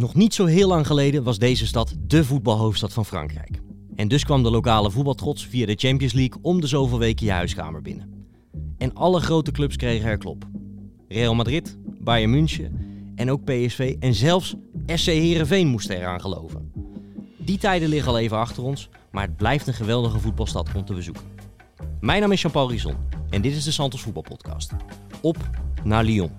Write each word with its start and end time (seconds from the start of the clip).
Nog 0.00 0.14
niet 0.14 0.34
zo 0.34 0.44
heel 0.44 0.68
lang 0.68 0.86
geleden 0.86 1.22
was 1.22 1.38
deze 1.38 1.66
stad 1.66 1.94
de 2.06 2.24
voetbalhoofdstad 2.24 2.92
van 2.92 3.06
Frankrijk. 3.06 3.60
En 3.94 4.08
dus 4.08 4.24
kwam 4.24 4.42
de 4.42 4.50
lokale 4.50 4.90
voetbaltrots 4.90 5.46
via 5.46 5.66
de 5.66 5.74
Champions 5.74 6.12
League 6.12 6.38
om 6.42 6.60
de 6.60 6.66
zoveel 6.66 6.98
weken 6.98 7.26
je 7.26 7.32
huiskamer 7.32 7.82
binnen. 7.82 8.26
En 8.78 8.94
alle 8.94 9.20
grote 9.20 9.50
clubs 9.50 9.76
kregen 9.76 10.08
er 10.08 10.18
klop. 10.18 10.44
Real 11.08 11.34
Madrid, 11.34 11.78
Bayern 11.98 12.30
München 12.30 12.78
en 13.14 13.30
ook 13.30 13.44
PSV 13.44 13.96
en 13.98 14.14
zelfs 14.14 14.54
SC 14.86 15.06
Heerenveen 15.06 15.68
moesten 15.68 15.96
eraan 15.96 16.20
geloven. 16.20 16.72
Die 17.38 17.58
tijden 17.58 17.88
liggen 17.88 18.12
al 18.12 18.18
even 18.18 18.36
achter 18.36 18.62
ons, 18.62 18.88
maar 19.10 19.26
het 19.26 19.36
blijft 19.36 19.66
een 19.66 19.74
geweldige 19.74 20.18
voetbalstad 20.18 20.68
om 20.74 20.84
te 20.84 20.94
bezoeken. 20.94 21.24
Mijn 22.00 22.20
naam 22.20 22.32
is 22.32 22.40
Jean-Paul 22.40 22.70
Rison 22.70 22.96
en 23.30 23.42
dit 23.42 23.56
is 23.56 23.64
de 23.64 23.72
Santos 23.72 24.00
Voetbalpodcast. 24.00 24.72
Op 25.20 25.36
naar 25.84 26.04
Lyon. 26.04 26.30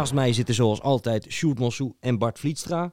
Naast 0.00 0.14
mij 0.14 0.32
zitten 0.32 0.54
zoals 0.54 0.80
altijd 0.80 1.26
Sjoerd 1.28 1.58
Mossou 1.58 1.92
en 2.00 2.18
Bart 2.18 2.38
Vlietstra. 2.38 2.92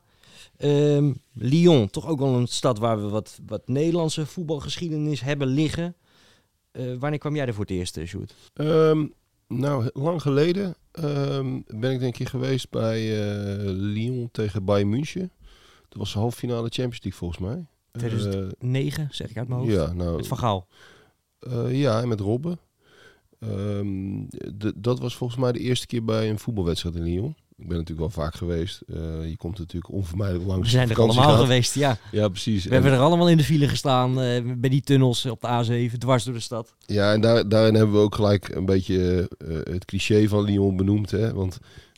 Ehm, 0.57 1.13
Lyon, 1.33 1.89
toch 1.89 2.07
ook 2.07 2.19
wel 2.19 2.33
een 2.35 2.47
stad 2.47 2.77
waar 2.79 3.01
we 3.01 3.09
wat, 3.09 3.39
wat 3.45 3.67
Nederlandse 3.67 4.25
voetbalgeschiedenis 4.25 5.21
hebben 5.21 5.47
liggen. 5.47 5.95
Eh, 6.71 6.85
wanneer 6.99 7.19
kwam 7.19 7.35
jij 7.35 7.45
er 7.45 7.53
voor 7.53 7.65
het 7.65 7.73
eerst, 7.73 7.97
eh, 7.97 8.05
Sjoerd? 8.05 8.33
Ehm, 8.53 9.05
nou, 9.47 9.89
lang 9.93 10.21
geleden 10.21 10.75
ehm, 10.91 11.59
ben 11.67 11.91
ik 11.91 11.99
denk 11.99 12.17
ik 12.17 12.29
geweest 12.29 12.69
bij 12.69 12.99
eh, 12.99 13.63
Lyon 13.65 14.29
tegen 14.31 14.65
Bayern 14.65 14.89
München. 14.89 15.31
Dat 15.89 15.97
was 15.97 16.13
de 16.13 16.19
halve 16.19 16.37
finale 16.37 16.69
Champions 16.69 17.03
League 17.03 17.19
volgens 17.19 17.39
mij. 17.39 17.65
2009, 17.91 19.07
zeg 19.11 19.29
ik 19.29 19.37
uit 19.37 19.47
mijn 19.47 19.59
hoofd. 19.59 19.71
Ja, 19.71 19.93
nou, 19.93 20.15
Met 20.15 20.27
Van 20.27 20.37
Gaal. 20.37 20.67
ja, 21.69 22.01
en 22.01 22.07
met 22.07 22.19
Robben. 22.19 22.59
Ehm, 23.39 24.23
dat 24.75 24.99
was 24.99 25.15
volgens 25.15 25.39
mij 25.39 25.51
de 25.51 25.59
eerste 25.59 25.87
keer 25.87 26.03
bij 26.03 26.29
een 26.29 26.39
voetbalwedstrijd 26.39 26.95
in 26.95 27.03
Lyon. 27.03 27.35
Ik 27.57 27.67
ben 27.67 27.77
natuurlijk 27.77 28.13
wel 28.13 28.23
vaak 28.25 28.35
geweest. 28.35 28.81
Eh, 28.87 29.29
je 29.29 29.37
komt 29.37 29.57
natuurlijk 29.57 29.93
onvermijdelijk 29.93 30.45
langs. 30.47 30.63
We 30.63 30.69
zijn 30.69 30.89
er 30.89 30.97
allemaal 31.01 31.29
gaat. 31.29 31.39
geweest, 31.39 31.73
ja. 31.75 31.97
Ja, 32.11 32.27
precies. 32.29 32.63
We 32.63 32.69
En- 32.69 32.75
hebben 32.75 32.91
er 32.93 32.99
allemaal 33.05 33.29
in 33.29 33.37
de 33.37 33.43
file 33.43 33.67
gestaan, 33.67 34.21
eh, 34.21 34.41
bij 34.57 34.69
die 34.69 34.81
tunnels 34.81 35.25
op 35.25 35.41
de 35.41 35.47
A7, 35.47 35.97
dwars 35.99 36.23
door 36.23 36.33
de 36.33 36.39
stad. 36.39 36.73
Ja, 36.85 37.13
en 37.13 37.21
daar, 37.21 37.49
daarin 37.49 37.73
hebben 37.75 37.95
we 37.95 38.01
ook 38.01 38.15
gelijk 38.15 38.49
een 38.55 38.65
beetje 38.65 39.29
eh, 39.37 39.55
het 39.73 39.85
cliché 39.85 40.27
van 40.27 40.43
Lyon 40.43 40.75
benoemd. 40.77 41.11
Hè? 41.11 41.33
Want 41.33 41.57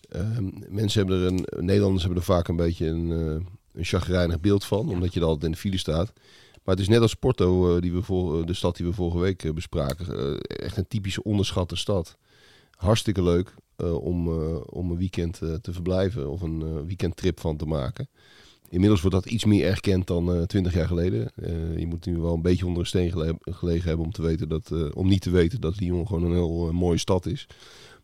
ehm, 0.09 0.49
mensen 0.69 0.99
hebben 0.99 1.21
er 1.21 1.27
een, 1.27 1.65
Nederlanders 1.65 2.03
hebben 2.03 2.19
er 2.19 2.25
vaak 2.27 2.47
een 2.47 2.55
beetje 2.55 2.87
een, 2.87 3.09
een 3.09 3.85
chagrijnig 3.85 4.39
beeld 4.39 4.65
van, 4.65 4.89
omdat 4.89 5.13
je 5.13 5.19
er 5.19 5.25
altijd 5.25 5.45
in 5.45 5.51
de 5.51 5.57
file 5.57 5.77
staat. 5.77 6.13
Maar 6.63 6.75
het 6.75 6.79
is 6.79 6.87
net 6.89 7.01
als 7.01 7.13
Porto, 7.13 7.75
eh, 7.75 7.81
die 7.81 7.93
we 7.93 8.01
voor, 8.01 8.45
de 8.45 8.53
stad 8.53 8.77
die 8.77 8.85
we 8.85 8.93
vorige 8.93 9.19
week 9.19 9.43
eh, 9.43 9.51
bespraken. 9.53 10.17
eh, 10.19 10.65
echt 10.65 10.77
een 10.77 10.87
typische 10.87 11.23
onderschatte 11.23 11.75
stad. 11.75 12.17
Hartstikke 12.75 13.23
leuk 13.23 13.53
eh, 13.75 13.95
om, 13.95 14.27
eh, 14.27 14.57
om 14.65 14.91
een 14.91 14.97
weekend 14.97 15.41
eh, 15.41 15.53
te 15.53 15.73
verblijven 15.73 16.29
of 16.29 16.41
een 16.41 16.61
eh, 16.61 16.85
weekendtrip 16.85 17.39
van 17.39 17.57
te 17.57 17.65
maken. 17.65 18.09
Inmiddels 18.69 19.01
wordt 19.01 19.15
dat 19.15 19.25
iets 19.25 19.45
meer 19.45 19.65
erkend 19.67 20.07
dan 20.07 20.45
twintig 20.45 20.73
jaar 20.73 20.87
geleden. 20.87 21.31
Eh, 21.35 21.77
je 21.77 21.87
moet 21.87 22.05
nu 22.05 22.17
wel 22.17 22.33
een 22.33 22.41
beetje 22.41 22.65
onder 22.65 22.79
een 22.81 22.87
steen 22.87 23.11
gele- 23.11 23.37
gelegen 23.39 23.87
hebben 23.87 24.05
om, 24.05 24.11
te 24.11 24.21
weten 24.21 24.49
dat, 24.49 24.71
eh, 24.71 24.85
om 24.93 25.07
niet 25.07 25.21
te 25.21 25.29
weten 25.29 25.61
dat 25.61 25.79
Lyon 25.79 26.07
gewoon 26.07 26.23
een 26.23 26.31
heel 26.33 26.67
eh, 26.67 26.73
mooie 26.73 26.97
stad 26.97 27.25
is. 27.25 27.47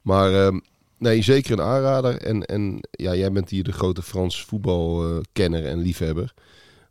Maar 0.02 0.34
ehm, 0.46 0.60
nee, 0.98 1.22
zeker 1.22 1.52
een 1.52 1.62
aanrader. 1.66 2.18
En, 2.22 2.44
en 2.46 2.80
ja, 2.92 3.16
jij 3.16 3.32
bent 3.32 3.50
hier 3.50 3.64
de 3.64 3.72
grote 3.72 4.02
Frans 4.02 4.46
voetbalkenner 4.46 5.66
en 5.66 5.80
liefhebber. 5.80 6.34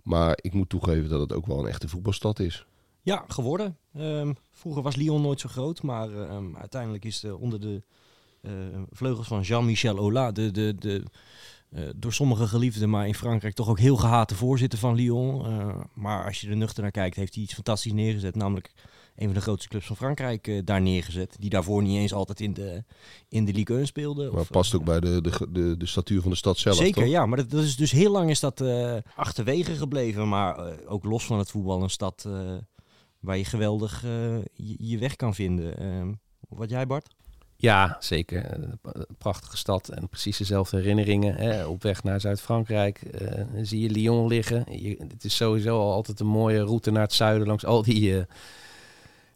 Maar 0.04 0.38
ik 0.40 0.52
moet 0.52 0.68
toegeven 0.68 1.08
dat 1.08 1.20
het 1.20 1.32
ook 1.32 1.46
wel 1.46 1.58
een 1.58 1.68
echte 1.68 1.88
voetbalstad 1.88 2.38
is. 2.38 2.66
Ja, 3.02 3.24
geworden. 3.28 3.76
Ehm, 3.94 4.32
vroeger 4.50 4.82
was 4.82 4.96
Lyon 4.96 5.22
nooit 5.22 5.40
zo 5.40 5.48
groot, 5.48 5.82
maar 5.82 6.12
ehm, 6.12 6.56
uiteindelijk 6.56 7.04
is 7.04 7.22
er 7.22 7.36
onder 7.36 7.60
de 7.60 7.82
eh, 8.40 8.52
vleugels 8.90 9.26
van 9.26 9.40
Jean-Michel 9.40 9.96
Aulas, 9.96 10.32
de, 10.32 10.50
de, 10.50 10.74
de 10.74 11.02
eh, 11.74 11.82
door 11.96 12.12
sommigen 12.12 12.48
geliefde, 12.48 12.86
maar 12.86 13.06
in 13.06 13.14
Frankrijk 13.14 13.54
toch 13.54 13.68
ook 13.68 13.78
heel 13.78 13.96
gehate 13.96 14.34
voorzitter 14.34 14.78
van 14.78 14.94
Lyon. 14.94 15.46
Eh, 15.46 15.80
maar 15.94 16.24
als 16.24 16.40
je 16.40 16.48
er 16.48 16.56
nuchter 16.56 16.82
naar 16.82 16.90
kijkt, 16.90 17.16
heeft 17.16 17.34
hij 17.34 17.42
iets 17.42 17.54
fantastisch 17.54 17.92
neergezet. 17.92 18.34
Namelijk 18.34 18.72
een 19.16 19.24
van 19.26 19.34
de 19.34 19.40
grootste 19.40 19.68
clubs 19.68 19.86
van 19.86 19.96
Frankrijk 19.96 20.46
eh, 20.48 20.60
daar 20.64 20.80
neergezet. 20.80 21.36
Die 21.38 21.50
daarvoor 21.50 21.82
niet 21.82 21.96
eens 21.98 22.12
altijd 22.12 22.40
in 22.40 22.52
de, 22.54 22.84
in 23.28 23.44
de 23.44 23.52
Ligue 23.52 23.76
1 23.76 23.86
speelde. 23.86 24.30
Maar 24.30 24.40
Of, 24.40 24.50
past 24.50 24.72
eh, 24.74 24.78
ook 24.80 24.84
bij 24.86 25.00
de, 25.00 25.20
de, 25.20 25.46
de, 25.50 25.76
de 25.76 25.86
statuur 25.86 26.20
van 26.20 26.30
de 26.30 26.36
stad 26.36 26.58
zelf, 26.58 26.76
Zeker, 26.76 27.02
toch? 27.02 27.10
ja. 27.10 27.26
Maar 27.26 27.36
dat, 27.36 27.50
dat 27.50 27.62
is 27.62 27.76
dus 27.76 27.90
heel 27.90 28.10
lang 28.12 28.30
is 28.30 28.40
dat 28.40 28.60
eh, 28.60 28.96
achterwege 29.16 29.74
gebleven. 29.74 30.28
Maar 30.28 30.58
eh, 30.58 30.92
ook 30.92 31.04
los 31.04 31.26
van 31.26 31.38
het 31.38 31.50
voetbal 31.50 31.82
een 31.82 31.90
stad 31.90 32.24
eh, 32.26 32.52
waar 33.20 33.36
je 33.36 33.44
geweldig 33.44 34.04
eh, 34.04 34.36
je, 34.54 34.74
je 34.78 34.98
weg 34.98 35.16
kan 35.16 35.34
vinden. 35.34 35.78
Ehm, 35.78 36.12
wat 36.48 36.70
jij, 36.70 36.86
Bart? 36.86 37.14
Ja, 37.56 37.96
zeker. 38.00 38.52
Een 38.54 38.78
prachtige 39.18 39.56
stad 39.56 39.88
en 39.88 40.08
precies 40.08 40.36
dezelfde 40.36 40.76
herinneringen. 40.76 41.34
Hè. 41.34 41.66
Op 41.66 41.82
weg 41.82 42.02
naar 42.02 42.20
Zuid-Frankrijk 42.20 43.02
eh, 43.02 43.44
zie 43.62 43.80
je 43.80 43.90
Lyon 43.90 44.26
liggen. 44.26 44.64
Je, 44.82 45.04
het 45.08 45.24
is 45.24 45.36
sowieso 45.36 45.78
al 45.80 45.92
altijd 45.92 46.20
een 46.20 46.26
mooie 46.26 46.62
route 46.64 46.90
naar 46.90 47.02
het 47.02 47.12
zuiden 47.12 47.46
langs 47.46 47.64
al 47.64 47.82
die, 47.82 48.18
eh, 48.18 48.24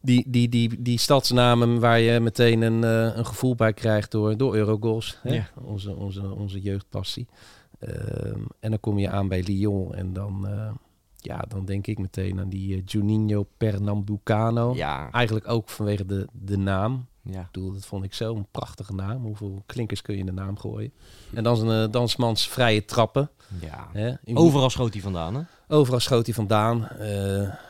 die, 0.01 0.25
die, 0.29 0.49
die, 0.49 0.83
die 0.83 0.99
stadsnamen 0.99 1.81
waar 1.81 2.01
je 2.01 2.21
meteen 2.21 2.63
een, 2.63 2.85
eh, 2.85 3.17
een 3.17 3.27
gevoel 3.27 3.55
bij 3.55 3.73
krijgt 3.73 4.11
door, 4.11 4.37
door 4.37 4.55
Eurogoals. 4.55 5.19
Hè. 5.23 5.35
Ja. 5.35 5.49
Onze, 5.63 5.97
onze, 5.97 6.35
onze 6.35 6.61
jeugdpassie. 6.61 7.27
Ehm, 7.79 8.41
en 8.61 8.71
dan 8.71 8.81
kom 8.81 8.99
je 8.99 9.11
aan 9.11 9.29
bij 9.29 9.43
Lyon 9.43 9.95
en 9.95 10.13
dan, 10.13 10.49
eh, 10.49 10.71
ja, 11.17 11.45
dan 11.49 11.65
denk 11.65 11.87
ik 11.87 11.99
meteen 11.99 12.41
aan 12.41 12.49
die 12.49 12.75
eh, 12.77 12.83
Juninho 12.85 13.47
Pernambucano. 13.57 14.75
Ja, 14.75 15.11
Eigenlijk 15.11 15.49
ook 15.49 15.69
vanwege 15.69 16.07
de, 16.07 16.27
de 16.33 16.57
naam. 16.57 17.07
ja. 17.23 17.41
Ik 17.41 17.47
bedoel, 17.53 17.73
dat 17.73 17.87
vond 17.87 18.05
ik 18.05 18.15
zo'n 18.15 18.47
prachtige 18.51 18.95
naam. 18.95 19.23
Hoeveel 19.25 19.63
klinkers 19.67 20.03
kun 20.03 20.15
je 20.15 20.21
in 20.21 20.27
de 20.27 20.33
naam 20.33 20.59
gooien? 20.59 20.93
En 21.35 21.43
dan 21.45 21.57
zijn 21.57 21.91
Dansmans 21.91 22.49
vrije 22.49 22.85
trappen. 22.85 23.31
ja. 23.61 23.89
Hè? 23.93 24.13
Overal 24.35 24.71
schoot 24.71 24.93
hij 24.93 25.03
vandaan, 25.03 25.35
hè? 25.35 25.43
Overal 25.69 26.01
schoot 26.01 26.27
hij 26.27 26.35
vandaan. 26.35 26.89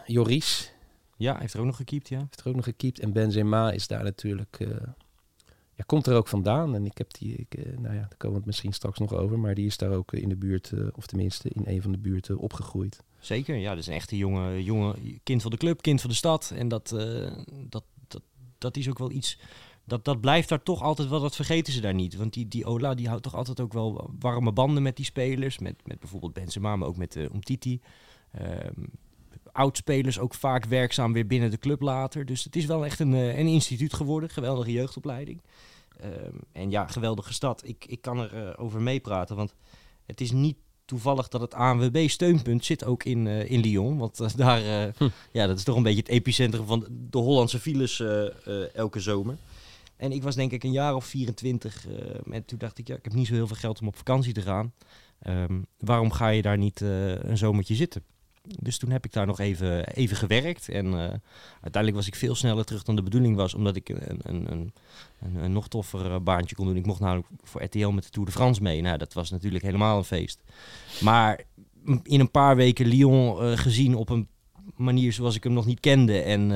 Joris 0.06 0.72
Ja, 1.18 1.32
hij 1.32 1.40
heeft 1.40 1.54
er 1.54 1.60
ook 1.60 1.66
nog 1.66 1.76
gekiept, 1.76 2.08
ja. 2.08 2.18
heeft 2.18 2.40
er 2.40 2.48
ook 2.48 2.54
nog 2.54 2.64
gekiept. 2.64 2.98
En 2.98 3.12
Benzema 3.12 3.70
is 3.70 3.86
daar 3.86 4.02
natuurlijk... 4.04 4.56
eh, 4.60 4.68
ja, 5.74 5.84
komt 5.86 6.06
er 6.06 6.16
ook 6.16 6.28
vandaan. 6.28 6.74
En 6.74 6.86
ik 6.86 6.98
heb 6.98 7.14
die... 7.18 7.36
Ik, 7.36 7.54
eh, 7.54 7.78
nou 7.78 7.94
ja, 7.94 8.00
daar 8.00 8.16
komen 8.16 8.30
we 8.30 8.36
het 8.36 8.46
misschien 8.46 8.72
straks 8.72 8.98
nog 8.98 9.14
over. 9.14 9.38
Maar 9.38 9.54
die 9.54 9.66
is 9.66 9.76
daar 9.76 9.90
ook 9.90 10.12
in 10.12 10.28
de 10.28 10.36
buurt... 10.36 10.72
eh, 10.72 10.86
of 10.92 11.06
tenminste 11.06 11.48
in 11.48 11.62
een 11.66 11.82
van 11.82 11.92
de 11.92 11.98
buurten 11.98 12.38
opgegroeid. 12.38 13.02
Zeker, 13.18 13.56
ja. 13.56 13.70
Dat 13.70 13.78
is 13.78 13.86
een 13.86 13.94
echte 13.94 14.16
jonge, 14.16 14.64
jonge 14.64 14.94
kind 15.22 15.42
van 15.42 15.50
de 15.50 15.56
club, 15.56 15.82
kind 15.82 16.00
van 16.00 16.10
de 16.10 16.16
stad. 16.16 16.52
En 16.56 16.68
dat, 16.68 16.88
dat, 17.68 17.84
dat, 18.08 18.22
dat 18.58 18.76
is 18.76 18.88
ook 18.88 18.98
wel 18.98 19.10
iets... 19.10 19.38
Dat, 19.84 20.04
dat 20.04 20.20
blijft 20.20 20.48
daar 20.48 20.62
toch 20.62 20.82
altijd 20.82 21.08
wel, 21.08 21.20
dat 21.20 21.36
vergeten 21.36 21.72
ze 21.72 21.80
daar 21.80 21.94
niet. 21.94 22.16
Want 22.16 22.32
die, 22.32 22.48
die 22.48 22.64
Ola 22.64 22.94
die 22.94 23.08
houdt 23.08 23.22
toch 23.22 23.34
altijd 23.34 23.60
ook 23.60 23.72
wel 23.72 24.10
warme 24.18 24.52
banden 24.52 24.82
met 24.82 24.96
die 24.96 25.04
spelers. 25.04 25.58
Met, 25.58 25.86
met 25.86 26.00
bijvoorbeeld 26.00 26.32
Benzema, 26.32 26.76
maar 26.76 26.88
ook 26.88 26.96
met 26.96 27.16
uh, 27.16 27.24
Umtiti. 27.24 27.80
Ehm 29.58 29.66
oudspelers 29.66 30.18
ook 30.18 30.34
vaak 30.34 30.64
werkzaam 30.64 31.12
weer 31.12 31.26
binnen 31.26 31.50
de 31.50 31.58
club 31.58 31.80
later. 31.80 32.24
Dus 32.24 32.44
het 32.44 32.56
is 32.56 32.64
wel 32.64 32.84
echt 32.84 33.00
een, 33.00 33.12
uh, 33.12 33.38
een 33.38 33.46
instituut 33.46 33.94
geworden. 33.94 34.30
Geweldige 34.30 34.72
jeugdopleiding. 34.72 35.42
Ehm 36.00 36.36
en 36.52 36.70
ja, 36.70 36.86
geweldige 36.86 37.32
stad. 37.32 37.62
Ik, 37.64 37.84
ik 37.84 38.00
kan 38.00 38.18
er 38.18 38.34
uh, 38.34 38.52
over 38.56 38.80
meepraten, 38.80 39.36
want 39.36 39.54
het 40.06 40.20
is 40.20 40.32
niet 40.32 40.56
toevallig 40.84 41.28
dat 41.28 41.40
het 41.40 41.54
ANWB-steunpunt 41.54 42.64
zit 42.64 42.84
ook 42.84 43.04
in, 43.04 43.26
uh, 43.26 43.50
in 43.50 43.60
Lyon. 43.60 43.98
Want 43.98 44.20
uh, 44.20 44.28
daar, 44.36 44.92
hm. 44.96 45.08
ja, 45.32 45.46
dat 45.46 45.58
is 45.58 45.64
toch 45.64 45.76
een 45.76 45.82
beetje 45.82 46.00
het 46.00 46.08
epicentrum 46.08 46.66
van 46.66 46.86
de 46.90 47.18
Hollandse 47.18 47.58
files 47.58 48.02
elke 48.74 49.00
zomer. 49.00 49.36
En 49.96 50.12
ik 50.12 50.22
was 50.22 50.34
denk 50.34 50.52
ik 50.52 50.64
een 50.64 50.72
jaar 50.72 50.94
of 50.94 51.04
24 51.04 51.86
en 52.30 52.44
toen 52.44 52.58
dacht 52.58 52.78
ik, 52.78 52.88
ja, 52.88 52.96
ik 52.96 53.04
heb 53.04 53.12
niet 53.12 53.26
zo 53.26 53.34
heel 53.34 53.46
veel 53.46 53.56
geld 53.56 53.80
om 53.80 53.86
op 53.86 53.96
vakantie 53.96 54.32
te 54.32 54.42
gaan. 54.42 54.72
Um, 55.26 55.66
waarom 55.78 56.10
ga 56.10 56.28
je 56.28 56.42
daar 56.42 56.58
niet 56.58 56.80
een 56.80 57.38
zomertje 57.38 57.74
zitten? 57.74 58.02
Dus 58.58 58.78
toen 58.78 58.90
heb 58.90 59.04
ik 59.04 59.12
daar 59.12 59.26
nog 59.26 59.40
even, 59.40 59.86
even 59.86 60.16
gewerkt. 60.16 60.68
En 60.68 60.86
uh, 60.86 60.92
uiteindelijk 61.52 61.94
was 61.94 62.06
ik 62.06 62.14
veel 62.14 62.34
sneller 62.34 62.64
terug 62.64 62.82
dan 62.82 62.96
de 62.96 63.02
bedoeling 63.02 63.36
was. 63.36 63.54
Omdat 63.54 63.76
ik 63.76 63.88
een, 63.88 64.20
een, 64.22 64.52
een, 64.52 64.72
een, 65.34 65.52
nog 65.52 65.68
toffer 65.68 66.22
baantje 66.22 66.56
kon 66.56 66.66
doen. 66.66 66.76
Ik 66.76 66.86
mocht 66.86 67.00
namelijk 67.00 67.28
voor 67.42 67.62
RTL 67.62 67.88
met 67.88 68.04
de 68.04 68.10
Tour 68.10 68.26
de 68.28 68.34
France 68.34 68.62
mee. 68.62 68.80
Nou, 68.80 68.98
dat 68.98 69.12
was 69.12 69.30
natuurlijk 69.30 69.64
helemaal 69.64 69.98
een 69.98 70.04
feest. 70.04 70.42
Maar 71.00 71.40
in 72.02 72.20
een 72.20 72.30
paar 72.30 72.56
weken 72.56 72.86
Lyon 72.86 73.44
uh, 73.44 73.58
gezien 73.58 73.94
op 73.94 74.08
een 74.08 74.28
manier 74.76 75.12
zoals 75.12 75.36
ik 75.36 75.44
hem 75.44 75.52
nog 75.52 75.66
niet 75.66 75.80
kende. 75.80 76.20
En 76.20 76.50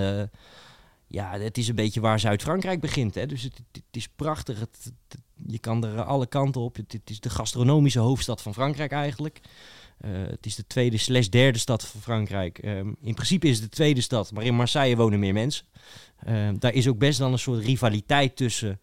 ja, 1.13 1.39
het 1.39 1.59
is 1.59 1.69
een 1.69 1.75
beetje 1.75 2.01
waar 2.01 2.21
Zuid-Frankrijk 2.21 2.81
begint. 2.81 3.15
Hè? 3.15 3.27
Dus 3.27 3.43
het, 3.43 3.63
is 3.91 4.09
prachtig. 4.09 4.61
Het, 4.61 4.93
je 5.47 5.59
kan 5.59 5.85
er 5.85 6.03
alle 6.03 6.27
kanten 6.27 6.61
op. 6.61 6.77
Het, 6.77 7.01
is 7.05 7.21
de 7.21 7.31
gastronomische 7.31 7.99
hoofdstad 7.99 8.43
van 8.43 8.55
Frankrijk 8.55 8.93
eigenlijk. 8.93 9.41
Uh, 10.05 10.11
het 10.27 10.47
is 10.47 10.55
de 10.55 10.67
tweede 10.67 10.97
slash 10.97 11.27
derde 11.27 11.59
stad 11.59 11.87
van 11.87 12.01
Frankrijk. 12.01 12.65
Um, 12.65 12.97
in 13.03 13.15
principe 13.15 13.49
is 13.49 13.61
het 13.61 13.71
de 13.71 13.77
tweede 13.77 14.01
stad, 14.01 14.33
maar 14.33 14.45
in 14.45 14.55
Marseille 14.55 14.97
wonen 14.97 15.19
meer 15.19 15.33
mensen. 15.33 15.67
Uh, 16.29 16.49
daar 16.59 16.73
is 16.73 16.89
ook 16.89 16.99
best 16.99 17.19
dan 17.19 17.33
een 17.33 17.39
soort 17.39 17.65
rivaliteit 17.65 18.37
tussen 18.37 18.81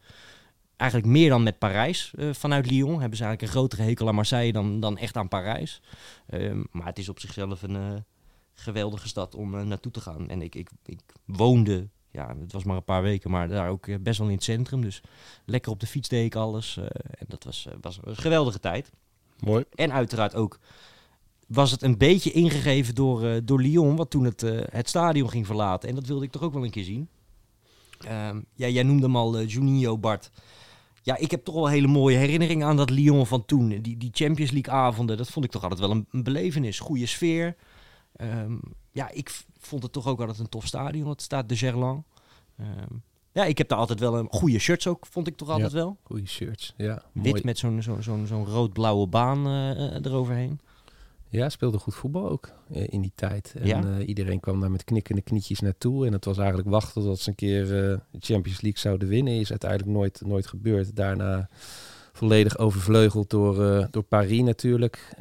eigenlijk 0.75 1.12
meer 1.12 1.30
dan 1.30 1.44
met 1.44 1.57
Parijs 1.57 2.13
eh, 2.16 2.30
vanuit 2.33 2.71
Lyon. 2.71 3.00
Hebben 3.00 3.18
ze 3.18 3.24
eigenlijk 3.24 3.42
een 3.42 3.60
grotere 3.60 3.83
hekel 3.83 4.07
aan 4.07 4.16
Marseille 4.16 4.51
dan, 4.51 4.80
dan 4.80 4.98
echt 4.98 5.18
aan 5.18 5.27
Parijs. 5.27 5.81
Ehm, 6.27 6.63
maar 6.71 6.86
het 6.86 6.98
is 7.00 7.10
op 7.10 7.19
zichzelf 7.19 7.62
een 7.62 7.75
eh, 7.75 7.94
geweldige 8.54 9.07
stad 9.07 9.36
om 9.36 9.56
eh, 9.56 9.62
naartoe 9.66 9.92
te 9.92 10.01
gaan. 10.01 10.30
En 10.30 10.42
ik, 10.42 10.56
ik, 10.56 10.69
ik 10.86 11.00
woonde, 11.25 11.88
ja, 12.12 12.36
het 12.42 12.51
was 12.51 12.63
maar 12.63 12.75
een 12.75 12.83
paar 12.83 13.01
weken, 13.01 13.31
maar 13.31 13.48
daar 13.48 13.69
ook 13.69 13.88
eh, 13.88 13.95
best 14.00 14.19
wel 14.19 14.27
in 14.27 14.33
het 14.33 14.44
centrum. 14.44 14.81
Dus 14.81 15.01
lekker 15.45 15.71
op 15.71 15.80
de 15.80 15.88
fiets 15.88 16.10
deed 16.10 16.25
ik 16.25 16.36
alles. 16.36 16.77
eh, 16.77 16.83
en 17.18 17.25
dat 17.27 17.44
was, 17.44 17.66
eh, 17.68 17.74
was 17.81 18.00
een 18.04 18.16
geweldige 18.16 18.60
tijd. 18.60 18.92
Mooi. 19.39 19.63
En 19.75 19.92
uiteraard 19.92 20.36
ook 20.36 20.60
was 21.49 21.71
het 21.71 21.81
een 21.81 21.97
beetje 21.97 22.31
ingegeven 22.31 22.95
door, 22.95 23.23
eh, 23.23 23.41
door 23.43 23.61
Lyon, 23.61 23.95
wat 23.95 24.09
toen 24.09 24.23
het, 24.23 24.43
eh, 24.43 24.59
het 24.69 24.89
stadion 24.89 25.29
ging 25.29 25.45
verlaten. 25.45 25.89
En 25.89 25.95
dat 25.95 26.05
wilde 26.05 26.25
ik 26.25 26.31
toch 26.31 26.41
ook 26.41 26.53
wel 26.53 26.63
een 26.63 26.69
keer 26.69 26.83
zien. 26.83 27.09
Ehm, 27.99 28.39
ja, 28.55 28.67
jij 28.67 28.83
noemde 28.83 29.03
hem 29.03 29.15
al, 29.15 29.37
eh, 29.37 29.47
Juninho, 29.47 29.97
Bart. 29.97 30.31
Ja, 31.01 31.17
ik 31.17 31.31
heb 31.31 31.43
toch 31.43 31.55
wel 31.55 31.67
hele 31.67 31.87
mooie 31.87 32.17
herinneringen 32.17 32.67
aan 32.67 32.77
dat 32.77 32.89
Lyon 32.89 33.25
van 33.25 33.45
toen. 33.45 33.81
Die, 33.81 33.97
die 33.97 34.09
Champions 34.13 34.51
League 34.51 34.73
avonden, 34.73 35.17
dat 35.17 35.29
vond 35.29 35.45
ik 35.45 35.51
toch 35.51 35.61
altijd 35.61 35.79
wel 35.79 35.91
een, 35.91 36.05
een 36.11 36.23
belevenis. 36.23 36.79
Goede 36.79 37.05
sfeer. 37.05 37.55
Ehm, 38.15 38.57
ja, 38.91 39.09
ik 39.11 39.41
vond 39.57 39.83
het 39.83 39.91
toch 39.91 40.07
ook 40.07 40.19
altijd 40.19 40.39
een 40.39 40.49
tof 40.49 40.65
stadion. 40.65 41.09
Het 41.09 41.21
staat 41.21 41.49
de 41.49 41.57
Gerland. 41.57 42.05
Ehm, 42.57 42.95
ja, 43.31 43.45
ik 43.45 43.57
heb 43.57 43.67
daar 43.67 43.79
altijd 43.79 43.99
wel 43.99 44.17
een 44.17 44.27
goede 44.31 44.59
shirts 44.59 44.87
ook, 44.87 45.05
vond 45.05 45.27
ik 45.27 45.35
toch 45.35 45.49
altijd 45.49 45.71
wel. 45.71 45.97
Goeie 46.03 46.27
shirts, 46.27 46.73
ja. 46.77 47.03
Wit 47.13 47.31
Mooi. 47.31 47.41
met 47.43 47.57
zo'n 47.57 47.81
zo'n 47.81 48.03
zo'n 48.03 48.27
zo'n 48.27 48.45
rood-blauwe 48.45 49.07
baan 49.07 49.47
eroverheen. 50.03 50.59
Ja, 51.31 51.49
speelde 51.49 51.77
goed 51.77 51.95
voetbal 51.95 52.29
ook 52.29 52.49
eh, 52.73 52.83
in 52.89 53.01
die 53.01 53.11
tijd. 53.15 53.53
En 53.59 53.67
Ja. 53.67 53.83
eh, 53.83 54.07
iedereen 54.07 54.39
kwam 54.39 54.59
daar 54.59 54.71
met 54.71 54.83
knikkende 54.83 55.21
knietjes 55.21 55.59
naartoe. 55.59 56.05
En 56.05 56.13
het 56.13 56.25
was 56.25 56.37
eigenlijk 56.37 56.69
wachten 56.69 57.01
tot 57.03 57.19
ze 57.19 57.29
een 57.29 57.35
keer 57.35 57.61
eh, 57.63 57.97
de 58.11 58.19
Champions 58.19 58.61
League 58.61 58.79
zouden 58.79 59.07
winnen. 59.07 59.33
Is 59.33 59.49
uiteindelijk 59.49 59.91
nooit, 59.91 60.21
nooit 60.25 60.47
gebeurd. 60.47 60.95
Daarna 60.95 61.49
volledig 62.13 62.57
overvleugeld 62.57 63.29
door, 63.29 63.87
door 63.91 64.03
Paris 64.03 64.41
natuurlijk. 64.41 65.15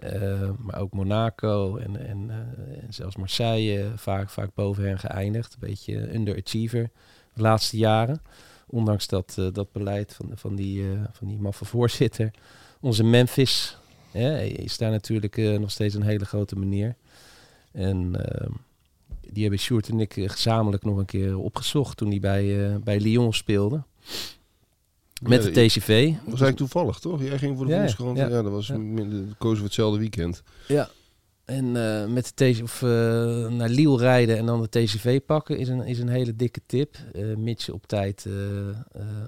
Maar 0.59 0.81
ook 0.81 0.93
Monaco 0.93 1.77
en, 1.77 2.07
en, 2.07 2.31
en 2.31 2.93
zelfs 2.93 3.17
Marseille 3.17 3.91
vaak, 3.97 4.31
vaak 4.31 4.51
boven 4.55 4.85
hen 4.85 4.99
geëindigd. 4.99 5.53
Een 5.53 5.69
beetje 5.69 6.15
underachiever 6.15 6.91
de 7.35 7.43
laatste 7.43 7.77
jaren. 7.77 8.23
Ondanks 8.67 9.07
dat, 9.07 9.37
dat 9.53 9.73
beleid 9.73 10.15
van, 10.15 10.31
van, 10.35 10.55
die, 10.57 10.83
eh, 10.93 11.01
van 11.13 11.29
die 11.29 11.39
maffe 11.39 11.65
voorzitter. 11.65 12.31
Onze 12.81 13.05
Memphis 13.05 13.78
hè, 14.11 14.43
is 14.43 14.79
daar 14.79 14.91
natuurlijk 14.91 15.37
eh, 15.37 15.59
nog 15.59 15.71
steeds 15.71 15.95
een 15.95 16.03
hele 16.03 16.25
grote 16.25 16.57
meneer. 16.57 16.95
En 17.73 18.25
ehm, 18.25 18.51
die 19.31 19.43
hebben 19.43 19.61
Sjoerd 19.61 19.89
en 19.89 20.01
ik 20.01 20.17
eh, 20.17 20.29
gezamenlijk 20.29 20.85
nog 20.85 20.97
een 20.99 21.05
keer 21.05 21.39
opgezocht 21.39 21.97
toen 21.97 22.09
hij 22.09 22.21
bij, 22.21 22.67
eh, 22.71 22.77
bij 22.77 23.01
Lyon 23.01 23.33
speelde. 23.35 23.83
Met 25.23 25.45
Ja, 25.45 25.51
de 25.51 25.67
TCV. 25.67 26.05
Dat 26.07 26.15
was 26.17 26.25
eigenlijk 26.41 26.57
toevallig, 26.57 26.99
toch? 26.99 27.23
Jij 27.23 27.39
ging 27.39 27.57
voor 27.57 27.67
de 27.67 27.73
Ja, 27.73 27.79
Volkskrant. 27.79 28.19
Ja, 28.19 28.29
ja. 28.29 28.43
dat 28.43 28.53
was 28.53 28.67
Ja. 28.67 28.79
minder, 28.79 29.25
kozen 29.39 29.59
we 29.59 29.65
hetzelfde 29.65 29.99
weekend. 29.99 30.43
Ja. 30.69 30.89
En 31.49 31.77
eh, 31.77 32.07
met 32.07 32.33
de 32.35 32.53
TC 32.53 32.63
of, 32.63 32.83
eh, 32.83 32.89
naar 33.49 33.69
Lille 33.69 33.97
rijden 33.97 34.39
en 34.39 34.47
dan 34.47 34.61
de 34.61 34.69
TCV 34.69 35.21
pakken 35.27 35.59
is 35.59 35.69
een, 35.69 35.83
is 35.83 35.99
een 35.99 36.09
hele 36.09 36.37
dikke 36.37 36.61
tip. 36.67 36.97
Eh 37.13 37.37
mits 37.37 37.67
je 37.67 37.75
op 37.75 37.87
tijd 37.87 38.27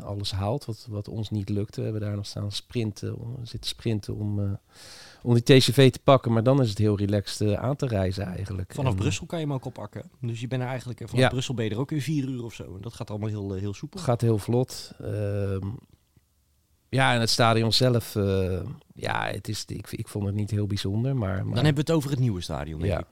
alles 0.03 0.33
haalt, 0.33 0.65
wat, 0.65 0.87
wat 0.91 1.09
ons 1.09 1.31
niet 1.31 1.49
lukte. 1.49 1.77
We 1.77 1.83
hebben 1.83 2.03
daar 2.03 2.17
nog 2.17 2.27
staan 2.27 2.53
sprinten, 2.53 3.19
om, 3.19 3.37
zitten 3.43 3.71
sprinten 3.71 4.15
om, 4.17 4.59
om 5.23 5.35
die 5.35 5.43
TCV 5.43 5.91
te 5.91 6.01
pakken. 6.05 6.33
Maar 6.33 6.43
dan 6.43 6.61
is 6.61 6.69
het 6.69 6.79
heel 6.79 6.97
relaxed 6.97 7.57
aan 7.57 7.77
te 7.77 7.87
reizen 7.87 8.25
eigenlijk. 8.25 8.75
Vanaf 8.75 8.93
En, 8.93 8.99
Brussel 8.99 9.27
kan 9.27 9.39
je 9.39 9.45
hem 9.45 9.55
ook 9.55 9.65
oppakken. 9.65 10.11
Dus 10.21 10.41
je 10.41 10.49
bent 10.49 10.63
er 10.63 10.69
eigenlijk, 10.69 10.99
vanaf 10.99 11.15
Ja. 11.17 11.29
Brussel 11.29 11.55
ben 11.55 11.65
je 11.65 11.71
er 11.71 11.79
ook 11.79 11.93
in 11.93 12.03
vier 12.03 12.29
uur 12.29 12.45
of 12.45 12.55
zo. 12.55 12.65
En 12.65 12.81
dat 12.81 12.95
gaat 12.95 13.11
allemaal 13.11 13.29
heel, 13.29 13.53
heel 13.53 13.75
soepel. 13.75 14.01
Gaat 14.01 14.21
heel 14.21 14.39
vlot. 14.39 14.93
Ja, 16.91 17.15
en 17.15 17.21
het 17.21 17.31
stadion 17.31 17.73
zelf, 17.73 18.17
eh, 18.17 18.61
ja, 18.95 19.27
het 19.27 19.49
is, 19.49 19.65
ik, 19.67 19.93
ik 19.93 20.09
vond 20.09 20.27
het 20.27 20.35
niet 20.35 20.51
heel 20.51 20.67
bijzonder. 20.67 21.17
Maar, 21.17 21.35
maar 21.35 21.55
Dan 21.55 21.65
hebben 21.65 21.75
we 21.75 21.81
het 21.81 21.91
over 21.91 22.11
het 22.11 22.19
nieuwe 22.19 22.41
stadion, 22.41 22.81
denk 22.81 22.93
Ja. 22.93 22.99
ik. 22.99 23.07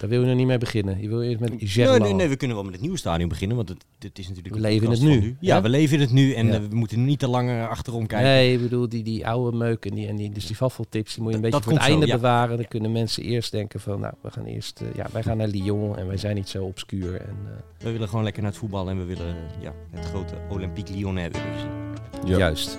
Daar 0.00 0.08
wil 0.10 0.20
je 0.20 0.26
nog 0.26 0.36
niet 0.36 0.46
mee 0.46 0.58
beginnen. 0.58 1.00
Je 1.00 1.08
wil 1.08 1.22
eerst 1.22 1.40
met 1.40 1.48
Nee, 1.50 1.68
Gerland. 1.68 2.02
nee, 2.02 2.12
nee, 2.14 2.28
we 2.28 2.36
kunnen 2.36 2.56
wel 2.56 2.64
met 2.64 2.74
het 2.74 2.82
nieuwe 2.82 2.98
stadion 2.98 3.28
beginnen, 3.28 3.56
want 3.56 3.68
het, 3.68 3.84
dit 3.98 4.18
is 4.18 4.28
natuurlijk 4.28 4.54
We 4.54 4.60
leven 4.60 4.84
in 4.86 4.90
het 4.92 5.00
nu, 5.02 5.36
Ja, 5.40 5.62
we 5.62 5.68
leven 5.68 5.94
in 5.94 6.00
het 6.00 6.10
nu 6.12 6.32
en 6.32 6.46
Ja. 6.46 6.52
eh, 6.54 6.60
we 6.68 6.76
moeten 6.76 7.04
niet 7.04 7.18
te 7.18 7.28
lang 7.28 7.48
eh, 7.50 7.68
achterom 7.68 8.06
kijken. 8.06 8.28
Nee, 8.28 8.52
ik 8.52 8.60
bedoel, 8.60 8.88
die, 8.88 9.02
die 9.02 9.26
oude 9.26 9.56
meuk 9.56 9.84
en 9.86 9.94
die, 9.94 10.06
en 10.08 10.16
die, 10.16 10.30
dus 10.30 10.46
die 10.46 10.56
waffeltips, 10.58 11.14
die 11.14 11.22
moet 11.22 11.32
je 11.32 11.36
een 11.38 11.42
Dat- 11.42 11.50
beetje 11.50 11.66
dat 11.66 11.78
voor 11.78 11.82
het 11.88 11.90
einde 12.00 12.06
zo, 12.06 12.12
ja. 12.12 12.18
bewaren. 12.18 12.48
Dan 12.48 12.58
Ja. 12.58 12.66
kunnen 12.68 12.92
mensen 12.92 13.22
eerst 13.22 13.50
denken 13.52 13.80
van, 13.80 14.00
nou, 14.00 14.14
we 14.20 14.30
gaan 14.30 14.44
eerst, 14.44 14.80
eh, 14.80 14.86
ja, 14.94 15.06
wij 15.12 15.22
gaan 15.22 15.36
naar 15.36 15.48
Lyon 15.48 15.96
en 15.98 16.06
wij 16.06 16.16
zijn 16.16 16.34
niet 16.34 16.48
zo 16.48 16.64
obscuur. 16.64 17.14
En, 17.20 17.36
eh, 17.46 17.84
We 17.84 17.92
willen 17.92 18.08
gewoon 18.08 18.24
lekker 18.24 18.42
naar 18.42 18.50
het 18.50 18.60
voetbal 18.60 18.88
en 18.90 18.98
we 18.98 19.04
willen 19.04 19.34
ja, 19.60 19.72
het 19.90 20.04
grote 20.04 20.34
Olympique 20.50 20.94
Lyonnais 20.94 21.28
willen 21.32 21.52
we 21.52 21.58
zien. 21.58 22.30
Ja. 22.30 22.38
Juist. 22.38 22.78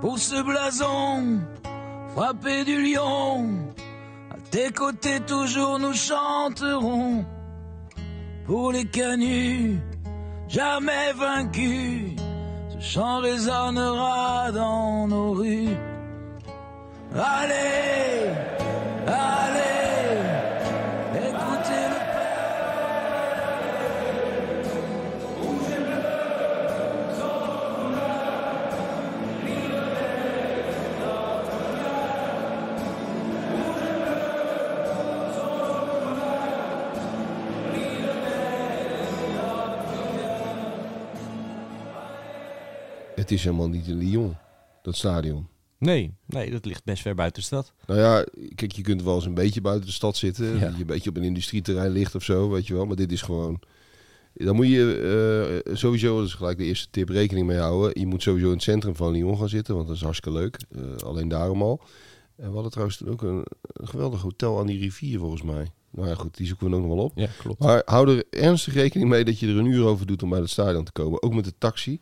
Pour 0.00 0.18
ce 0.18 0.42
blason, 0.44 1.40
frappé 2.14 2.64
du 2.64 2.82
lion, 2.82 3.48
à 3.78 3.89
tes 4.50 4.70
côtés 4.70 5.20
toujours 5.20 5.78
nous 5.78 5.94
chanterons. 5.94 7.24
Pour 8.46 8.72
les 8.72 8.84
canuts, 8.84 9.78
jamais 10.48 11.12
vaincus, 11.16 12.16
ce 12.70 12.80
chant 12.80 13.20
résonnera 13.20 14.50
dans 14.52 15.06
nos 15.06 15.32
rues. 15.32 15.76
Allez, 17.14 18.30
allez, 19.06 20.09
Het 43.30 43.38
is 43.38 43.44
helemaal 43.44 43.68
niet 43.68 43.86
in 43.86 43.98
Lyon, 43.98 44.36
dat 44.82 44.96
stadion. 44.96 45.46
Nee, 45.78 46.14
nee, 46.26 46.50
dat 46.50 46.64
ligt 46.64 46.84
best 46.84 47.02
ver 47.02 47.14
buiten 47.14 47.40
de 47.40 47.46
stad. 47.46 47.72
Nou 47.86 48.00
ja, 48.00 48.24
kijk, 48.54 48.72
je 48.72 48.82
kunt 48.82 49.02
wel 49.02 49.14
eens 49.14 49.24
een 49.24 49.34
beetje 49.34 49.60
buiten 49.60 49.86
de 49.86 49.92
stad 49.92 50.16
zitten. 50.16 50.46
Ja. 50.46 50.58
Dat 50.58 50.74
je 50.74 50.80
een 50.80 50.86
beetje 50.86 51.10
op 51.10 51.16
een 51.16 51.22
industrieterrein 51.22 51.90
ligt 51.90 52.14
of 52.14 52.22
zo, 52.22 52.48
weet 52.48 52.66
je 52.66 52.74
wel. 52.74 52.86
Maar 52.86 52.96
dit 52.96 53.12
is 53.12 53.22
gewoon... 53.22 53.60
Dan 54.34 54.56
moet 54.56 54.66
je 54.66 55.62
eh, 55.64 55.74
sowieso, 55.76 56.16
dat 56.16 56.26
is 56.26 56.34
gelijk 56.34 56.58
de 56.58 56.64
eerste 56.64 56.88
tip, 56.90 57.08
rekening 57.08 57.46
mee 57.46 57.58
houden. 57.58 58.00
Je 58.00 58.06
moet 58.06 58.22
sowieso 58.22 58.46
in 58.46 58.52
het 58.52 58.62
centrum 58.62 58.96
van 58.96 59.12
Lyon 59.12 59.38
gaan 59.38 59.48
zitten, 59.48 59.74
want 59.74 59.86
dat 59.86 59.96
is 59.96 60.02
hartstikke 60.02 60.38
leuk. 60.38 60.60
Eh, 60.70 60.96
alleen 61.06 61.28
daarom 61.28 61.62
al. 61.62 61.80
En 62.36 62.48
we 62.48 62.54
hadden 62.54 62.70
trouwens 62.70 63.04
ook 63.04 63.22
een, 63.22 63.46
een 63.62 63.88
geweldig 63.88 64.22
hotel 64.22 64.58
aan 64.58 64.66
die 64.66 64.78
rivier, 64.78 65.18
volgens 65.18 65.42
mij. 65.42 65.70
Nou 65.90 66.08
ja, 66.08 66.14
goed, 66.14 66.36
die 66.36 66.46
zoeken 66.46 66.70
we 66.70 66.76
ook 66.76 66.82
nog 66.82 66.94
wel 66.94 67.04
op. 67.04 67.12
Ja, 67.14 67.28
klopt. 67.38 67.60
Maar 67.60 67.82
hou 67.84 68.16
er 68.16 68.24
ernstig 68.30 68.74
rekening 68.74 69.08
mee 69.08 69.24
dat 69.24 69.38
je 69.38 69.46
er 69.46 69.56
een 69.56 69.66
uur 69.66 69.84
over 69.84 70.06
doet 70.06 70.22
om 70.22 70.30
bij 70.30 70.40
het 70.40 70.50
stadion 70.50 70.84
te 70.84 70.92
komen. 70.92 71.22
Ook 71.22 71.34
met 71.34 71.44
de 71.44 71.54
taxi. 71.58 72.00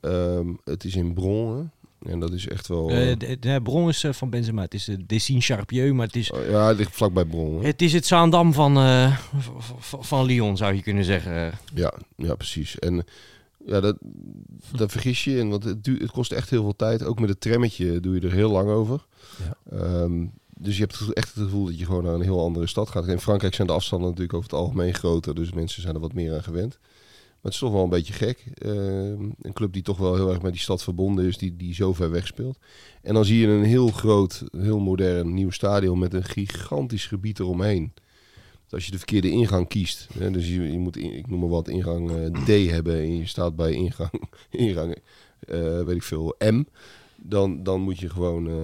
Ehm, 0.00 0.48
het 0.64 0.84
is 0.84 0.96
in 0.96 1.14
Bron, 1.14 1.56
hè. 1.56 1.62
En 2.10 2.20
dat 2.20 2.32
is 2.32 2.48
echt 2.48 2.66
wel... 2.66 2.90
Eh, 2.90 3.10
eh, 3.10 3.18
de, 3.18 3.38
de 3.38 3.60
bron 3.62 3.88
is 3.88 4.04
eh, 4.04 4.12
van 4.12 4.30
Benzema. 4.30 4.62
Het 4.62 4.74
is 4.74 4.84
de 4.84 5.06
Dessine 5.06 5.40
Charpieu, 5.40 5.92
maar 5.94 6.06
het 6.06 6.16
is, 6.16 6.30
oh, 6.30 6.48
ja, 6.50 6.68
het 6.68 6.76
ligt 6.76 6.96
vlakbij 6.96 7.24
Bron. 7.24 7.60
hè. 7.60 7.66
het 7.66 7.82
is 7.82 7.92
het 7.92 8.06
Zaandam 8.06 8.52
van, 8.52 8.76
eh, 8.76 9.18
van 9.80 10.24
Lyon, 10.24 10.56
zou 10.56 10.74
je 10.74 10.82
kunnen 10.82 11.04
zeggen. 11.04 11.52
Ja, 11.74 11.92
ja, 12.16 12.34
precies. 12.34 12.78
En 12.78 13.04
ja, 13.66 13.80
dat, 13.80 13.96
dat 14.76 14.90
vergis 14.90 15.24
je 15.24 15.36
in, 15.38 15.48
want 15.48 15.64
het, 15.64 15.84
duurt, 15.84 16.00
het 16.02 16.10
kost 16.10 16.32
echt 16.32 16.50
heel 16.50 16.62
veel 16.62 16.76
tijd. 16.76 17.04
Ook 17.04 17.20
met 17.20 17.28
het 17.28 17.40
trammetje 17.40 18.00
doe 18.00 18.14
je 18.14 18.20
er 18.20 18.32
heel 18.32 18.50
lang 18.50 18.68
over. 18.70 19.04
Ja. 19.38 19.78
Ehm, 19.78 20.26
dus 20.54 20.74
je 20.76 20.82
hebt 20.82 20.98
het- 20.98 21.12
echt 21.12 21.34
het 21.34 21.44
gevoel 21.44 21.64
dat 21.64 21.78
je 21.78 21.84
gewoon 21.84 22.04
naar 22.04 22.14
een 22.14 22.22
heel 22.22 22.40
andere 22.44 22.66
stad 22.66 22.88
gaat. 22.90 23.06
In 23.06 23.20
Frankrijk 23.20 23.54
zijn 23.54 23.66
de 23.66 23.72
afstanden 23.72 24.08
natuurlijk 24.08 24.36
over 24.36 24.50
het 24.50 24.58
algemeen 24.58 24.94
groter, 24.94 25.34
dus 25.34 25.52
mensen 25.52 25.82
zijn 25.82 25.94
er 25.94 26.00
wat 26.00 26.12
meer 26.14 26.34
aan 26.34 26.42
gewend. 26.42 26.78
Maar 27.40 27.52
het 27.52 27.62
is 27.62 27.68
toch 27.68 27.72
wel 27.72 27.82
een 27.82 27.88
beetje 27.88 28.12
gek. 28.12 28.44
Ehm, 28.54 29.22
een 29.40 29.52
club 29.52 29.72
die 29.72 29.82
toch 29.82 29.98
wel 29.98 30.14
heel 30.14 30.30
erg 30.30 30.42
met 30.42 30.52
die 30.52 30.60
stad 30.60 30.82
verbonden 30.82 31.24
is, 31.24 31.38
die, 31.38 31.56
die 31.56 31.74
zo 31.74 31.92
ver 31.92 32.10
weg 32.10 32.26
speelt. 32.26 32.58
En 33.02 33.14
dan 33.14 33.24
zie 33.24 33.38
je 33.38 33.46
een 33.46 33.64
heel 33.64 33.88
groot, 33.88 34.44
heel 34.56 34.78
modern 34.78 35.34
nieuw 35.34 35.50
stadion 35.50 35.98
met 35.98 36.14
een 36.14 36.24
gigantisch 36.24 37.06
gebied 37.06 37.38
eromheen. 37.38 37.92
Dus 38.68 38.72
als 38.72 38.84
je 38.84 38.90
de 38.90 38.96
verkeerde 38.98 39.30
ingang 39.30 39.68
kiest, 39.68 40.08
hè, 40.18 40.30
dus 40.30 40.48
je, 40.48 40.72
je 40.72 40.78
moet, 40.78 40.96
ik 40.96 41.26
noem 41.26 41.40
maar 41.40 41.48
wat, 41.48 41.68
ingang 41.68 42.10
eh, 42.10 42.42
D 42.44 42.70
hebben 42.70 42.94
en 42.94 43.16
je 43.16 43.26
staat 43.26 43.56
bij 43.56 43.72
ingang, 43.72 44.28
ingang 44.50 44.96
eh, 45.40 45.82
weet 45.82 45.96
ik 45.96 46.02
veel, 46.02 46.36
M, 46.38 46.64
dan, 47.16 47.62
dan 47.62 47.80
moet 47.80 47.98
je 47.98 48.08
gewoon 48.08 48.48
eh, 48.48 48.54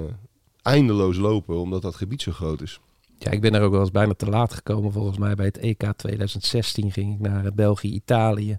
eindeloos 0.63 1.17
lopen, 1.17 1.61
omdat 1.61 1.83
dat 1.83 1.95
gebied 1.95 2.23
zo 2.23 2.33
groot 2.33 2.63
is. 2.63 2.81
Ja, 3.25 3.31
ik 3.31 3.41
ben 3.41 3.53
daar 3.53 3.63
ook 3.63 3.71
wel 3.71 3.81
eens 3.81 3.91
bijna 3.91 4.15
te 4.15 4.29
laat 4.29 4.55
gekomen. 4.55 4.93
Volgens 4.93 5.19
mij 5.19 5.35
bij 5.35 5.47
het 5.47 5.59
EK 5.59 5.93
2016 5.97 6.93
ging 6.93 7.15
ik 7.15 7.21
naar 7.21 7.45
eh, 7.45 7.53
België, 7.53 7.93
Italië. 7.93 8.59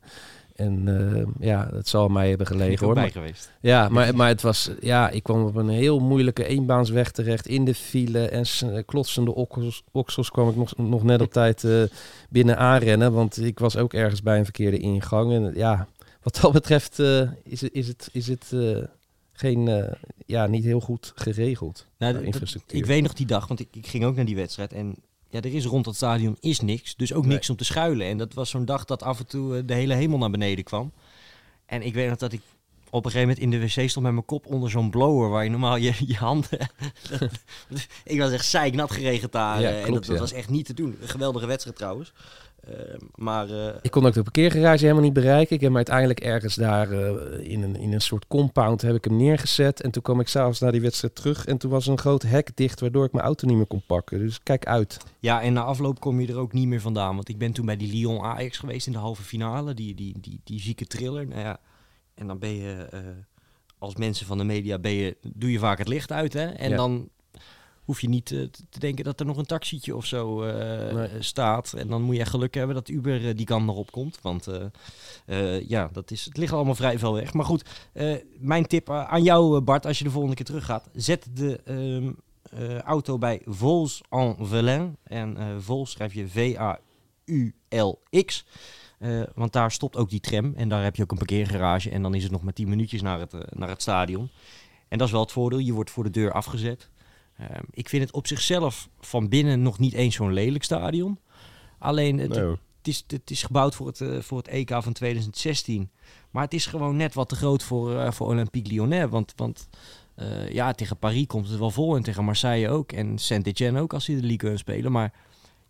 En 0.56 0.88
eh, 0.88 1.48
ja, 1.48 1.66
dat 1.66 1.88
zal 1.88 2.08
mij 2.08 2.30
hebben 2.30 2.48
gelegen 2.48 2.86
hoor. 2.86 2.96
Maar, 2.96 3.12
geweest. 3.12 3.52
ja, 3.62 3.90
maar, 3.90 4.16
maar 4.16 4.28
het 4.28 4.42
was, 4.42 4.72
ja, 4.80 5.10
ik 5.10 5.24
kwam 5.24 5.46
op 5.46 5.56
een 5.56 5.70
heel 5.70 6.00
moeilijke 6.00 6.46
eenbaansweg 6.46 7.12
terecht 7.12 7.48
in 7.48 7.66
de 7.66 7.76
file. 7.76 8.28
En 8.28 8.46
eh, 8.60 8.84
klotsende 8.86 9.36
oksels, 9.36 9.84
oksels 9.92 10.32
kwam 10.32 10.50
ik 10.50 10.56
nog, 10.56 10.78
nog 10.78 11.04
net 11.04 11.22
op 11.22 11.32
tijd 11.32 11.68
binnen 12.30 12.58
aanrennen. 12.58 13.14
Want 13.14 13.42
ik 13.42 13.60
was 13.60 13.78
ook 13.78 13.94
ergens 13.94 14.22
bij 14.22 14.38
een 14.38 14.44
verkeerde 14.44 14.78
ingang. 14.78 15.34
En 15.34 15.52
ja, 15.56 15.88
Wat 16.26 16.40
dat 16.42 16.52
betreft 16.52 17.00
eh, 17.00 17.22
is 17.44 17.62
het, 17.62 17.74
is 17.74 17.88
het, 17.88 18.10
is 18.12 18.28
het 18.28 18.52
geen, 19.36 19.68
eh, 19.68 19.92
ja, 20.26 20.48
niet 20.48 20.64
heel 20.64 20.80
goed 20.80 21.12
geregeld. 21.16 21.88
Nou, 21.98 22.14
de 22.14 22.24
infrastructuur. 22.24 22.78
Ik 22.78 22.86
weet 22.86 23.02
nog 23.02 23.14
die 23.14 23.26
dag, 23.26 23.48
want 23.48 23.60
ik, 23.60 23.68
ik 23.72 23.88
ging 23.88 24.06
ook 24.06 24.16
naar 24.16 24.26
die 24.26 24.36
wedstrijd. 24.36 24.74
En 24.74 24.96
ja, 25.30 25.42
er 25.42 25.54
is 25.56 25.66
rond 25.66 25.86
dat 25.86 25.96
stadion 25.96 26.38
is 26.40 26.60
niks. 26.60 26.96
Dus 26.96 27.14
ook 27.14 27.26
Nee. 27.26 27.34
niks 27.34 27.50
om 27.50 27.56
te 27.56 27.64
schuilen. 27.64 28.08
En 28.08 28.18
dat 28.18 28.34
was 28.34 28.50
zo'n 28.50 28.66
dag 28.66 28.86
dat 28.86 29.04
af 29.04 29.20
en 29.20 29.28
toe 29.28 29.58
eh, 29.58 29.64
de 29.66 29.74
hele 29.74 29.94
hemel 29.94 30.18
naar 30.18 30.30
beneden 30.30 30.64
kwam. 30.64 30.92
En 31.66 31.82
ik 31.82 31.94
weet 31.94 32.10
nog 32.10 32.18
dat 32.18 32.34
ik 32.34 32.42
op 32.90 33.06
een 33.06 33.12
gegeven 33.12 33.36
moment 33.36 33.54
in 33.54 33.60
de 33.60 33.66
wc 33.66 33.90
stond 33.90 34.06
met 34.06 34.14
mijn 34.14 34.26
kop 34.26 34.46
onder 34.46 34.70
zo'n 34.70 34.90
blower. 34.90 35.30
Waar 35.30 35.44
je 35.44 35.50
normaal 35.50 35.76
je, 35.76 35.94
je 36.08 36.16
handen... 36.16 36.60
ik 38.04 38.20
was 38.20 38.32
echt 38.32 38.46
zeiknat 38.46 38.92
geregend 38.92 39.32
daar. 39.32 39.62
Ja, 39.62 39.70
eh, 39.70 39.86
en 39.86 39.94
dat, 39.94 40.06
dat 40.06 40.16
ja. 40.16 40.22
was 40.22 40.32
echt 40.34 40.50
niet 40.50 40.66
te 40.66 40.74
doen. 40.74 40.98
Een 41.02 41.08
geweldige 41.08 41.46
wedstrijd 41.46 41.78
trouwens. 41.78 42.14
Eh, 42.66 42.74
maar 43.16 43.50
eh, 43.50 43.76
Ik 43.82 43.92
kon 43.92 44.06
ook 44.06 44.14
de 44.14 44.24
parkeergarage 44.24 44.82
helemaal 44.84 45.04
niet 45.04 45.14
bereiken. 45.14 45.56
Ik 45.56 45.60
heb 45.62 45.70
hem 45.70 45.76
uiteindelijk 45.76 46.20
ergens 46.20 46.56
daar 46.56 46.92
eh, 46.92 47.52
in, 47.52 47.64
een, 47.64 47.76
in 47.76 47.94
een 47.94 48.02
soort 48.02 48.28
compound 48.28 48.82
heb 48.82 48.96
ik 48.96 49.04
hem 49.06 49.16
neergezet. 49.16 49.82
En 49.82 49.92
toen 49.92 50.02
kwam 50.02 50.20
ik 50.20 50.28
s'avonds 50.28 50.60
naar 50.60 50.72
die 50.72 50.82
wedstrijd 50.82 51.16
terug. 51.16 51.46
En 51.46 51.58
toen 51.58 51.72
was 51.72 51.88
een 51.88 51.98
groot 51.98 52.22
hek 52.22 52.52
dicht, 52.56 52.80
waardoor 52.80 53.06
ik 53.06 53.12
mijn 53.12 53.26
auto 53.26 53.48
niet 53.48 53.58
meer 53.58 53.66
kon 53.68 53.84
pakken. 53.88 54.20
Dus 54.20 54.44
kijk 54.44 54.66
uit. 54.66 54.98
Ja, 55.20 55.42
en 55.42 55.54
na 55.54 55.64
afloop 55.64 56.00
kom 56.00 56.20
je 56.20 56.28
er 56.28 56.38
ook 56.38 56.54
niet 56.54 56.68
meer 56.68 56.82
vandaan. 56.82 57.16
Want 57.16 57.30
ik 57.30 57.38
ben 57.38 57.52
toen 57.52 57.66
bij 57.66 57.78
die 57.78 57.94
Lyon 57.94 58.22
Ajax 58.22 58.58
geweest 58.58 58.88
in 58.88 58.94
de 58.94 59.00
halve 59.00 59.24
finale. 59.24 59.74
Die, 59.74 59.96
die, 59.96 60.16
die, 60.22 60.40
die 60.44 60.60
zieke 60.62 60.86
thriller. 60.86 61.28
Nou 61.28 61.40
ja, 61.42 61.60
en 62.16 62.28
dan 62.28 62.40
ben 62.40 62.56
je 62.56 62.88
eh, 62.92 63.00
als 63.78 63.96
mensen 63.96 64.26
van 64.26 64.38
de 64.38 64.44
media, 64.44 64.80
ben 64.80 64.92
je, 64.92 65.18
doe 65.22 65.52
je 65.52 65.60
vaak 65.60 65.78
het 65.78 65.88
licht 65.88 66.12
uit. 66.12 66.34
Hè? 66.34 66.46
En 66.46 66.70
Ja. 66.70 66.76
dan 66.76 67.10
hoef 67.86 68.02
je 68.02 68.10
niet 68.10 68.32
eh, 68.32 68.40
te 68.70 68.80
denken 68.80 69.04
dat 69.04 69.20
er 69.20 69.26
nog 69.26 69.38
een 69.38 69.46
taxietje 69.46 69.96
of 69.96 70.06
zo 70.06 70.42
eh, 70.44 70.94
Nee. 70.96 71.10
staat. 71.20 71.74
En 71.74 71.88
dan 71.88 72.02
moet 72.02 72.16
je 72.16 72.22
echt 72.22 72.30
geluk 72.30 72.54
hebben 72.54 72.76
dat 72.76 72.90
Uber 72.90 73.28
eh, 73.28 73.36
die 73.36 73.46
kant 73.46 73.66
nog 73.66 73.76
op 73.76 73.92
komt. 73.92 74.20
Want 74.22 74.48
eh, 74.48 74.66
eh, 75.26 75.68
ja, 75.70 75.90
dat 75.92 76.12
is, 76.12 76.26
het 76.26 76.38
ligt 76.38 76.54
allemaal 76.54 76.76
vrij 76.76 77.00
veel 77.00 77.14
weg. 77.14 77.34
Maar 77.34 77.46
goed, 77.46 77.90
eh, 77.94 78.16
mijn 78.40 78.66
tip 78.68 78.90
eh, 78.90 79.04
aan 79.04 79.24
jou 79.24 79.58
eh, 79.58 79.64
Bart, 79.64 79.86
als 79.86 79.98
je 79.98 80.04
de 80.04 80.10
volgende 80.10 80.36
keer 80.36 80.46
terug 80.46 80.66
gaat. 80.66 80.90
Zet 80.94 81.28
de 81.34 81.60
ehm, 81.66 82.12
eh, 82.70 82.80
auto 82.80 83.18
bij 83.18 83.42
Vols 83.46 84.02
en 84.10 84.36
Velin. 84.40 84.98
En 85.04 85.38
eh 85.38 85.46
Vols 85.60 85.92
schrijf 85.92 86.14
je 86.14 86.28
V-A-U-L-X. 87.28 88.46
Eh, 89.00 89.22
want 89.36 89.54
daar 89.54 89.72
stopt 89.72 89.96
ook 89.98 90.10
die 90.10 90.20
tram. 90.20 90.54
En 90.56 90.70
daar 90.70 90.84
heb 90.84 90.96
je 90.96 91.04
ook 91.04 91.12
een 91.12 91.18
parkeergarage. 91.18 91.90
En 91.90 92.02
dan 92.02 92.14
is 92.14 92.24
het 92.24 92.32
nog 92.32 92.42
maar 92.44 92.54
10 92.54 92.70
minuutjes 92.70 93.02
naar 93.02 93.20
het, 93.20 93.34
eh, 93.34 93.40
naar 93.50 93.70
het 93.70 93.82
stadion. 93.82 94.30
En 94.88 94.98
dat 94.98 95.08
is 95.08 95.14
wel 95.14 95.22
het 95.24 95.32
voordeel. 95.32 95.60
Je 95.60 95.74
wordt 95.74 95.90
voor 95.92 96.04
de 96.04 96.10
deur 96.10 96.32
afgezet. 96.32 96.90
Ehm, 97.38 97.64
ik 97.72 97.90
vind 97.90 98.04
het 98.04 98.14
op 98.14 98.28
zichzelf 98.28 98.90
van 99.00 99.30
binnen 99.30 99.62
nog 99.62 99.80
niet 99.80 99.94
eens 99.94 100.16
zo'n 100.16 100.34
lelijk 100.34 100.64
stadion. 100.64 101.20
Alleen 101.80 102.18
het, 102.18 102.30
Nee, 102.30 102.40
hoor. 102.40 102.60
het, 102.78 102.88
is, 102.88 103.04
het 103.08 103.32
is 103.32 103.44
gebouwd 103.44 103.76
voor 103.76 103.88
het, 103.88 104.02
eh, 104.02 104.20
voor 104.20 104.38
het 104.38 104.48
EK 104.48 104.70
van 104.70 104.94
2016. 104.94 105.90
Maar 106.32 106.44
het 106.44 106.54
is 106.54 106.66
gewoon 106.66 106.96
net 106.96 107.14
wat 107.14 107.30
te 107.30 107.36
groot 107.36 107.64
voor, 107.64 108.00
eh, 108.00 108.12
voor 108.12 108.28
Olympique 108.28 108.72
Lyonnais. 108.72 109.10
Want, 109.10 109.34
want 109.36 109.68
eh, 110.16 110.50
ja, 110.50 110.72
tegen 110.72 110.98
Paris 110.98 111.26
komt 111.26 111.50
het 111.50 111.60
wel 111.60 111.72
vol. 111.72 111.96
En 111.96 112.04
tegen 112.04 112.26
Marseille 112.26 112.70
ook. 112.70 112.92
En 112.92 113.18
Saint-Etienne 113.18 113.82
ook 113.82 113.94
als 113.94 114.06
die 114.06 114.22
de 114.22 114.28
Ligue 114.28 114.50
1 114.50 114.58
spelen. 114.58 114.92
Maar 114.92 115.14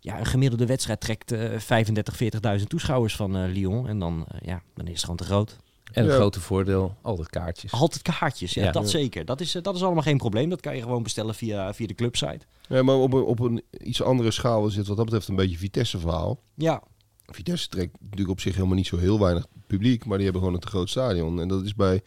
ja, 0.00 0.18
een 0.18 0.26
gemiddelde 0.26 0.66
wedstrijd 0.66 1.00
trekt 1.00 1.32
eh 1.32 1.58
35, 1.58 2.16
40.000 2.58 2.68
toeschouwers 2.68 3.16
van 3.16 3.46
Lyon. 3.46 3.88
En 3.88 3.98
dan, 3.98 4.26
ja, 4.40 4.62
dan 4.74 4.86
is 4.86 4.92
het 4.92 5.00
gewoon 5.00 5.16
te 5.16 5.24
groot. 5.24 5.56
En 5.92 6.02
een 6.04 6.10
Ja. 6.10 6.14
grote 6.16 6.40
voordeel, 6.40 6.96
altijd 7.02 7.30
kaartjes. 7.30 7.72
Altijd 7.72 8.02
kaartjes, 8.02 8.54
ja, 8.54 8.64
Ja. 8.64 8.72
dat 8.72 8.82
Ja. 8.82 8.88
zeker. 8.88 9.24
Dat 9.24 9.40
is, 9.40 9.54
eh, 9.54 9.62
dat 9.62 9.74
is 9.74 9.82
allemaal 9.82 10.02
geen 10.02 10.16
probleem. 10.16 10.48
Dat 10.50 10.60
kan 10.60 10.76
je 10.76 10.82
gewoon 10.82 11.02
bestellen 11.02 11.34
via, 11.34 11.74
via 11.74 11.86
de 11.86 11.94
clubsite. 11.94 12.40
Nee, 12.68 12.82
maar 12.82 12.94
op 12.96 13.12
een, 13.12 13.22
op 13.22 13.40
een 13.40 13.62
iets 13.80 14.02
andere 14.02 14.30
schaal 14.30 14.66
is 14.66 14.76
het 14.76 14.86
wat 14.86 14.96
dat 14.96 15.04
betreft 15.04 15.28
een 15.28 15.36
beetje 15.36 15.58
Vitesse-verhaal. 15.58 16.40
Ja, 16.54 16.82
Vitesse 17.26 17.68
trekt 17.68 17.96
natuurlijk 18.00 18.30
op 18.30 18.40
zich 18.40 18.54
helemaal 18.54 18.76
niet 18.76 18.86
zo 18.86 18.96
heel 18.98 19.20
weinig 19.20 19.46
publiek, 19.66 20.04
maar 20.04 20.14
die 20.16 20.24
hebben 20.24 20.42
gewoon 20.42 20.56
een 20.56 20.64
te 20.64 20.72
groot 20.72 20.90
stadion. 20.90 21.40
En 21.40 21.48
dat 21.48 21.64
is 21.64 21.74
bij, 21.74 22.02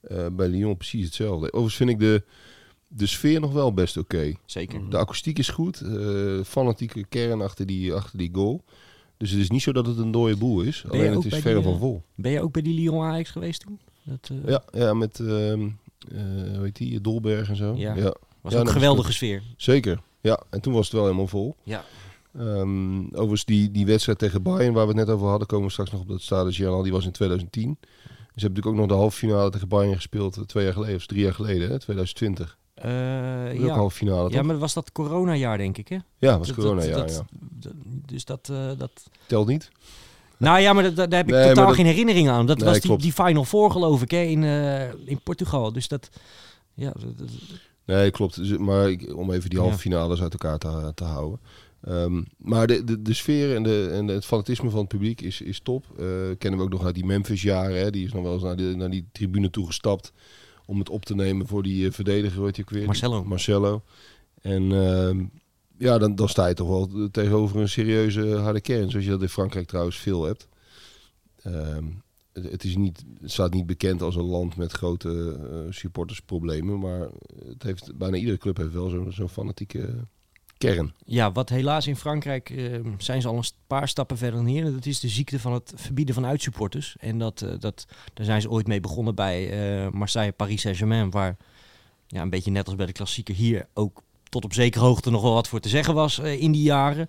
eh, 0.00 0.26
bij 0.32 0.48
Lyon 0.48 0.76
precies 0.76 1.04
hetzelfde. 1.04 1.46
Overigens 1.46 1.76
vind 1.76 1.90
ik 1.90 1.98
de, 1.98 2.22
de 2.88 3.06
sfeer 3.06 3.40
nog 3.40 3.52
wel 3.52 3.74
best 3.74 3.96
oké. 3.96 4.32
zeker. 4.46 4.90
De 4.90 4.96
akoestiek 4.96 5.38
is 5.38 5.48
goed, 5.48 5.80
eh, 5.80 6.40
fanatieke 6.44 7.04
kern 7.08 7.40
achter 7.40 7.66
die, 7.66 7.94
achter 7.94 8.18
die 8.18 8.30
goal. 8.34 8.64
Dus 9.22 9.30
het 9.30 9.40
is 9.40 9.50
niet 9.50 9.62
zo 9.62 9.72
dat 9.72 9.86
het 9.86 9.98
een 9.98 10.10
dode 10.10 10.36
boel 10.36 10.60
is, 10.60 10.84
alleen 10.88 11.12
het 11.12 11.24
is 11.24 11.42
die, 11.42 11.42
van 11.42 11.72
eh, 11.72 11.78
vol. 11.78 12.02
Ben 12.14 12.32
je 12.32 12.40
ook 12.40 12.52
bij 12.52 12.62
die 12.62 12.74
Lyon 12.74 13.02
Ajax 13.04 13.30
geweest 13.30 13.60
toen? 13.60 13.78
Dat 14.02 14.30
eh, 14.30 14.50
Ja, 14.50 14.64
ja 14.72 14.94
met 14.94 15.20
ehm 15.20 15.68
eh, 16.08 16.56
hoe 16.56 16.62
heet 16.62 16.76
die, 16.76 17.00
Dolberg 17.00 17.48
en 17.48 17.56
zo. 17.56 17.74
Ja. 17.76 17.94
Ja. 17.94 18.02
was 18.02 18.02
Ja, 18.02 18.14
ook 18.42 18.50
dat 18.50 18.60
een 18.60 18.68
geweldige 18.68 19.12
sfeer. 19.12 19.42
zeker. 19.56 20.00
Ja, 20.20 20.42
en 20.50 20.60
toen 20.60 20.72
was 20.72 20.84
het 20.84 20.92
wel 20.94 21.04
helemaal 21.04 21.26
vol. 21.26 21.56
Ja. 21.62 21.84
Ehm, 22.38 23.04
overigens, 23.04 23.44
die, 23.44 23.70
die 23.70 23.86
wedstrijd 23.86 24.18
tegen 24.18 24.42
Bayern, 24.42 24.72
waar 24.72 24.86
we 24.86 24.98
het 24.98 25.06
net 25.06 25.14
over 25.14 25.28
hadden, 25.28 25.46
komen 25.46 25.66
we 25.66 25.72
straks 25.72 25.90
nog 25.90 26.00
op 26.00 26.08
dat 26.08 26.22
stadion 26.22 26.82
die 26.82 26.92
was 26.92 27.04
in 27.04 27.12
2010. 27.12 27.78
Ze 27.80 27.88
hebben 28.02 28.28
natuurlijk 28.34 28.66
ook 28.66 28.74
nog 28.74 28.86
de 28.86 28.94
halve 28.94 29.16
finale 29.16 29.50
tegen 29.50 29.68
Bayern 29.68 29.94
gespeeld, 29.94 30.48
twee 30.48 30.64
jaar 30.64 30.72
geleden, 30.72 30.96
of 30.96 31.06
drie 31.06 31.22
jaar 31.22 31.34
geleden, 31.34 31.70
hè, 31.70 31.78
2020. 31.78 32.58
Eh, 32.74 32.90
ook 33.52 33.66
ja. 33.68 33.74
halve 33.74 33.96
finale, 33.96 34.22
toch? 34.22 34.32
ja, 34.32 34.42
maar 34.42 34.58
was 34.58 34.74
dat 34.74 34.92
coronajaar, 34.92 35.58
denk 35.58 35.78
ik, 35.78 35.88
hè? 35.88 35.96
Ja, 36.18 36.38
was 36.38 36.46
Dat- 36.46 36.56
corona, 36.56 36.80
dat- 36.80 36.88
ja, 36.88 36.96
dat- 36.96 37.24
Dus 38.06 38.24
dat... 38.24 38.48
eh, 38.52 38.70
dat... 38.78 38.90
Telt 39.26 39.46
niet? 39.46 39.70
Nou 40.36 40.60
ja, 40.60 40.72
maar 40.72 40.94
daar 40.94 41.08
heb 41.10 41.26
ik 41.28 41.34
Nee, 41.34 41.48
totaal 41.48 41.72
geen 41.72 41.86
herinnering 41.86 42.28
aan. 42.28 42.46
Dat 42.46 42.56
Nee, 42.56 42.66
was 42.66 42.74
die, 42.76 42.86
klopt. 42.86 43.02
die 43.02 43.12
Final 43.12 43.44
Four, 43.44 43.70
geloof 43.70 44.02
ik, 44.02 44.10
hè, 44.10 44.20
in, 44.22 44.44
eh, 44.44 44.88
in 45.04 45.20
Portugal. 45.22 45.72
Dus 45.72 45.88
dat... 45.88 46.08
Ja, 46.74 46.92
Nee, 47.86 48.10
klopt. 48.10 48.36
Dus, 48.36 48.56
Maar 48.58 48.90
ik, 48.90 49.16
om 49.16 49.32
even 49.32 49.50
die 49.50 49.58
halve 49.58 49.74
Ja. 49.74 49.80
finales 49.80 50.20
uit 50.22 50.32
elkaar 50.32 50.58
te, 50.58 50.92
te 50.94 51.04
houden. 51.04 51.40
Ehm, 51.82 52.22
maar 52.36 52.66
de, 52.66 52.84
de, 52.84 53.02
de 53.02 53.12
sfeer 53.14 53.54
en, 53.56 53.62
de, 53.62 53.88
en 53.92 54.06
het 54.08 54.24
fanatisme 54.24 54.70
van 54.70 54.78
het 54.78 54.88
publiek 54.88 55.20
is, 55.20 55.40
is 55.40 55.60
top. 55.60 55.86
Kennen 56.38 56.58
we 56.58 56.64
ook 56.64 56.70
nog 56.72 56.84
uit 56.84 56.94
die 56.94 57.04
Memphis-jaren. 57.04 57.78
Hè? 57.78 57.90
Die 57.90 58.04
is 58.06 58.12
nog 58.12 58.22
wel 58.22 58.32
eens 58.32 58.42
naar, 58.42 58.56
de, 58.56 58.74
naar 58.76 58.90
die 58.90 59.08
tribune 59.12 59.50
toegestapt 59.50 60.12
om 60.66 60.78
het 60.78 60.88
op 60.88 61.04
te 61.04 61.14
nemen 61.14 61.46
voor 61.46 61.62
die 61.62 61.86
eh, 61.86 61.92
verdediger, 61.92 62.42
weet 62.42 62.56
je 62.56 62.62
ook 62.62 62.70
weer? 62.70 62.86
Marcelo. 62.86 63.24
Marcelo. 63.24 63.82
En 64.40 64.72
ehm, 64.72 65.24
ja, 65.78 65.98
dan, 65.98 66.14
dan 66.14 66.28
sta 66.28 66.46
je 66.46 66.54
toch 66.54 66.68
wel 66.68 67.08
tegenover 67.10 67.60
een 67.60 67.68
serieuze 67.68 68.36
harde 68.36 68.60
kern. 68.60 68.90
Zoals 68.90 69.04
je 69.04 69.10
dat 69.10 69.22
in 69.22 69.28
Frankrijk 69.28 69.66
trouwens 69.66 69.98
veel 69.98 70.24
hebt. 70.24 70.48
Ehm, 71.42 71.84
het, 72.32 72.64
is 72.64 72.76
niet, 72.76 73.04
het 73.20 73.30
staat 73.30 73.54
niet 73.54 73.66
bekend 73.66 74.02
als 74.02 74.16
een 74.16 74.24
land 74.24 74.56
met 74.56 74.72
grote 74.72 75.38
eh, 75.50 75.72
supportersproblemen. 75.72 76.78
Maar 76.78 77.08
het 77.48 77.62
heeft, 77.62 77.96
bijna 77.96 78.16
iedere 78.16 78.38
club 78.38 78.56
heeft 78.56 78.72
wel 78.72 78.88
zo'n 78.88 79.12
zo'n 79.12 79.28
fanatieke 79.28 80.06
kern. 80.66 80.92
Ja, 81.04 81.32
wat 81.32 81.48
helaas 81.48 81.86
in 81.86 81.96
Frankrijk 81.96 82.50
eh, 82.50 82.78
zijn 82.98 83.20
ze 83.22 83.28
al 83.28 83.36
een 83.36 83.44
paar 83.66 83.88
stappen 83.88 84.16
verder 84.16 84.36
dan 84.36 84.48
hier. 84.48 84.72
Dat 84.72 84.86
is 84.86 85.00
de 85.00 85.08
ziekte 85.08 85.40
van 85.40 85.52
het 85.52 85.72
verbieden 85.76 86.14
van 86.14 86.26
uitsupporters. 86.26 86.96
En 87.00 87.18
dat, 87.18 87.42
eh, 87.42 87.50
dat, 87.58 87.86
daar 88.14 88.26
zijn 88.26 88.40
ze 88.40 88.50
ooit 88.50 88.66
mee 88.66 88.80
begonnen 88.80 89.14
bij 89.14 89.50
eh, 89.50 89.90
Marseille, 89.90 90.32
Paris 90.32 90.60
Saint-Germain. 90.60 91.10
Waar 91.10 91.36
ja, 92.06 92.22
een 92.22 92.30
beetje 92.30 92.50
net 92.50 92.66
als 92.66 92.76
bij 92.76 92.86
de 92.86 92.92
klassieker 92.92 93.34
hier 93.34 93.66
ook 93.74 94.02
tot 94.28 94.44
op 94.44 94.52
zekere 94.52 94.84
hoogte 94.84 95.10
nog 95.10 95.22
wel 95.22 95.32
wat 95.34 95.48
voor 95.48 95.60
te 95.60 95.68
zeggen 95.68 95.94
was 95.94 96.18
in 96.18 96.52
die 96.52 96.62
jaren. 96.62 97.06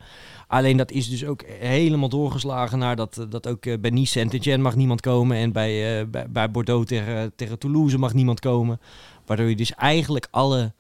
Alleen 0.48 0.78
dat 0.78 0.92
is 0.92 1.10
dus 1.10 1.26
ook 1.26 1.44
helemaal 1.60 2.10
doorgeslagen 2.10 2.80
naar 2.80 2.96
dat, 2.96 3.26
dat 3.30 3.48
ook 3.48 3.82
bij 3.82 3.90
Nice 3.90 4.12
Saint-Etienne 4.12 4.64
mag 4.64 4.76
niemand 4.76 5.02
komen. 5.02 5.38
En 5.38 5.52
bij, 5.52 6.10
bij, 6.10 6.30
bij 6.30 6.52
Bordeaux 6.52 6.88
tegen, 6.88 7.36
tegen 7.36 7.60
Toulouse 7.60 7.98
mag 7.98 8.14
niemand 8.14 8.40
komen. 8.40 8.80
Waardoor 9.26 9.50
je 9.50 9.56
dus 9.56 9.74
eigenlijk 9.74 10.28
alle 10.32 10.74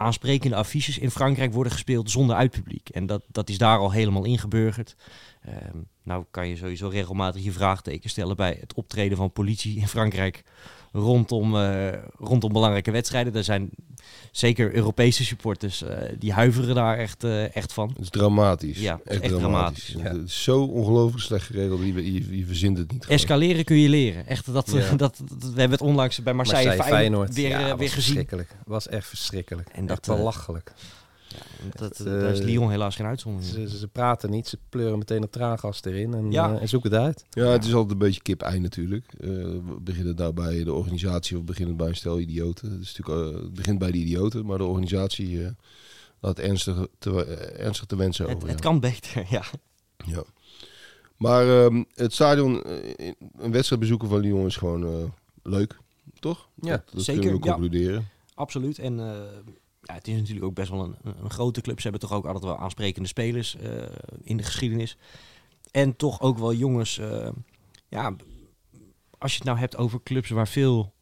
aansprekende 0.00 0.56
affiches 0.56 0.98
in 0.98 1.10
Frankrijk 1.10 1.52
worden 1.52 1.72
gespeeld 1.72 2.10
zonder 2.10 2.36
uitpubliek. 2.36 2.88
En 2.88 3.06
dat, 3.06 3.22
dat 3.28 3.48
is 3.48 3.58
daar 3.58 3.78
al 3.78 3.92
helemaal 3.92 4.24
ingeburgerd. 4.24 4.96
Ehm, 5.44 5.78
nou 6.02 6.24
kan 6.30 6.48
je 6.48 6.56
sowieso 6.56 6.88
regelmatig 6.88 7.44
je 7.44 7.52
vraagteken 7.52 8.10
stellen 8.10 8.36
bij 8.36 8.56
het 8.60 8.74
optreden 8.74 9.16
van 9.16 9.32
politie 9.32 9.78
in 9.78 9.88
Frankrijk 9.88 10.42
rondom, 10.92 11.56
eh, 11.56 11.88
rondom 12.18 12.52
belangrijke 12.52 12.90
wedstrijden. 12.90 13.34
Er 13.34 13.44
zijn 13.44 13.70
zeker 14.30 14.74
Europese 14.74 15.24
supporters 15.24 15.82
eh, 15.82 15.96
die 16.18 16.32
huiveren 16.32 16.74
daar 16.74 16.98
echt, 16.98 17.24
eh, 17.24 17.56
echt 17.56 17.72
van. 17.72 17.88
Het 17.88 17.98
is 17.98 18.10
dramatisch. 18.10 18.78
Ja, 18.78 18.92
het 18.92 19.06
is 19.06 19.14
echt, 19.14 19.22
echt 19.22 19.34
dramatisch. 19.34 19.84
dramatisch, 19.84 20.12
ja. 20.12 20.18
Het 20.18 20.28
is 20.28 20.42
zo 20.42 20.62
ongelooflijk 20.62 21.22
slecht 21.22 21.46
geregeld. 21.46 21.80
Je, 21.80 22.12
je, 22.12 22.38
je 22.38 22.46
verzint 22.46 22.78
het 22.78 22.92
niet. 22.92 23.02
gewoon. 23.02 23.18
Escaleren 23.18 23.64
kun 23.64 23.76
je 23.76 23.88
leren. 23.88 24.26
Echt, 24.26 24.52
dat, 24.52 24.70
Ja. 24.70 24.90
dat, 24.96 25.20
dat, 25.24 25.52
we 25.52 25.60
hebben 25.60 25.70
het 25.78 25.80
onlangs 25.80 26.22
bij 26.22 26.32
Marseille, 26.32 26.82
Feyenoord, 26.82 27.34
weer, 27.34 27.48
ja, 27.48 27.60
eh, 27.60 27.68
was 27.68 27.78
weer 27.78 27.90
gezien. 27.90 28.28
Was 28.66 28.88
echt 28.88 29.06
verschrikkelijk. 29.06 29.68
En 29.68 29.74
En 29.74 29.86
dat, 29.86 30.06
belachelijk. 30.06 30.72
Dat, 31.76 31.98
Het, 31.98 32.06
daar 32.06 32.30
is 32.32 32.38
eh, 32.38 32.44
Lyon 32.44 32.70
helaas 32.70 32.96
geen 32.96 33.06
uitzondering. 33.06 33.54
in. 33.56 33.68
Ze, 33.68 33.78
ze 33.78 33.88
praten 33.88 34.30
niet, 34.30 34.48
ze 34.48 34.58
pleuren 34.68 34.98
meteen 34.98 35.22
het 35.22 35.32
traangas 35.32 35.84
erin 35.84 36.14
en, 36.14 36.30
Ja. 36.30 36.54
eh, 36.54 36.60
en 36.62 36.68
zoeken 36.68 36.90
het 36.92 37.00
uit. 37.00 37.24
Ja, 37.30 37.44
het 37.46 37.64
is 37.64 37.72
altijd 37.74 37.92
een 37.92 37.98
beetje 37.98 38.22
kip-ei 38.22 38.58
natuurlijk. 38.58 39.04
Eh, 39.20 39.28
we 39.28 39.76
beginnen 39.80 40.16
daar 40.16 40.34
bij 40.34 40.64
de 40.64 40.72
organisatie 40.72 41.36
of 41.38 41.44
beginnen 41.44 41.76
bij 41.76 41.88
een 41.88 41.96
stel 41.96 42.18
idioten. 42.20 42.72
Het, 42.72 42.80
is 42.82 42.96
natuurlijk, 42.96 43.34
eh, 43.36 43.42
het 43.42 43.54
begint 43.54 43.78
bij 43.78 43.90
de 43.90 43.98
idioten, 43.98 44.46
maar 44.46 44.58
de 44.58 44.64
organisatie 44.64 45.44
eh, 45.44 45.50
laat 46.20 46.38
ernstig 46.38 46.86
te, 46.98 47.24
eh, 47.24 47.64
ernstig 47.64 47.86
te 47.86 47.96
wensen 47.96 48.24
over. 48.26 48.48
het 48.48 48.50
ja. 48.58 48.64
kan 48.64 48.80
beter, 48.80 49.26
ja. 49.30 49.42
Ja. 50.06 50.22
Maar 51.16 51.64
ehm, 51.64 51.82
het 51.94 52.12
stadion, 52.12 52.62
eh, 52.62 53.12
een 53.38 53.52
wedstrijd 53.52 53.80
bezoeken 53.80 54.08
van 54.08 54.20
Lyon 54.20 54.46
is 54.46 54.56
gewoon 54.56 54.84
eh, 54.84 55.04
leuk, 55.42 55.78
toch? 56.18 56.48
Ja, 56.60 56.70
dat, 56.70 56.82
dat 56.92 57.02
zeker, 57.02 57.38
kunnen 57.38 57.70
we 57.70 57.78
ja. 57.78 58.02
Absoluut. 58.34 58.78
En 58.78 59.00
eh, 59.00 59.20
ja, 59.90 59.96
het 59.96 60.08
is 60.08 60.16
natuurlijk 60.16 60.46
ook 60.46 60.54
best 60.54 60.70
wel 60.70 60.84
een, 60.84 60.96
een 61.22 61.30
grote 61.30 61.60
club. 61.60 61.76
Ze 61.76 61.82
hebben 61.82 62.08
toch 62.08 62.18
ook 62.18 62.24
altijd 62.24 62.44
wel 62.44 62.58
aansprekende 62.58 63.08
spelers 63.08 63.56
eh, 63.56 63.82
in 64.22 64.36
de 64.36 64.42
geschiedenis. 64.42 64.96
En 65.70 65.96
toch 65.96 66.20
ook 66.20 66.38
wel 66.38 66.54
jongens, 66.54 66.98
eh, 66.98 67.28
ja, 67.88 68.16
als 69.18 69.32
je 69.32 69.36
het 69.38 69.46
nou 69.46 69.58
hebt 69.58 69.76
over 69.76 70.02
clubs 70.02 70.30
waar 70.30 70.48
veel 70.48 70.94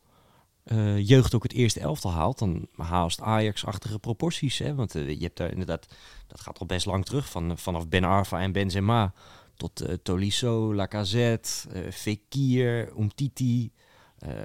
eh, 0.64 1.08
jeugd 1.08 1.34
ook 1.34 1.42
het 1.42 1.52
eerste 1.52 1.80
elftal 1.80 2.10
haalt, 2.10 2.38
dan 2.38 2.68
haast 2.76 3.20
Ajax-achtige 3.20 3.98
proporties. 3.98 4.58
Hè? 4.58 4.74
Want 4.74 4.92
je 4.92 5.18
hebt 5.20 5.36
daar 5.36 5.50
inderdaad, 5.50 5.86
dat 6.26 6.40
gaat 6.40 6.58
al 6.58 6.66
best 6.66 6.86
lang 6.86 7.04
terug, 7.04 7.30
van, 7.30 7.58
vanaf 7.58 7.88
Ben 7.88 8.04
Arfa 8.04 8.40
en 8.40 8.52
Benzema 8.52 9.12
tot 9.56 9.84
Tolisso, 10.02 10.74
Lacazette, 10.74 11.50
Fekir, 11.92 12.92
Umtiti, 12.98 13.72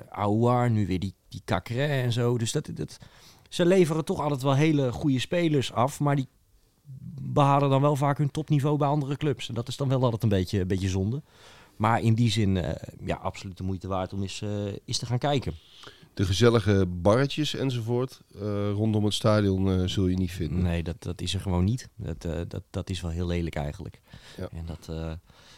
Aouar, 0.09 0.69
nu 0.69 0.87
weer 0.87 0.99
die, 0.99 1.15
die 1.27 1.41
en 1.77 2.11
zo. 2.11 2.37
Dus 2.37 2.51
dat, 2.51 2.69
dat, 2.73 2.99
ze 3.53 3.65
leveren 3.65 4.05
toch 4.05 4.19
altijd 4.19 4.41
wel 4.41 4.53
hele 4.55 4.91
goede 4.91 5.19
spelers 5.19 5.73
af, 5.73 5.99
maar 5.99 6.15
die 6.15 6.27
behalen 7.21 7.69
dan 7.69 7.81
wel 7.81 7.95
vaak 7.95 8.17
hun 8.17 8.31
topniveau 8.31 8.77
bij 8.77 8.87
andere 8.87 9.17
clubs. 9.17 9.49
En 9.49 9.53
dat 9.53 9.67
is 9.67 9.77
dan 9.77 9.87
wel 9.87 10.03
altijd 10.03 10.23
een 10.23 10.29
beetje, 10.29 10.59
een 10.59 10.67
beetje 10.67 10.89
zonde. 10.89 11.21
Maar 11.75 12.01
in 12.01 12.13
die 12.13 12.29
zin, 12.29 12.57
eh, 12.57 12.89
ja, 13.05 13.15
absoluut 13.15 13.57
de 13.57 13.63
moeite 13.63 13.87
waard 13.87 14.13
om 14.13 14.21
eens, 14.21 14.41
eh, 14.41 14.65
eens 14.85 14.97
te 14.97 15.05
gaan 15.05 15.17
kijken. 15.17 15.53
De 16.13 16.25
gezellige 16.25 16.85
barretjes 16.87 17.55
enzovoort 17.55 18.21
eh, 18.35 18.71
rondom 18.71 19.03
het 19.03 19.13
stadion 19.13 19.69
eh, 19.69 19.87
zul 19.87 20.07
je 20.07 20.15
niet 20.15 20.31
vinden. 20.31 20.61
Nee, 20.61 20.83
dat, 20.83 20.95
dat 20.99 21.21
is 21.21 21.33
er 21.33 21.39
gewoon 21.39 21.63
niet. 21.63 21.89
Dat, 21.95 22.25
eh, 22.25 22.39
dat, 22.47 22.63
dat 22.69 22.89
is 22.89 23.01
wel 23.01 23.11
heel 23.11 23.27
lelijk 23.27 23.55
eigenlijk. 23.55 24.01
Ja. 24.37 24.47
En 24.51 24.65
dat, 24.65 25.17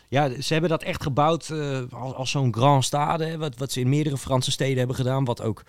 ja, 0.10 0.42
ze 0.42 0.54
hebben 0.54 0.70
dat 0.70 0.84
echt 0.84 1.04
gebouwd 1.04 1.52
als, 1.92 2.14
als 2.14 2.32
zo'n 2.32 2.54
grand 2.54 2.84
stade. 2.84 3.26
Hè, 3.26 3.38
wat, 3.38 3.58
wat 3.58 3.72
ze 3.72 3.80
in 3.80 3.90
meerdere 3.90 4.18
Franse 4.18 4.52
steden 4.52 4.78
hebben 4.78 4.96
gedaan. 4.96 5.26
Wat 5.26 5.42
ook 5.42 5.64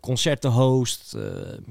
concerten 0.00 0.50
host. 0.50 1.16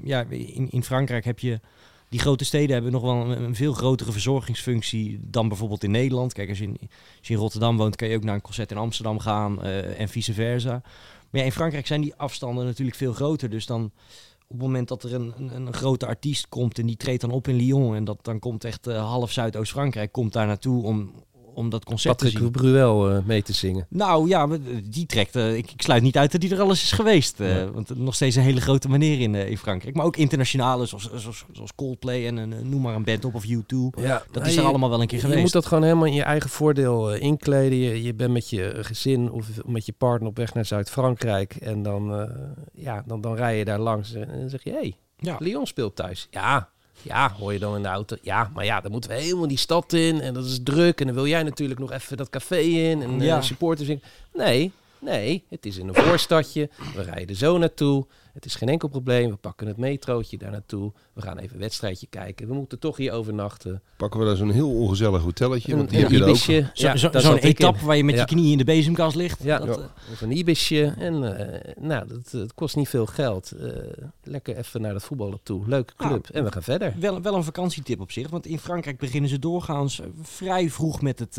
Ja, 0.02 0.24
in, 0.28 0.70
in 0.70 0.84
Frankrijk 0.84 1.24
heb 1.24 1.38
je... 1.38 1.60
Die 2.08 2.20
grote 2.20 2.44
steden 2.44 2.72
hebben 2.72 2.92
nog 2.92 3.02
wel 3.02 3.14
een, 3.14 3.42
een 3.42 3.54
veel 3.54 3.72
grotere 3.72 4.12
verzorgingsfunctie 4.12 5.20
dan 5.22 5.48
bijvoorbeeld 5.48 5.84
in 5.84 5.90
Nederland. 5.90 6.32
Kijk, 6.32 6.48
als 6.48 6.58
je 6.58 6.64
in, 6.64 6.76
als 7.18 7.28
je 7.28 7.34
in 7.34 7.40
Rotterdam 7.40 7.76
woont, 7.76 7.96
kan 7.96 8.08
je 8.08 8.16
ook 8.16 8.24
naar 8.24 8.34
een 8.34 8.40
concert 8.40 8.70
in 8.70 8.76
Amsterdam 8.76 9.18
gaan 9.18 9.62
en 9.62 10.08
vice 10.08 10.32
versa. 10.32 10.82
Maar 11.30 11.40
ja, 11.40 11.46
in 11.46 11.52
Frankrijk 11.52 11.86
zijn 11.86 12.00
die 12.00 12.14
afstanden 12.14 12.64
natuurlijk 12.64 12.96
veel 12.96 13.12
groter. 13.12 13.50
Dus 13.50 13.66
dan 13.66 13.92
op 14.50 14.56
het 14.56 14.66
moment 14.66 14.88
dat 14.88 15.02
er 15.02 15.14
een, 15.14 15.34
een, 15.36 15.56
een 15.56 15.72
grote 15.72 16.06
artiest 16.06 16.48
komt 16.48 16.78
en 16.78 16.86
die 16.86 16.96
treedt 16.96 17.20
dan 17.20 17.30
op 17.30 17.48
in 17.48 17.54
Lyon 17.54 17.94
en 17.94 18.04
dat 18.04 18.18
dan 18.24 18.38
komt 18.38 18.64
echt 18.64 18.86
eh, 18.86 19.08
half 19.08 19.32
Zuidoost-Frankrijk 19.32 20.12
komt 20.12 20.32
daar 20.32 20.46
naartoe 20.46 20.82
om, 20.82 21.12
om 21.54 21.70
dat 21.70 21.84
concert 21.84 22.18
te 22.18 22.28
zien. 22.28 22.34
Patrick 22.42 22.52
Bruel 22.62 23.10
eh, 23.10 23.18
mee 23.24 23.42
te 23.42 23.52
zingen. 23.52 23.86
Nou 23.88 24.28
ja, 24.28 24.48
die 24.84 25.06
trekt. 25.06 25.36
eh, 25.36 25.56
ik, 25.56 25.70
ik 25.70 25.82
sluit 25.82 26.02
niet 26.02 26.16
uit 26.16 26.32
dat 26.32 26.40
die 26.40 26.50
er 26.54 26.60
alles 26.60 26.82
is 26.82 26.92
geweest. 26.92 27.40
eh, 27.40 27.56
Ja. 27.56 27.70
Want 27.70 27.98
nog 27.98 28.14
steeds 28.14 28.36
een 28.36 28.42
hele 28.42 28.60
grote 28.60 28.88
meneer 28.88 29.20
in, 29.20 29.34
in 29.34 29.58
Frankrijk. 29.58 29.94
Maar 29.96 30.04
ook 30.06 30.16
internationale, 30.16 30.86
zoals, 30.86 31.10
zoals, 31.14 31.44
zoals 31.52 31.74
Coldplay 31.74 32.26
en 32.26 32.36
een, 32.36 32.68
noem 32.68 32.80
maar 32.82 32.94
een 32.94 33.04
band 33.04 33.24
op 33.24 33.34
of 33.34 33.44
U2. 33.44 34.00
Ja, 34.00 34.22
Dat 34.30 34.46
is 34.46 34.56
er 34.56 34.64
allemaal 34.64 34.90
wel 34.90 35.00
een 35.00 35.06
keer 35.06 35.18
Je 35.18 35.24
geweest. 35.24 35.42
moet 35.42 35.52
dat 35.52 35.66
gewoon 35.66 35.82
helemaal 35.82 36.06
in 36.06 36.14
je 36.14 36.22
eigen 36.22 36.50
voordeel 36.50 37.14
inkleden. 37.14 37.78
Je, 37.78 38.02
je 38.02 38.14
bent 38.14 38.32
met 38.32 38.50
je 38.50 38.72
gezin 38.80 39.30
of 39.30 39.46
met 39.66 39.86
je 39.86 39.92
partner 39.92 40.28
op 40.28 40.36
weg 40.36 40.54
naar 40.54 40.64
Zuid-Frankrijk. 40.64 41.54
En 41.54 41.82
dan, 41.82 42.28
ja, 42.74 43.02
dan, 43.06 43.20
dan 43.20 43.34
rij 43.34 43.58
je 43.58 43.64
daar 43.64 43.78
langs 43.80 44.14
en 44.14 44.28
dan 44.40 44.48
zeg 44.48 44.64
je... 44.64 44.70
Hé, 44.70 44.76
hey, 44.76 44.94
Ja. 45.18 45.36
Lyon 45.38 45.66
speelt 45.66 45.96
thuis. 45.96 46.26
Ja, 46.30 46.68
ja, 47.02 47.32
hoor 47.38 47.52
je 47.52 47.58
dan 47.58 47.76
in 47.76 47.82
de 47.82 47.88
auto. 47.88 48.16
Ja, 48.22 48.50
maar 48.54 48.64
ja, 48.64 48.80
dan 48.80 48.90
moeten 48.90 49.10
we 49.10 49.16
helemaal 49.16 49.48
die 49.48 49.58
stad 49.58 49.92
in. 49.92 50.20
En 50.20 50.34
dat 50.34 50.44
is 50.44 50.60
druk. 50.62 51.00
En 51.00 51.06
dan 51.06 51.14
wil 51.14 51.26
jij 51.26 51.42
natuurlijk 51.42 51.80
nog 51.80 51.92
even 51.92 52.16
dat 52.16 52.30
café 52.30 52.58
in. 52.58 53.02
En 53.02 53.18
Ja. 53.20 53.24
ja. 53.24 53.40
supporters 53.42 53.88
in. 53.88 54.02
Nee, 54.34 54.72
nee, 54.98 55.44
het 55.48 55.66
is 55.66 55.76
in 55.76 55.88
een 55.88 55.94
voorstadje. 55.94 56.70
We 56.94 57.02
rijden 57.02 57.36
zo 57.36 57.58
naartoe. 57.58 58.06
Het 58.32 58.44
is 58.44 58.54
geen 58.54 58.68
enkel 58.68 58.88
probleem. 58.88 59.30
We 59.30 59.36
pakken 59.36 59.66
het 59.66 59.76
metrootje 59.76 60.38
daar 60.38 60.50
naartoe. 60.50 60.92
We 61.12 61.22
gaan 61.22 61.38
even 61.38 61.54
een 61.54 61.60
wedstrijdje 61.60 62.06
kijken. 62.10 62.48
We 62.48 62.54
moeten 62.54 62.78
toch 62.78 62.96
hier 62.96 63.12
overnachten. 63.12 63.82
Pakken 63.96 64.20
we 64.20 64.26
daar 64.26 64.36
zo'n 64.36 64.50
heel 64.50 64.70
ongezellig 64.70 65.22
hotelletje. 65.22 65.76
Want 65.76 65.88
die 65.90 65.98
een 65.98 66.04
heb 66.04 66.12
je 66.12 66.22
ook. 66.22 66.28
ibisje. 66.28 66.70
Ja, 66.74 66.96
Zo'n 66.96 67.36
etappe 67.36 67.84
waar 67.84 67.96
je 67.96 68.04
met 68.04 68.14
Ja. 68.14 68.20
je 68.20 68.26
knieën 68.26 68.50
in 68.52 68.58
de 68.58 68.64
bezemkast 68.64 69.16
ligt. 69.16 69.42
Ja. 69.42 69.58
Dat, 69.58 69.76
Ja. 69.76 69.82
eh, 69.82 70.12
Of 70.12 70.20
een 70.20 70.36
ibisje. 70.36 70.94
En 70.98 71.38
eh, 71.38 71.74
nou, 71.82 72.08
dat, 72.08 72.30
het 72.30 72.54
kost 72.54 72.76
niet 72.76 72.88
veel 72.88 73.06
geld. 73.06 73.50
Eh, 73.52 73.68
lekker 74.22 74.56
even 74.56 74.80
naar 74.80 74.92
dat 74.92 75.02
voetballen 75.02 75.38
toe. 75.42 75.68
Leuke 75.68 75.92
Nou, 75.96 76.10
club. 76.10 76.28
en 76.28 76.44
we 76.44 76.52
gaan 76.52 76.62
verder. 76.62 76.94
wel, 76.98 77.22
wel 77.22 77.34
een 77.34 77.44
vakantietip 77.44 78.00
op 78.00 78.12
zich. 78.12 78.28
Want 78.30 78.46
in 78.46 78.58
Frankrijk 78.58 78.98
beginnen 78.98 79.30
ze 79.30 79.38
doorgaans 79.38 80.00
vrij 80.22 80.70
vroeg 80.70 81.02
met 81.02 81.18
het, 81.18 81.36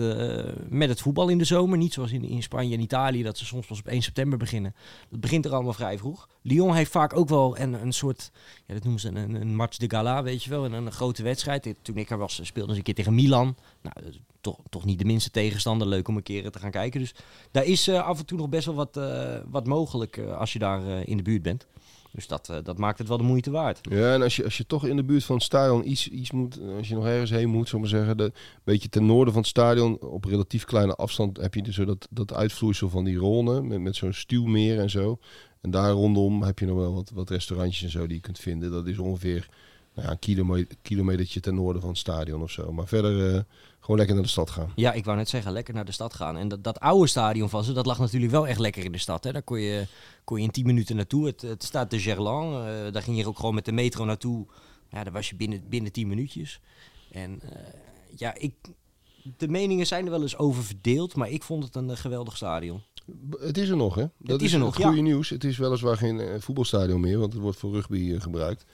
met 0.69 0.89
het 0.89 1.01
voetbal 1.01 1.29
in 1.29 1.37
de 1.37 1.43
zomer. 1.43 1.77
Niet 1.77 1.93
zoals 1.93 2.11
in, 2.11 2.23
in 2.23 2.43
Spanje 2.43 2.75
en 2.75 2.81
Italië, 2.81 3.23
dat 3.23 3.37
ze 3.37 3.45
soms 3.45 3.67
pas 3.67 3.79
op 3.79 3.87
1 3.87 4.01
september 4.01 4.37
beginnen. 4.37 4.75
Dat 5.09 5.19
begint 5.19 5.45
er 5.45 5.53
allemaal 5.53 5.73
vrij 5.73 5.97
vroeg. 5.97 6.27
Lyon 6.41 6.73
heeft 6.75 6.91
vaak 6.91 7.17
ook 7.17 7.29
wel 7.29 7.57
een, 7.59 7.73
een 7.73 7.91
soort, 7.91 8.31
ja, 8.65 8.73
dat 8.73 8.83
noemen 8.83 9.01
ze 9.01 9.07
een, 9.07 9.41
een 9.41 9.55
de 9.77 9.89
gala, 9.89 10.23
weet 10.23 10.43
je 10.43 10.49
wel. 10.49 10.65
Een, 10.65 10.73
een 10.73 10.91
grote 10.91 11.23
wedstrijd. 11.23 11.75
Toen 11.81 11.97
ik 11.97 12.09
er 12.09 12.17
was, 12.17 12.39
speelden 12.43 12.71
ze 12.71 12.77
een 12.77 12.83
keer 12.83 12.95
tegen 12.95 13.15
Milan. 13.15 13.55
Nou, 13.81 13.95
is 14.09 14.19
toch, 14.41 14.59
toch 14.69 14.85
niet 14.85 14.99
de 14.99 15.05
minste 15.05 15.31
tegenstander. 15.31 15.87
Leuk 15.87 16.07
om 16.07 16.15
een 16.15 16.23
keer 16.23 16.51
te 16.51 16.59
gaan 16.59 16.71
kijken. 16.71 16.99
Dus 16.99 17.13
daar 17.51 17.65
is 17.65 17.87
eh, 17.87 18.03
af 18.03 18.19
en 18.19 18.25
toe 18.25 18.37
nog 18.37 18.49
best 18.49 18.65
wel 18.65 18.75
wat, 18.75 18.97
eh, 18.97 19.37
wat 19.45 19.67
mogelijk 19.67 20.17
eh, 20.17 20.37
als 20.37 20.53
je 20.53 20.59
daar 20.59 20.87
eh, 20.87 21.07
in 21.07 21.17
de 21.17 21.23
buurt 21.23 21.41
bent. 21.41 21.67
Dus 22.11 22.27
dat, 22.27 22.49
eh, 22.49 22.57
dat 22.63 22.77
maakt 22.77 22.97
het 22.97 23.07
wel 23.07 23.17
de 23.17 23.23
moeite 23.23 23.51
waard. 23.51 23.79
Ja, 23.81 24.13
en 24.13 24.21
als 24.21 24.35
je, 24.35 24.43
als 24.43 24.57
je 24.57 24.65
toch 24.65 24.85
in 24.85 24.95
de 24.95 25.03
buurt 25.03 25.23
van 25.23 25.35
het 25.35 25.45
stadion 25.45 25.89
iets, 25.89 26.07
iets 26.07 26.31
moet, 26.31 26.59
als 26.77 26.87
je 26.87 26.95
nog 26.95 27.05
ergens 27.05 27.29
heen 27.29 27.49
moet, 27.49 27.69
zullen 27.69 27.85
we 27.85 27.91
maar 27.91 27.99
zeggen, 27.99 28.17
de, 28.17 28.23
een 28.23 28.61
beetje 28.63 28.89
ten 28.89 29.05
noorden 29.05 29.33
van 29.33 29.41
het 29.41 29.51
stadion, 29.51 29.99
op 29.99 30.25
relatief 30.25 30.65
kleine 30.65 30.95
afstand, 30.95 31.37
heb 31.37 31.53
je 31.53 31.61
dus 31.61 31.75
zo 31.75 31.85
dat, 31.85 32.07
dat 32.09 32.33
uitvloeisel 32.33 32.89
van 32.89 33.03
die 33.03 33.17
Rhône, 33.17 33.63
met, 33.63 33.79
met 33.79 33.95
zo'n 33.95 34.13
stuwmeer 34.13 34.79
en 34.79 34.89
zo. 34.89 35.19
En 35.61 35.71
daar 35.71 35.91
rondom 35.91 36.43
heb 36.43 36.59
je 36.59 36.65
nog 36.65 36.77
wel 36.77 36.93
wat, 36.93 37.11
wat 37.13 37.29
restaurantjes 37.29 37.83
en 37.83 37.89
zo 37.89 38.07
die 38.07 38.15
je 38.15 38.21
kunt 38.21 38.39
vinden. 38.39 38.71
Dat 38.71 38.87
is 38.87 38.97
ongeveer 38.97 39.49
nou 39.93 40.07
ja, 40.07 40.13
een 40.13 40.19
kilometer, 40.19 40.75
kilometertje 40.81 41.39
ten 41.39 41.55
noorden 41.55 41.81
van 41.81 41.89
het 41.89 41.99
stadion 41.99 42.41
of 42.41 42.51
zo. 42.51 42.71
Maar 42.71 42.87
verder 42.87 43.35
eh, 43.35 43.41
gewoon 43.79 43.97
lekker 43.97 44.15
naar 44.15 44.23
de 44.23 44.31
stad 44.31 44.49
gaan. 44.49 44.71
Ja, 44.75 44.93
ik 44.93 45.05
wou 45.05 45.17
net 45.17 45.29
zeggen, 45.29 45.51
lekker 45.51 45.73
naar 45.73 45.85
de 45.85 45.91
stad 45.91 46.13
gaan. 46.13 46.37
En 46.37 46.47
dat, 46.47 46.63
dat 46.63 46.79
oude 46.79 47.07
stadion 47.07 47.49
van 47.49 47.63
ze, 47.63 47.73
dat 47.73 47.85
lag 47.85 47.99
natuurlijk 47.99 48.31
wel 48.31 48.47
echt 48.47 48.59
lekker 48.59 48.83
in 48.83 48.91
de 48.91 48.97
stad. 48.97 49.23
Hè. 49.23 49.31
Daar 49.31 49.41
kon 49.41 49.59
je, 49.59 49.87
kon 50.23 50.37
je 50.37 50.43
in 50.43 50.51
10 50.51 50.65
minuten 50.65 50.95
naartoe. 50.95 51.25
Het, 51.25 51.41
het 51.41 51.63
staat 51.63 51.89
de 51.89 51.99
Gerland. 51.99 52.53
eh, 52.53 52.91
daar 52.93 53.01
ging 53.01 53.17
je 53.17 53.27
ook 53.27 53.35
gewoon 53.39 53.55
met 53.55 53.65
de 53.65 53.71
metro 53.71 54.05
naartoe. 54.05 54.45
Ja, 54.89 55.03
daar 55.03 55.13
was 55.13 55.29
je 55.29 55.35
binnen, 55.35 55.63
binnen 55.69 55.91
10 55.91 56.07
minuutjes. 56.07 56.59
En 57.11 57.41
eh, 57.41 57.73
ja, 58.15 58.35
ik, 58.35 58.53
de 59.37 59.47
meningen 59.47 59.87
zijn 59.87 60.05
er 60.05 60.11
wel 60.11 60.21
eens 60.21 60.37
over 60.37 60.63
verdeeld. 60.63 61.15
Maar 61.15 61.29
ik 61.29 61.43
vond 61.43 61.63
het 61.63 61.75
een 61.75 61.89
eh, 61.89 61.97
geweldig 61.97 62.35
stadion. 62.35 62.81
Het 63.39 63.57
is 63.57 63.69
er 63.69 63.75
nog, 63.75 63.95
hè? 63.95 64.05
Dat 64.17 64.41
is 64.41 64.53
er 64.53 64.59
nog, 64.59 64.75
het 64.77 64.85
goede 64.85 65.01
nieuws. 65.01 65.29
Het 65.29 65.43
is 65.43 65.57
weliswaar 65.57 65.97
geen 65.97 66.41
voetbalstadion 66.41 67.01
meer, 67.01 67.19
want 67.19 67.33
het 67.33 67.41
wordt 67.41 67.57
voor 67.57 67.71
rugby 67.71 68.19
gebruikt. 68.19 68.65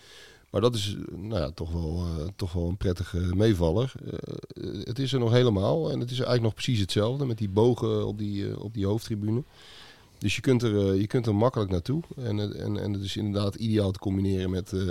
Maar 0.49 0.61
dat 0.61 0.75
is 0.75 0.95
nou 1.11 1.41
ja, 1.41 1.51
toch, 1.51 1.71
wel, 1.71 2.05
toch 2.35 2.53
wel 2.53 2.67
een 2.67 2.77
prettige 2.77 3.17
meevaller. 3.35 3.93
Het 4.83 4.99
is 4.99 5.13
er 5.13 5.19
nog 5.19 5.31
helemaal 5.31 5.91
en 5.91 5.99
het 5.99 6.11
is 6.11 6.17
eigenlijk 6.17 6.41
nog 6.41 6.53
precies 6.53 6.79
hetzelfde 6.79 7.25
met 7.25 7.37
die 7.37 7.49
bogen 7.49 8.07
op 8.07 8.17
die, 8.17 8.59
op 8.59 8.73
die 8.73 8.85
hoofdtribune. 8.85 9.43
Dus 10.17 10.35
je 10.35 10.41
kunt, 10.41 10.63
er, 10.63 10.89
eh, 10.91 10.99
je 10.99 11.07
kunt 11.07 11.25
er 11.27 11.35
makkelijk 11.35 11.71
naartoe. 11.71 12.01
En, 12.15 12.37
het- 12.37 12.53
en, 12.55 12.77
en 12.81 12.93
het 12.93 13.01
is 13.03 13.15
inderdaad 13.17 13.55
ideaal 13.55 13.91
te 13.91 13.99
combineren 13.99 14.49
met, 14.49 14.73
eh, 14.73 14.85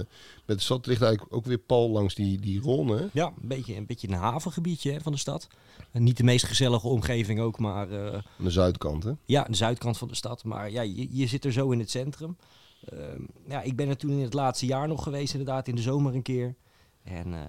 met 0.45 0.57
de 0.57 0.59
stad. 0.61 0.77
Het 0.77 0.87
ligt 0.87 1.03
eigenlijk 1.03 1.35
ook 1.35 1.45
weer 1.45 1.59
pal 1.59 1.91
langs 1.91 2.15
die, 2.15 2.41
die 2.41 2.61
hè. 2.63 3.07
Ja, 3.13 3.27
een 3.27 3.49
beetje 3.49 3.77
een, 3.77 3.87
beetje 3.87 4.09
een 4.09 4.15
havengebiedje 4.15 4.93
hè, 4.93 5.01
van 5.01 5.13
de 5.13 5.19
stad. 5.19 5.49
En 5.91 6.03
niet 6.03 6.17
de 6.17 6.25
meest 6.25 6.45
gezellige 6.47 6.89
omgeving 6.89 7.41
ook, 7.41 7.59
maar 7.59 7.91
eh, 7.91 8.15
Aan 8.15 8.23
de 8.37 8.51
zuidkant. 8.51 9.05
Hè. 9.05 9.13
Ja, 9.25 9.45
de 9.45 9.55
zuidkant 9.57 9.99
van 9.99 10.09
de 10.09 10.15
stad. 10.15 10.45
Maar 10.45 10.71
ja, 10.71 10.83
je, 10.83 11.09
je 11.11 11.27
zit 11.27 11.45
er 11.45 11.53
zo 11.53 11.71
in 11.71 11.79
het 11.79 11.91
centrum. 11.91 12.37
Ehm, 12.89 13.21
ja, 13.49 13.63
ik 13.63 13.77
ben 13.77 13.89
er 13.89 13.97
toen 13.97 14.11
in 14.11 14.23
het 14.23 14.35
laatste 14.35 14.67
jaar 14.67 14.89
nog 14.89 15.03
geweest, 15.03 15.33
inderdaad, 15.33 15.69
in 15.69 15.75
de 15.75 15.83
zomer 15.83 16.15
een 16.15 16.23
keer. 16.23 16.55
En 17.05 17.35
eh, 17.35 17.41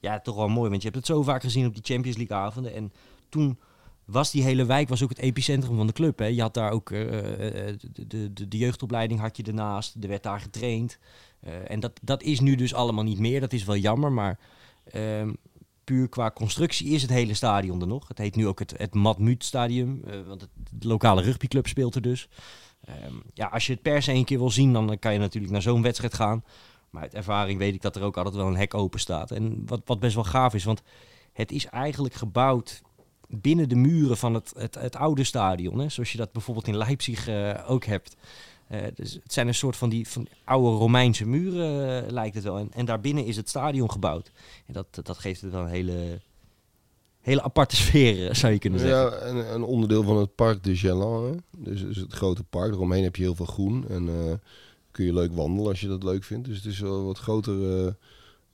ja, 0.00 0.20
toch 0.20 0.36
wel 0.36 0.48
mooi, 0.48 0.70
want 0.70 0.82
je 0.82 0.88
hebt 0.88 1.00
het 1.00 1.16
zo 1.16 1.22
vaak 1.22 1.42
gezien 1.42 1.66
op 1.66 1.74
die 1.74 1.82
Champions 1.84 2.16
League 2.16 2.36
avonden. 2.36 2.74
En 2.74 2.92
toen 3.28 3.58
was 4.06 4.30
die 4.30 4.42
hele 4.42 4.64
wijk 4.64 4.88
was 4.88 5.02
ook 5.02 5.08
het 5.08 5.18
epicentrum 5.18 5.76
van 5.76 5.86
de 5.86 5.92
club. 5.92 6.18
Hè. 6.18 6.26
Je 6.26 6.40
had 6.40 6.54
daar 6.54 6.70
ook 6.70 6.90
eh, 6.90 7.68
eh, 7.68 7.78
de, 7.92 8.32
de, 8.32 8.48
de, 8.48 8.58
jeugdopleiding 8.58 9.20
had 9.20 9.36
je 9.36 9.42
ernaast. 9.42 9.96
Er 10.00 10.08
werd 10.08 10.22
daar 10.22 10.40
getraind. 10.40 10.98
Eh, 11.40 11.70
en 11.70 11.80
dat, 11.80 12.00
dat 12.02 12.22
is 12.22 12.40
nu 12.40 12.54
dus 12.54 12.74
allemaal 12.74 13.04
niet 13.04 13.18
meer. 13.18 13.40
Dat 13.40 13.52
is 13.52 13.64
wel 13.64 13.76
jammer, 13.76 14.12
maar 14.12 14.38
ehm, 14.84 15.32
puur 15.84 16.08
qua 16.08 16.30
constructie 16.30 16.88
is 16.88 17.02
het 17.02 17.10
hele 17.10 17.34
stadion 17.34 17.80
er 17.80 17.86
nog. 17.86 18.08
Het 18.08 18.18
heet 18.18 18.36
nu 18.36 18.46
ook 18.46 18.58
het, 18.58 18.74
het 18.76 18.94
Matmut 18.94 19.44
Stadium, 19.44 20.00
want 20.26 20.48
de 20.70 20.88
lokale 20.88 21.22
rugbyclub 21.22 21.66
speelt 21.66 21.94
er 21.94 22.02
dus. 22.02 22.28
Ehm, 22.84 23.14
ja, 23.34 23.46
als 23.46 23.66
je 23.66 23.72
het 23.72 23.82
per 23.82 24.02
se 24.02 24.12
een 24.12 24.24
keer 24.24 24.38
wil 24.38 24.50
zien, 24.50 24.72
dan 24.72 24.98
kan 24.98 25.12
je 25.12 25.18
natuurlijk 25.18 25.52
naar 25.52 25.62
zo'n 25.62 25.82
wedstrijd 25.82 26.14
gaan. 26.14 26.44
Maar 26.90 27.02
uit 27.02 27.14
ervaring 27.14 27.58
weet 27.58 27.74
ik 27.74 27.82
dat 27.82 27.96
er 27.96 28.02
ook 28.02 28.16
altijd 28.16 28.34
wel 28.34 28.46
een 28.46 28.56
hek 28.56 28.74
open 28.74 29.00
staat. 29.00 29.30
En 29.30 29.62
wat, 29.66 29.80
wat 29.84 30.00
best 30.00 30.14
wel 30.14 30.24
gaaf 30.24 30.54
is, 30.54 30.64
want 30.64 30.82
het 31.32 31.52
is 31.52 31.66
eigenlijk 31.66 32.14
gebouwd 32.14 32.82
binnen 33.28 33.68
de 33.68 33.74
muren 33.74 34.16
van 34.16 34.34
het, 34.34 34.52
het, 34.56 34.74
het 34.74 34.96
oude 34.96 35.24
stadion. 35.24 35.78
Hè? 35.78 35.88
Zoals 35.88 36.12
je 36.12 36.18
dat 36.18 36.32
bijvoorbeeld 36.32 36.68
in 36.68 36.76
Leipzig 36.76 37.28
eh, 37.28 37.70
ook 37.70 37.84
hebt. 37.84 38.16
Eh, 38.68 38.80
dus 38.94 39.12
het 39.12 39.32
zijn 39.32 39.48
een 39.48 39.54
soort 39.54 39.76
van 39.76 39.88
die 39.88 40.08
van 40.08 40.26
oude 40.44 40.76
Romeinse 40.76 41.26
muren, 41.26 42.04
eh, 42.04 42.10
lijkt 42.10 42.34
het 42.34 42.44
wel. 42.44 42.58
En, 42.58 42.72
en 42.72 42.84
daarbinnen 42.84 43.24
is 43.24 43.36
het 43.36 43.48
stadion 43.48 43.90
gebouwd. 43.90 44.32
En 44.66 44.72
dat, 44.72 44.86
dat 45.02 45.18
geeft 45.18 45.40
het 45.40 45.52
wel 45.52 45.62
een 45.62 45.68
hele, 45.68 46.20
hele 47.20 47.42
aparte 47.42 47.76
sfeer, 47.82 48.34
zou 48.36 48.52
je 48.52 48.58
kunnen 48.58 48.80
zeggen. 48.80 48.98
Ja, 48.98 49.10
en 49.10 49.54
een 49.54 49.62
onderdeel 49.62 50.02
van 50.02 50.16
het 50.16 50.34
Parc 50.34 50.62
de. 50.62 50.76
Hè? 50.76 51.36
Dus, 51.56 51.80
dus 51.80 51.96
het 51.96 52.12
grote 52.12 52.44
park. 52.44 52.72
Eromheen 52.72 53.02
heb 53.02 53.16
je 53.16 53.22
heel 53.22 53.34
veel 53.34 53.46
groen. 53.46 53.88
En 53.88 54.40
kun 54.90 55.04
je 55.04 55.12
leuk 55.12 55.32
wandelen 55.32 55.70
als 55.70 55.80
je 55.80 55.88
dat 55.88 56.02
leuk 56.02 56.24
vindt. 56.24 56.48
Dus 56.48 56.56
het 56.56 56.66
is 56.66 56.80
wel 56.80 56.98
een 56.98 57.04
wat 57.04 57.18
groter 57.18 57.96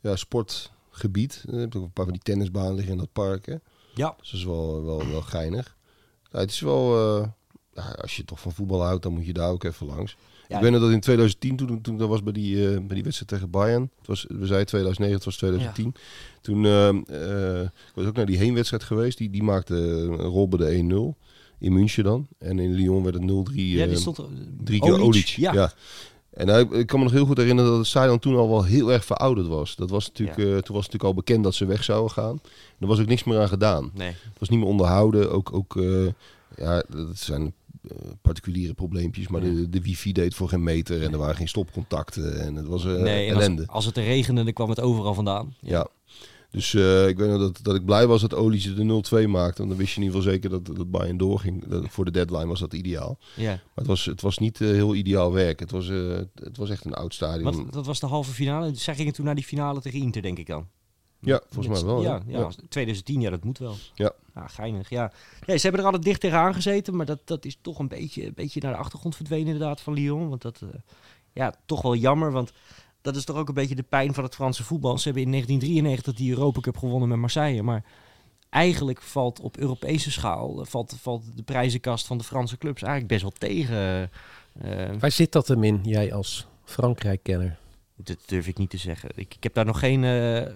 ja, 0.00 0.16
sportgebied. 0.16 1.44
Je 1.50 1.56
hebt 1.56 1.76
ook 1.76 1.84
een 1.84 1.92
paar 1.92 2.04
van 2.04 2.14
die 2.14 2.22
tennisbanen 2.22 2.74
liggen 2.74 2.92
in 2.92 2.98
dat 2.98 3.12
park. 3.12 3.46
Hè? 3.46 3.56
Ja, 3.94 4.14
Dus 4.20 4.30
dat 4.30 4.40
is 4.40 4.46
wel, 4.46 4.84
wel, 4.84 5.08
wel 5.08 5.20
geinig. 5.22 5.76
Ja, 6.30 6.38
het 6.38 6.50
is 6.50 6.60
wel... 6.60 6.96
eh, 7.74 7.92
als 8.00 8.16
je 8.16 8.24
toch 8.24 8.40
van 8.40 8.52
voetbal 8.52 8.82
houdt, 8.82 9.02
dan 9.02 9.12
moet 9.12 9.26
je 9.26 9.32
daar 9.32 9.50
ook 9.50 9.64
even 9.64 9.86
langs. 9.86 10.16
Ja. 10.48 10.56
Ik 10.56 10.62
weet 10.62 10.72
nog 10.72 10.80
dat 10.80 10.90
in 10.90 11.00
2010, 11.00 11.56
toen, 11.56 11.80
toen 11.80 11.98
dat 11.98 12.08
was 12.08 12.22
bij 12.22 12.32
die, 12.32 12.68
eh, 12.68 12.76
bij 12.76 12.94
die 12.94 13.02
wedstrijd 13.02 13.30
tegen 13.30 13.50
Bayern. 13.50 13.90
Het 13.98 14.06
was, 14.06 14.24
we 14.28 14.46
zeiden 14.46 14.66
2009, 14.66 15.14
het 15.16 15.24
was 15.24 15.36
2010. 15.36 15.94
Toen 16.40 16.64
eh, 16.66 17.60
ik 17.62 17.92
was 17.94 18.06
ook 18.06 18.16
naar 18.16 18.26
die 18.26 18.36
heenwedstrijd 18.38 18.82
geweest. 18.82 19.18
Die, 19.18 19.30
die 19.30 19.42
maakte 19.42 19.74
een 19.74 20.16
rol 20.16 20.48
bij 20.48 20.58
de 20.58 21.14
1-0 21.16 21.18
in 21.58 21.72
München 21.72 22.04
dan. 22.04 22.26
En 22.38 22.58
in 22.58 22.72
Lyon 22.72 23.02
werd 23.02 23.14
het 23.14 23.22
0-3. 23.24 23.26
ja, 23.54 23.84
die 23.86 23.94
eh, 23.94 23.96
stond... 23.96 24.20
Drie 24.64 24.80
keer 24.80 24.92
Olic, 24.92 25.04
Olic. 25.04 25.26
Ja. 25.26 25.52
Ja. 25.52 25.72
En 26.32 26.48
hij, 26.48 26.60
ik 26.62 26.86
kan 26.86 26.98
me 26.98 27.04
nog 27.04 27.12
heel 27.14 27.26
goed 27.26 27.36
herinneren 27.36 27.70
dat 27.70 27.78
het 27.80 27.88
stadion 27.88 28.18
toen 28.18 28.36
al 28.36 28.48
wel 28.48 28.64
heel 28.64 28.92
erg 28.92 29.04
verouderd 29.04 29.46
was. 29.46 29.76
Dat 29.76 29.90
was 29.90 30.06
natuurlijk, 30.06 30.38
Ja. 30.38 30.44
eh, 30.44 30.50
toen 30.50 30.54
was 30.56 30.64
het 30.66 30.74
natuurlijk 30.92 31.04
al 31.04 31.14
bekend 31.14 31.44
dat 31.44 31.54
ze 31.54 31.64
weg 31.66 31.84
zouden 31.84 32.10
gaan. 32.10 32.40
Er 32.78 32.86
was 32.86 33.00
ook 33.00 33.06
niks 33.06 33.24
meer 33.24 33.40
aan 33.40 33.48
gedaan. 33.48 33.90
Nee. 33.94 34.08
Het 34.08 34.38
was 34.38 34.48
niet 34.48 34.58
meer 34.58 34.68
onderhouden. 34.68 35.30
Ook, 35.32 35.52
ook 35.52 35.76
eh, 35.76 36.06
ja, 36.56 36.82
dat 36.88 37.18
zijn 37.18 37.52
eh, 37.88 37.96
particuliere 38.22 38.74
probleempjes. 38.74 39.28
Maar 39.28 39.40
de, 39.40 39.68
de 39.68 39.80
wifi 39.80 40.12
deed 40.12 40.34
voor 40.34 40.48
geen 40.48 40.62
meter. 40.62 41.02
En 41.02 41.12
er 41.12 41.18
waren 41.18 41.36
geen 41.36 41.48
stopcontacten. 41.48 42.40
En 42.40 42.54
het 42.54 42.66
was 42.66 42.84
nee, 42.84 43.28
en 43.28 43.34
als, 43.34 43.44
ellende. 43.44 43.64
als 43.66 43.84
het 43.84 43.96
regende, 43.96 44.44
dan 44.44 44.52
kwam 44.52 44.68
het 44.68 44.80
overal 44.80 45.14
vandaan. 45.14 45.54
Ja. 45.60 45.86
Dus 46.52 46.74
eh, 46.74 47.08
ik 47.08 47.18
weet 47.18 47.28
nog 47.28 47.38
dat, 47.38 47.58
dat 47.62 47.74
ik 47.74 47.84
blij 47.84 48.06
was 48.06 48.20
dat 48.20 48.34
Olice 48.34 48.74
de 48.74 49.24
0-2 49.24 49.28
maakte. 49.28 49.58
Want 49.58 49.68
dan 49.68 49.78
wist 49.78 49.94
je 49.94 50.00
in 50.00 50.06
ieder 50.06 50.16
geval 50.16 50.32
zeker 50.32 50.50
dat, 50.50 50.66
dat 50.66 50.90
Bayern 50.90 51.16
doorging. 51.16 51.66
Dat, 51.66 51.84
voor 51.88 52.04
de 52.04 52.10
deadline 52.10 52.46
was 52.46 52.60
dat 52.60 52.72
ideaal. 52.72 53.18
ja. 53.36 53.50
Maar 53.50 53.60
het 53.74 53.86
was, 53.86 54.04
het 54.04 54.20
was 54.20 54.38
niet 54.38 54.60
eh, 54.60 54.68
heel 54.68 54.94
ideaal 54.94 55.32
werk. 55.32 55.60
Het 55.60 55.70
was, 55.70 55.88
eh, 55.88 56.18
het 56.34 56.56
was 56.56 56.70
echt 56.70 56.84
een 56.84 56.94
oud 56.94 57.14
stadion. 57.14 57.64
Wat, 57.64 57.72
dat 57.72 57.86
was 57.86 58.00
de 58.00 58.06
halve 58.06 58.32
finale. 58.32 58.74
Zij 58.74 58.94
gingen 58.94 59.12
toen 59.12 59.24
naar 59.24 59.34
die 59.34 59.44
finale 59.44 59.80
tegen 59.80 60.00
Inter, 60.00 60.22
denk 60.22 60.38
ik 60.38 60.46
dan. 60.46 60.68
Ja, 61.20 61.42
volgens 61.48 61.80
mij 61.80 61.92
wel. 61.92 62.02
Ja, 62.02 62.22
ja, 62.26 62.50
2010, 62.68 63.20
ja, 63.20 63.30
dat 63.30 63.44
moet 63.44 63.58
wel. 63.58 63.74
Ja. 63.94 64.12
Ja, 64.34 64.46
geinig, 64.46 64.88
ja. 64.88 65.12
ja. 65.46 65.56
Ze 65.56 65.62
hebben 65.62 65.80
er 65.80 65.86
altijd 65.86 66.04
dicht 66.04 66.20
tegenaan 66.20 66.54
gezeten, 66.54 66.96
maar 66.96 67.06
dat, 67.06 67.20
dat 67.24 67.44
is 67.44 67.58
toch 67.60 67.78
een 67.78 67.88
beetje, 67.88 68.26
een 68.26 68.34
beetje 68.34 68.60
naar 68.60 68.72
de 68.72 68.78
achtergrond 68.78 69.16
verdwenen 69.16 69.46
inderdaad 69.46 69.80
van 69.80 69.92
Lyon. 69.92 70.28
Want 70.28 70.42
dat, 70.42 70.60
ja, 71.32 71.54
toch 71.66 71.82
wel 71.82 71.96
jammer, 71.96 72.32
want 72.32 72.52
dat 73.02 73.16
is 73.16 73.24
toch 73.24 73.36
ook 73.36 73.48
een 73.48 73.54
beetje 73.54 73.74
de 73.74 73.82
pijn 73.82 74.14
van 74.14 74.24
het 74.24 74.34
Franse 74.34 74.64
voetbal. 74.64 74.98
Ze 74.98 75.04
hebben 75.04 75.22
in 75.22 75.30
1993 75.30 76.14
die 76.24 76.30
Europa 76.36 76.60
Cup 76.60 76.76
gewonnen 76.76 77.08
met 77.08 77.18
Marseille, 77.18 77.62
maar 77.62 77.84
eigenlijk 78.50 79.02
valt 79.02 79.40
op 79.40 79.56
Europese 79.56 80.10
schaal, 80.10 80.60
eh, 80.60 80.66
valt, 80.66 80.96
valt 81.00 81.36
de 81.36 81.42
prijzenkast 81.42 82.06
van 82.06 82.18
de 82.18 82.24
Franse 82.24 82.58
clubs 82.58 82.82
eigenlijk 82.82 83.12
best 83.12 83.22
wel 83.22 83.50
tegen. 83.50 84.10
eh, 84.60 84.90
Waar 84.98 85.10
zit 85.10 85.32
dat 85.32 85.48
hem 85.48 85.64
in, 85.64 85.80
jij 85.84 86.12
als 86.12 86.46
Frankrijk-kenner? 86.64 87.60
dat 87.96 88.18
durf 88.26 88.46
ik 88.46 88.58
niet 88.58 88.70
te 88.70 88.76
zeggen. 88.76 89.10
Ik, 89.14 89.34
ik 89.34 89.42
heb 89.42 89.54
daar 89.54 89.64
nog 89.64 89.78
geen, 89.78 90.04
eh, 90.04 90.54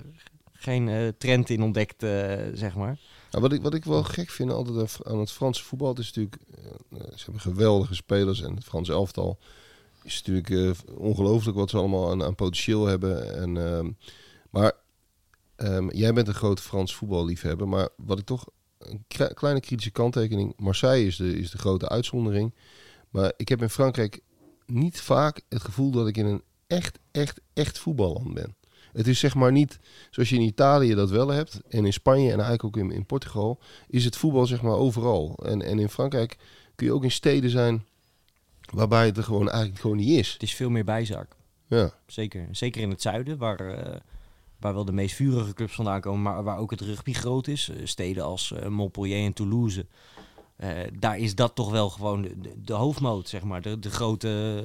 geen 0.52 0.88
eh, 0.88 1.08
trend 1.18 1.50
in 1.50 1.62
ontdekt, 1.62 2.02
eh, 2.02 2.10
zeg 2.54 2.74
maar. 2.74 2.98
Nou, 3.30 3.42
wat, 3.42 3.52
ik, 3.52 3.62
wat 3.62 3.74
ik 3.74 3.84
wel 3.84 4.02
gek 4.02 4.30
vind 4.30 4.50
altijd 4.52 4.98
aan 5.04 5.18
het 5.18 5.30
Franse 5.32 5.64
voetbal, 5.64 5.88
het 5.88 5.98
is 5.98 6.06
natuurlijk, 6.06 6.36
eh, 6.54 6.98
ze 7.14 7.24
hebben 7.24 7.40
geweldige 7.40 7.94
spelers 7.94 8.42
en 8.42 8.54
het 8.54 8.64
Franse 8.64 8.92
elftal 8.92 9.38
is 10.06 10.22
natuurlijk 10.22 10.50
eh, 10.50 10.94
ongelooflijk 10.96 11.56
wat 11.56 11.70
ze 11.70 11.76
allemaal 11.76 12.24
aan, 12.24 12.34
potentieel 12.34 12.86
hebben. 12.86 13.34
En, 13.34 13.56
ehm, 13.56 13.90
maar 14.50 14.72
ehm, 15.56 15.88
jij 15.90 16.12
bent 16.12 16.28
een 16.28 16.34
grote 16.34 16.62
Frans 16.62 16.94
voetballiefhebber, 16.94 17.68
maar 17.68 17.88
wat 17.96 18.18
ik 18.18 18.24
toch 18.24 18.46
een 18.78 19.04
kle- 19.08 19.34
kleine 19.34 19.60
kritische 19.60 19.90
kanttekening, 19.90 20.52
Marseille 20.56 21.06
is 21.06 21.16
de, 21.16 21.38
is 21.38 21.50
de 21.50 21.58
grote 21.58 21.88
uitzondering. 21.88 22.54
Maar 23.10 23.32
ik 23.36 23.48
heb 23.48 23.62
in 23.62 23.70
Frankrijk 23.70 24.20
niet 24.66 25.00
vaak 25.00 25.40
het 25.48 25.62
gevoel 25.62 25.90
dat 25.90 26.08
ik 26.08 26.16
in 26.16 26.26
een 26.26 26.42
echt, 26.66 26.98
echt, 27.10 27.40
echt 27.52 27.78
voetballand 27.78 28.34
ben. 28.34 28.56
Het 28.92 29.06
is 29.06 29.18
zeg 29.18 29.34
maar 29.34 29.52
niet 29.52 29.78
zoals 30.10 30.28
je 30.28 30.36
in 30.36 30.42
Italië 30.42 30.94
dat 30.94 31.10
wel 31.10 31.28
hebt. 31.28 31.60
En 31.68 31.86
in 31.86 31.92
Spanje 31.92 32.32
en 32.32 32.40
eigenlijk 32.40 32.64
ook 32.64 32.76
in, 32.76 32.90
in 32.90 33.06
Portugal. 33.06 33.58
Is 33.88 34.04
het 34.04 34.16
voetbal 34.16 34.46
zeg 34.46 34.62
maar 34.62 34.76
overal. 34.76 35.38
En, 35.44 35.62
en 35.62 35.78
in 35.78 35.88
Frankrijk 35.88 36.36
kun 36.74 36.86
je 36.86 36.92
ook 36.92 37.04
in 37.04 37.10
steden 37.10 37.50
zijn 37.50 37.84
waarbij 38.72 39.06
het 39.06 39.16
er 39.16 39.22
gewoon 39.22 39.48
eigenlijk 39.50 39.80
gewoon 39.80 39.96
niet 39.96 40.18
is. 40.18 40.32
Het 40.32 40.42
is 40.42 40.54
veel 40.54 40.70
meer 40.70 40.84
bijzaak. 40.84 41.36
Ja, 41.68 41.92
Zeker, 42.06 42.48
zeker 42.50 42.80
in 42.82 42.90
het 42.90 43.02
zuiden, 43.02 43.38
waar, 43.38 43.60
eh, 43.60 43.96
waar 44.60 44.74
wel 44.74 44.84
de 44.84 44.92
meest 44.92 45.14
vurige 45.14 45.52
clubs 45.54 45.74
vandaan 45.74 46.00
komen, 46.00 46.22
maar 46.22 46.42
waar 46.42 46.58
ook 46.58 46.70
het 46.70 46.80
rugby 46.80 47.12
groot 47.12 47.46
is. 47.46 47.68
Eh, 47.68 47.76
steden 47.86 48.24
als 48.24 48.52
eh, 48.52 48.68
Montpellier 48.68 49.24
en 49.24 49.32
Toulouse. 49.32 49.86
Eh, 50.56 50.70
daar 50.98 51.18
is 51.18 51.34
dat 51.34 51.54
toch 51.54 51.70
wel 51.70 51.90
gewoon 51.90 52.22
de, 52.22 52.40
de, 52.40 52.52
de 52.62 52.72
hoofdmoot, 52.72 53.28
zeg 53.28 53.42
maar. 53.42 53.62
De, 53.62 53.78
de 53.78 53.90
grote. 53.90 54.62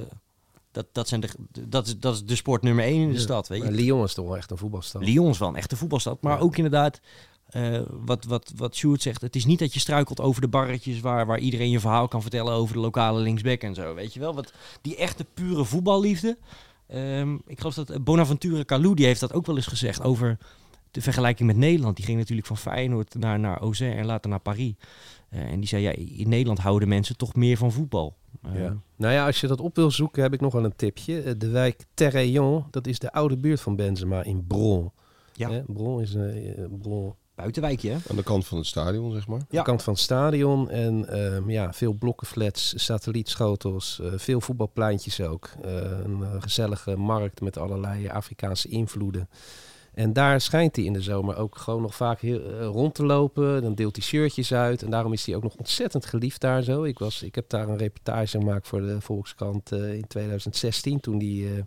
Dat, 0.71 0.85
dat, 0.91 1.07
zijn 1.07 1.21
de, 1.21 1.29
dat, 1.67 1.87
is, 1.87 1.97
dat 1.99 2.13
is 2.13 2.25
de 2.25 2.35
sport 2.35 2.61
nummer 2.61 2.83
één 2.85 3.01
in 3.01 3.07
de 3.07 3.13
Ja. 3.13 3.19
stad. 3.19 3.47
Weet 3.47 3.63
je. 3.63 3.71
Lyon 3.71 4.03
is 4.03 4.13
toch 4.13 4.25
wel 4.27 4.37
echt 4.37 4.51
een 4.51 4.57
voetbalstad. 4.57 5.03
Lyon 5.03 5.29
is 5.29 5.37
wel 5.37 5.47
een 5.47 5.55
echte 5.55 5.75
voetbalstad. 5.75 6.21
Maar 6.21 6.33
Ja. 6.37 6.39
ook 6.43 6.55
inderdaad, 6.55 6.99
eh, 7.51 7.81
wat, 7.89 8.25
wat, 8.25 8.53
wat 8.55 8.75
Sjoerd 8.75 9.01
zegt. 9.01 9.21
Het 9.21 9.35
is 9.35 9.45
niet 9.45 9.59
dat 9.59 9.73
je 9.73 9.79
struikelt 9.79 10.19
over 10.21 10.41
de 10.41 10.47
barretjes 10.47 10.99
waar, 10.99 11.25
waar 11.25 11.39
iedereen 11.39 11.69
je 11.69 11.79
verhaal 11.79 12.07
kan 12.07 12.21
vertellen 12.21 12.53
over 12.53 12.73
de 12.75 12.81
lokale 12.81 13.19
linksback 13.19 13.61
en 13.61 13.73
zo. 13.73 13.93
Weet 13.95 14.13
je 14.13 14.19
wel? 14.19 14.33
Wat, 14.33 14.53
die 14.81 14.95
echte 14.95 15.25
pure 15.33 15.65
voetballiefde. 15.65 16.37
Ehm, 16.87 17.35
ik 17.47 17.57
geloof 17.57 17.73
dat 17.73 17.89
eh, 17.89 17.99
Bonaventure 17.99 18.65
Calou, 18.65 18.95
die 18.95 19.05
heeft 19.05 19.19
dat 19.19 19.33
ook 19.33 19.45
wel 19.45 19.55
eens 19.55 19.67
gezegd 19.67 20.03
over 20.03 20.37
de 20.91 21.01
vergelijking 21.01 21.47
met 21.47 21.57
Nederland. 21.57 21.95
Die 21.95 22.05
ging 22.05 22.17
natuurlijk 22.17 22.47
van 22.47 22.57
Feyenoord 22.57 23.15
naar, 23.15 23.39
naar 23.39 23.57
Auxerre 23.57 23.95
en 23.95 24.05
later 24.05 24.29
naar 24.29 24.39
Paris. 24.39 24.73
Eh, 25.29 25.39
en 25.41 25.59
die 25.59 25.67
zei, 25.67 25.83
ja, 25.83 25.91
in 25.95 26.29
Nederland 26.29 26.59
houden 26.59 26.87
mensen 26.87 27.17
toch 27.17 27.35
meer 27.35 27.57
van 27.57 27.71
voetbal. 27.71 28.15
Eh, 28.41 28.59
Ja. 28.59 28.77
Nou 28.95 29.13
ja, 29.13 29.25
als 29.25 29.41
je 29.41 29.47
dat 29.47 29.61
op 29.61 29.75
wil 29.75 29.91
zoeken, 29.91 30.21
heb 30.21 30.33
ik 30.33 30.41
nog 30.41 30.53
wel 30.53 30.63
een 30.63 30.75
tipje. 30.75 31.37
De 31.37 31.49
wijk 31.49 31.85
Terreillon, 31.93 32.63
dat 32.71 32.87
is 32.87 32.99
de 32.99 33.11
oude 33.11 33.37
buurt 33.37 33.61
van 33.61 33.75
Benzema 33.75 34.23
in 34.23 34.47
Bron. 34.47 34.91
Ja. 35.33 35.63
Bron 35.67 36.01
is 36.01 36.13
een 36.13 36.77
Bron, 36.81 37.13
Buitenwijkje, 37.41 37.89
hè? 37.89 37.97
aan 38.10 38.15
de 38.15 38.23
kant 38.23 38.47
van 38.47 38.58
het 38.58 38.67
stadion 38.67 39.12
zeg 39.12 39.27
maar. 39.27 39.39
de 39.39 39.45
Ja. 39.49 39.62
kant 39.62 39.84
van 39.84 39.93
het 39.93 40.01
stadion. 40.01 40.69
En 40.69 41.08
ehm, 41.10 41.49
ja, 41.49 41.73
veel 41.73 41.93
blokkenflats, 41.93 42.73
satellietschotels, 42.75 43.99
eh, 44.04 44.12
veel 44.15 44.41
voetbalpleintjes 44.41 45.21
ook. 45.21 45.49
Eh, 45.62 45.73
een 45.73 46.23
eh, 46.23 46.36
gezellige 46.41 46.95
markt 46.95 47.41
met 47.41 47.58
allerlei 47.58 48.08
Afrikaanse 48.08 48.67
invloeden. 48.67 49.30
En 49.93 50.13
daar 50.13 50.41
schijnt 50.41 50.75
hij 50.75 50.86
in 50.86 50.93
de 50.93 51.01
zomer 51.01 51.36
ook 51.38 51.58
gewoon 51.58 51.82
nog 51.82 51.95
vaak 51.95 52.19
heel, 52.19 52.62
rond 52.62 52.93
te 52.95 53.06
lopen. 53.06 53.62
Dan 53.62 53.75
deelt 53.75 53.95
hij 53.95 54.06
shirtjes 54.06 54.54
uit. 54.54 54.84
En 54.84 54.89
daarom 54.89 55.13
is 55.13 55.25
hij 55.25 55.36
ook 55.36 55.43
nog 55.43 55.56
ontzettend 55.56 56.06
geliefd 56.06 56.41
daar 56.41 56.62
zo. 56.63 56.84
Ik, 56.84 56.99
was, 56.99 57.23
ik 57.23 57.36
heb 57.36 57.49
daar 57.49 57.69
een 57.69 57.77
reportage 57.77 58.38
gemaakt 58.39 58.67
voor 58.67 58.82
de 58.82 59.01
Volkskrant 59.01 59.71
eh, 59.71 59.93
in 59.93 60.08
2016. 60.08 60.99
Toen 60.99 61.17
die 61.17 61.45
eh, 61.45 61.62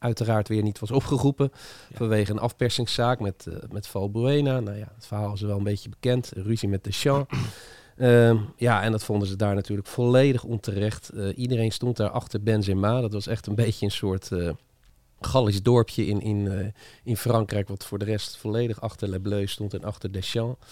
uiteraard 0.00 0.48
weer 0.48 0.62
niet 0.62 0.78
was 0.78 0.90
opgeroepen. 0.90 1.50
Ja. 1.88 1.96
Vanwege 1.96 2.30
een 2.30 2.38
afpersingszaak 2.38 3.20
met, 3.20 3.46
eh 3.46 3.54
met 3.70 3.86
Valbuena. 3.86 4.60
Nou 4.60 4.76
ja, 4.76 4.92
het 4.94 5.06
verhaal 5.06 5.32
is 5.32 5.40
wel 5.40 5.56
een 5.56 5.64
beetje 5.64 5.88
bekend. 5.88 6.32
Ruzie 6.34 6.68
met 6.68 6.84
Deschamps. 6.84 7.38
Ehm 7.96 8.36
ja, 8.56 8.82
en 8.82 8.92
dat 8.92 9.04
vonden 9.04 9.28
ze 9.28 9.36
daar 9.36 9.54
natuurlijk 9.54 9.88
volledig 9.88 10.44
onterecht. 10.44 11.08
Eh, 11.08 11.38
iedereen 11.38 11.72
stond 11.72 11.96
daar 11.96 12.10
achter 12.10 12.42
Benzema. 12.42 13.00
Dat 13.00 13.12
was 13.12 13.26
echt 13.26 13.46
een 13.46 13.54
beetje 13.54 13.84
een 13.84 13.92
soort 13.92 14.32
eh 14.32 14.50
Gallisch 15.20 15.62
dorpje 15.62 16.06
in, 16.06 16.20
in, 16.20 16.72
in 17.04 17.16
Frankrijk... 17.16 17.68
wat 17.68 17.84
voor 17.84 17.98
de 17.98 18.04
rest 18.04 18.36
volledig 18.36 18.80
achter 18.80 19.08
Le 19.08 19.20
Bleu 19.20 19.46
stond 19.46 19.74
en 19.74 19.84
achter 19.84 20.12
Deschamps. 20.12 20.66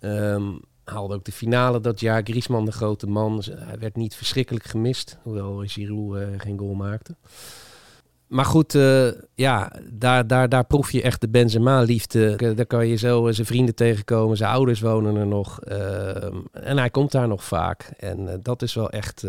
Ehm 0.00 0.52
haalde 0.84 1.14
ook 1.14 1.24
de 1.24 1.32
finale 1.32 1.80
dat 1.80 2.00
jaar. 2.00 2.22
Griezmann, 2.24 2.64
de 2.64 2.72
grote 2.72 3.06
man. 3.06 3.42
Hij 3.50 3.78
werd 3.78 3.96
niet 3.96 4.14
verschrikkelijk 4.14 4.64
gemist. 4.64 5.18
Hoewel 5.22 5.62
Giroud 5.66 6.18
geen 6.36 6.58
goal 6.58 6.74
maakte. 6.74 7.16
Maar 8.30 8.44
goed, 8.44 8.74
eh, 8.74 9.08
ja, 9.34 9.72
daar, 9.92 10.26
daar, 10.26 10.48
daar 10.48 10.64
proef 10.64 10.92
je 10.92 11.02
echt 11.02 11.20
de 11.20 11.28
Benzema-liefde. 11.28 12.36
Eh, 12.36 12.56
Daar 12.56 12.66
kan 12.66 12.86
je 12.86 12.96
zo 12.96 13.26
eh, 13.26 13.34
zijn 13.34 13.46
vrienden 13.46 13.74
tegenkomen. 13.74 14.36
Zijn 14.36 14.50
ouders 14.50 14.80
wonen 14.80 15.16
er 15.16 15.26
nog. 15.26 15.60
ehm, 15.60 16.36
en 16.52 16.78
hij 16.78 16.90
komt 16.90 17.12
daar 17.12 17.28
nog 17.28 17.44
vaak. 17.44 17.82
En 17.96 18.40
dat 18.42 18.62
is 18.62 18.74
wel 18.74 18.90
echt... 18.90 19.26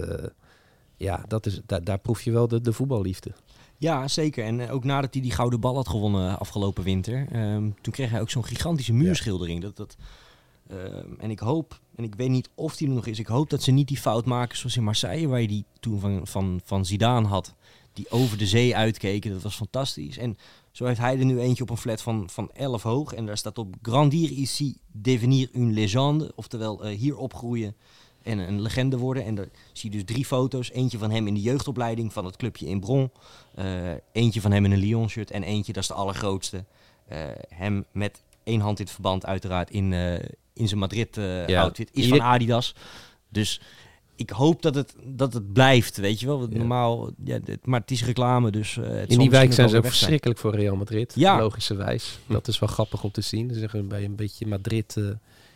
ja, 0.98 1.24
dat 1.28 1.46
is, 1.46 1.62
daar, 1.66 1.84
daar 1.84 1.98
proef 2.00 2.22
je 2.22 2.32
wel 2.32 2.48
de, 2.48 2.62
de 2.62 2.74
voetballiefde. 2.74 3.32
Ja, 3.78 4.08
zeker. 4.08 4.46
En 4.46 4.70
ook 4.70 4.84
nadat 4.84 5.14
hij 5.14 5.22
die 5.22 5.32
gouden 5.32 5.60
bal 5.60 5.76
had 5.76 5.88
gewonnen 5.90 6.40
afgelopen 6.40 6.84
winter, 6.84 7.28
ehm, 7.32 7.70
toen 7.82 7.94
kreeg 7.94 8.10
hij 8.10 8.22
ook 8.22 8.30
zo'n 8.30 8.46
gigantische 8.46 8.94
muurschildering. 8.94 9.62
Dat, 9.62 9.78
dat, 9.78 9.96
ehm, 10.70 11.08
en 11.18 11.32
ik 11.32 11.40
hoop, 11.40 11.80
en 11.96 12.04
ik 12.04 12.16
weet 12.16 12.30
niet 12.30 12.50
of 12.56 12.76
die 12.76 12.88
er 12.88 12.94
nog 12.94 13.06
is, 13.06 13.20
ik 13.20 13.28
hoop 13.28 13.50
dat 13.50 13.62
ze 13.64 13.72
niet 13.72 13.88
die 13.88 13.98
fout 13.98 14.26
maken 14.26 14.58
zoals 14.58 14.78
in 14.78 14.84
Marseille, 14.84 15.28
waar 15.28 15.42
je 15.42 15.48
die 15.48 15.66
toen 15.80 16.00
van, 16.00 16.28
van, 16.28 16.62
van 16.64 16.86
Zidane 16.86 17.28
had, 17.28 17.54
die 17.94 18.10
over 18.10 18.38
de 18.38 18.48
zee 18.48 18.76
uitkeken. 18.76 19.32
Dat 19.32 19.42
was 19.42 19.56
fantastisch. 19.56 20.18
En 20.18 20.38
zo 20.72 20.86
heeft 20.86 21.00
hij 21.00 21.20
er 21.20 21.26
nu 21.26 21.40
eentje 21.40 21.64
op 21.64 21.70
een 21.70 21.78
flat 21.78 22.02
van, 22.02 22.30
van 22.30 22.50
11 22.54 22.84
hoog. 22.84 23.14
En 23.14 23.26
daar 23.26 23.38
staat 23.38 23.58
op 23.58 23.76
Grandir 23.82 24.30
ici, 24.30 24.78
devenir 24.92 25.50
une 25.54 25.74
légende. 25.74 26.32
Oftewel, 26.36 26.84
eh, 26.84 26.98
hier 26.98 27.18
opgroeien 27.18 27.76
en 28.24 28.38
een 28.38 28.62
legende 28.62 28.98
worden. 28.98 29.26
En 29.26 29.36
daar 29.36 29.48
zie 29.74 29.92
je 29.92 29.98
dus 29.98 30.06
drie 30.06 30.26
foto's. 30.26 30.72
Eentje 30.72 30.98
van 30.98 31.12
hem 31.12 31.28
in 31.28 31.34
de 31.34 31.42
jeugdopleiding 31.42 32.14
van 32.14 32.26
het 32.26 32.36
clubje 32.36 32.68
in 32.68 32.80
Bron. 32.80 33.12
Eh, 33.56 33.92
eentje 34.12 34.42
van 34.42 34.52
hem 34.52 34.66
in 34.66 34.72
een 34.72 34.80
Lyon-shirt. 34.80 35.32
En 35.32 35.44
eentje, 35.44 35.74
dat 35.74 35.82
is 35.82 35.90
de 35.90 35.96
allergrootste. 35.96 36.66
eh, 37.08 37.20
hem 37.50 37.86
met 37.92 38.24
één 38.44 38.60
hand 38.60 38.80
in 38.80 38.86
het 38.86 38.94
verband 38.94 39.26
uiteraard 39.26 39.70
in, 39.72 39.94
in 40.54 40.68
zijn 40.68 40.80
Madrid-outfit. 40.80 41.90
Ja. 41.94 42.02
is 42.02 42.08
van 42.08 42.22
Adidas. 42.22 42.76
Dus 43.30 43.62
ik 44.22 44.30
hoop 44.30 44.62
dat 44.62 44.76
het, 44.76 44.96
dat 45.04 45.34
het 45.34 45.54
blijft, 45.54 45.98
weet 45.98 46.20
je 46.20 46.26
wel. 46.26 46.40
Want. 46.40 46.54
Normaal, 46.54 47.10
ja, 47.24 47.40
dit- 47.40 47.66
maar 47.66 47.80
het 47.80 47.92
is 47.92 48.06
reclame, 48.06 48.52
dus 48.52 48.76
het 48.76 48.86
zal 48.86 48.96
In 49.08 49.18
die 49.20 49.30
wijk 49.30 49.54
zijn 49.54 49.70
ze 49.70 49.78
ook 49.78 49.86
verschrikkelijk 49.86 50.40
voor 50.40 50.56
Real 50.56 50.76
Madrid. 50.76 51.14
Ja. 51.16 51.40
Logischerwijs. 51.40 52.20
Dat 52.28 52.48
is 52.48 52.60
wel 52.60 52.70
grappig 52.70 53.04
om 53.04 53.12
te 53.12 53.22
zien. 53.22 53.54
Ze 53.54 53.60
zeggen 53.60 53.88
bij 53.88 54.04
een 54.04 54.16
beetje 54.16 54.48
Madrid 54.48 54.98
eh, 54.98 55.04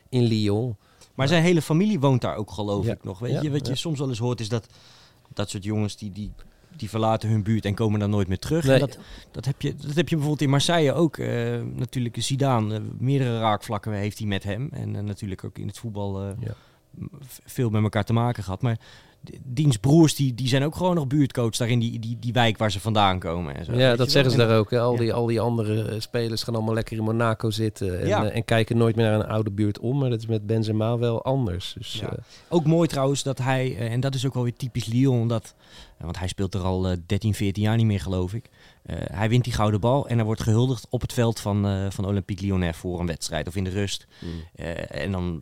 in 0.10 0.24
Lyon. 0.24 0.76
Maar 1.16 1.28
zijn 1.28 1.44
hele 1.44 1.62
familie 1.62 2.00
woont 2.00 2.22
daar 2.22 2.36
ook, 2.36 2.52
geloof 2.52 2.86
Ja. 2.86 2.92
ik 2.94 3.04
nog. 3.04 3.20
Weet 3.20 3.32
Ja, 3.32 3.42
je, 3.42 3.52
wat 3.52 3.68
je 3.68 3.76
soms 3.76 4.00
wel 4.00 4.10
eens 4.10 4.20
hoort 4.20 4.40
is 4.40 4.50
dat 4.50 4.68
dat 5.34 5.50
soort 5.50 5.64
jongens 5.64 5.96
die, 5.98 6.12
die, 6.12 6.32
die 6.78 6.90
verlaten 6.90 7.30
hun 7.30 7.44
buurt 7.44 7.66
en 7.66 7.74
komen 7.76 8.00
dan 8.00 8.10
nooit 8.10 8.28
meer 8.28 8.40
terug. 8.40 8.64
Nee. 8.64 8.74
En 8.74 8.80
dat, 8.80 8.98
dat, 9.32 9.46
heb 9.46 9.62
je, 9.62 9.76
dat 9.76 9.96
heb 9.96 10.10
je 10.10 10.16
bijvoorbeeld 10.16 10.42
in 10.42 10.50
Marseille 10.50 10.94
ook. 10.94 11.18
eh, 11.18 11.62
natuurlijk 11.76 12.16
Zidane, 12.22 12.82
meerdere 12.98 13.40
raakvlakken 13.40 13.92
heeft 13.94 14.18
hij 14.18 14.28
met 14.28 14.44
hem. 14.44 14.70
En 14.72 15.06
natuurlijk 15.06 15.44
ook 15.44 15.58
in 15.58 15.68
het 15.68 15.78
voetbal 15.80 16.36
veel 17.46 17.70
met 17.70 17.84
elkaar 17.84 18.04
te 18.04 18.14
maken 18.14 18.44
gehad. 18.44 18.62
Maar 18.62 18.78
diens 19.44 19.78
broers, 19.78 20.16
die, 20.16 20.34
die 20.34 20.48
zijn 20.48 20.64
ook 20.64 20.76
gewoon 20.76 20.96
nog 20.96 21.08
buurtcoach 21.08 21.56
daar 21.58 21.70
in 21.70 21.80
die, 21.80 22.00
die, 22.00 22.18
die 22.20 22.34
wijk 22.34 22.58
waar 22.58 22.72
ze 22.72 22.80
vandaan 22.80 23.20
komen. 23.20 23.56
En 23.56 23.66
zo, 23.66 23.74
Ja, 23.74 23.96
dat 23.96 24.12
zeggen 24.12 24.32
ze 24.32 24.38
daar 24.38 24.58
ook. 24.58 24.72
Hè. 24.72 24.80
Al, 24.80 24.92
Ja. 24.94 24.98
die, 25.00 25.14
al 25.14 25.26
die 25.26 25.40
andere 25.40 25.84
eh, 25.84 26.00
spelers 26.00 26.44
gaan 26.44 26.56
allemaal 26.56 26.74
lekker 26.74 26.98
in 26.98 27.04
Monaco 27.04 27.50
zitten. 27.50 28.02
En, 28.02 28.08
Ja. 28.08 28.26
eh, 28.30 28.36
en 28.36 28.46
kijken 28.46 28.78
nooit 28.78 28.96
meer 28.96 29.06
naar 29.06 29.20
een 29.20 29.28
oude 29.28 29.52
buurt 29.52 29.80
om. 29.80 29.98
Maar 29.98 30.10
dat 30.10 30.20
is 30.20 30.26
met 30.26 30.46
Benzema 30.46 30.98
wel 30.98 31.24
anders. 31.24 31.74
Dus, 31.78 31.94
Ja. 32.02 32.10
eh, 32.12 32.18
Ook 32.50 32.66
mooi 32.66 32.88
trouwens 32.88 33.24
dat 33.24 33.38
hij, 33.38 33.78
en 33.78 34.00
dat 34.00 34.16
is 34.16 34.26
ook 34.26 34.34
wel 34.34 34.44
weer 34.44 34.56
typisch 34.56 34.86
Lyon, 34.86 35.28
dat, 35.28 35.54
want 35.98 36.20
hij 36.20 36.28
speelt 36.28 36.54
er 36.54 36.62
al 36.62 36.88
eh, 36.88 36.98
13, 37.06 37.34
14 37.34 37.64
jaar 37.64 37.78
niet 37.78 37.86
meer 37.86 38.00
geloof 38.02 38.34
ik. 38.34 38.50
Eh, 38.86 38.98
hij 39.12 39.30
wint 39.30 39.44
die 39.44 39.54
gouden 39.54 39.80
bal 39.80 40.08
en 40.08 40.16
hij 40.16 40.26
wordt 40.26 40.42
gehuldigd 40.42 40.88
op 40.90 41.02
het 41.02 41.14
veld 41.14 41.40
van, 41.40 41.68
eh, 41.68 41.86
van 41.90 42.06
Olympique 42.06 42.46
Lyonnais 42.46 42.78
voor 42.78 43.00
een 43.00 43.06
wedstrijd 43.06 43.48
of 43.48 43.56
in 43.56 43.64
de 43.64 43.70
rust. 43.70 44.08
Eh, 44.56 45.02
en 45.02 45.12
dan, 45.12 45.42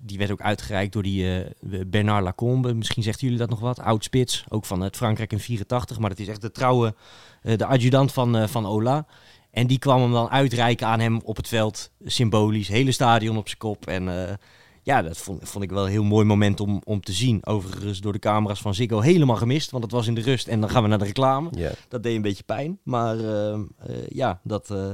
die 0.00 0.18
werd 0.18 0.30
ook 0.30 0.40
uitgereikt 0.40 0.92
door 0.92 1.02
die 1.02 1.44
Bernard 1.86 2.24
Lacombe. 2.24 2.74
Misschien 2.74 3.02
zegt 3.02 3.20
jullie 3.20 3.38
dat 3.38 3.50
nog 3.50 3.60
wat. 3.60 3.80
Oud 3.80 4.04
spits, 4.04 4.44
ook 4.48 4.64
van 4.64 4.80
het 4.80 4.96
Frankrijk 4.96 5.32
in 5.32 5.40
84. 5.40 5.98
Maar 5.98 6.10
dat 6.10 6.18
is 6.18 6.28
echt 6.28 6.40
de 6.40 6.50
trouwe, 6.50 6.94
de 7.42 7.66
adjudant 7.66 8.12
van, 8.12 8.48
van 8.48 8.66
Ola. 8.66 9.06
En 9.50 9.66
die 9.66 9.78
kwam 9.78 10.00
hem 10.00 10.12
dan 10.12 10.30
uitreiken 10.30 10.86
aan 10.86 11.00
hem 11.00 11.20
op 11.24 11.36
het 11.36 11.48
veld. 11.48 11.90
Symbolisch, 12.04 12.68
hele 12.68 12.92
stadion 12.92 13.36
op 13.36 13.46
zijn 13.46 13.58
kop. 13.58 13.86
En 13.86 14.38
ja, 14.82 15.02
dat 15.02 15.18
vond, 15.18 15.48
vond 15.48 15.64
ik 15.64 15.70
wel 15.70 15.84
een 15.84 15.90
heel 15.90 16.04
mooi 16.04 16.24
moment 16.24 16.60
om, 16.60 16.80
om 16.84 17.00
te 17.00 17.12
zien. 17.12 17.46
Overigens 17.46 18.00
door 18.00 18.12
de 18.12 18.18
camera's 18.18 18.60
van 18.60 18.74
Ziggo 18.74 19.00
helemaal 19.00 19.36
gemist. 19.36 19.70
Want 19.70 19.82
het 19.82 19.92
was 19.92 20.06
in 20.06 20.14
de 20.14 20.20
rust 20.20 20.48
en 20.48 20.60
dan 20.60 20.70
gaan 20.70 20.82
we 20.82 20.88
naar 20.88 20.98
de 20.98 21.04
reclame. 21.04 21.48
ja. 21.50 21.70
Dat 21.88 22.02
deed 22.02 22.16
een 22.16 22.22
beetje 22.22 22.42
pijn. 22.44 22.78
Maar 22.82 23.18
eh, 23.18 23.52
eh, 23.52 23.60
ja, 24.08 24.40
dat, 24.44 24.70
eh, 24.70 24.90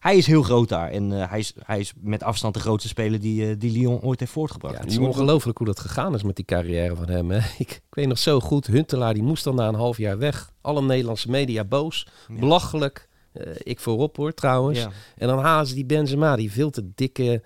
hij 0.00 0.16
is 0.16 0.26
heel 0.26 0.42
groot 0.42 0.68
daar. 0.68 0.90
En 0.90 1.20
eh, 1.20 1.30
hij, 1.30 1.38
is, 1.38 1.52
hij 1.58 1.80
is 1.80 1.92
met 2.00 2.22
afstand 2.22 2.54
de 2.54 2.60
grootste 2.60 2.88
speler 2.88 3.20
die, 3.20 3.48
eh, 3.48 3.54
die 3.58 3.72
Lyon 3.72 4.00
ooit 4.00 4.20
heeft 4.20 4.32
voortgebracht. 4.32 4.74
Ja, 4.74 4.80
het 4.80 4.90
is 4.90 4.98
ongelooflijk 4.98 5.58
hoe 5.58 5.66
dat 5.66 5.80
gegaan 5.80 6.14
is 6.14 6.22
met 6.22 6.36
die 6.36 6.44
carrière 6.44 6.96
van 6.96 7.08
hem. 7.08 7.30
Hè. 7.30 7.38
Ik, 7.58 7.70
ik 7.70 7.82
weet 7.90 8.06
nog 8.06 8.18
zo 8.18 8.40
goed, 8.40 8.66
Huntelaar 8.66 9.14
die 9.14 9.22
moest 9.22 9.44
dan 9.44 9.54
na 9.54 9.68
een 9.68 9.74
half 9.74 9.96
jaar 9.96 10.18
weg. 10.18 10.52
Alle 10.60 10.82
Nederlandse 10.82 11.30
media 11.30 11.64
boos. 11.64 12.06
Ja. 12.28 12.34
Belachelijk. 12.38 13.08
Eh, 13.32 13.42
ik 13.58 13.80
voorop 13.80 14.16
hoor 14.16 14.34
trouwens. 14.34 14.78
Ja. 14.78 14.90
En 15.16 15.28
dan 15.28 15.38
halen 15.38 15.66
ze 15.66 15.74
die 15.74 15.86
Benzema, 15.86 16.36
die 16.36 16.52
veel 16.52 16.70
te 16.70 16.90
dikke 16.94 17.42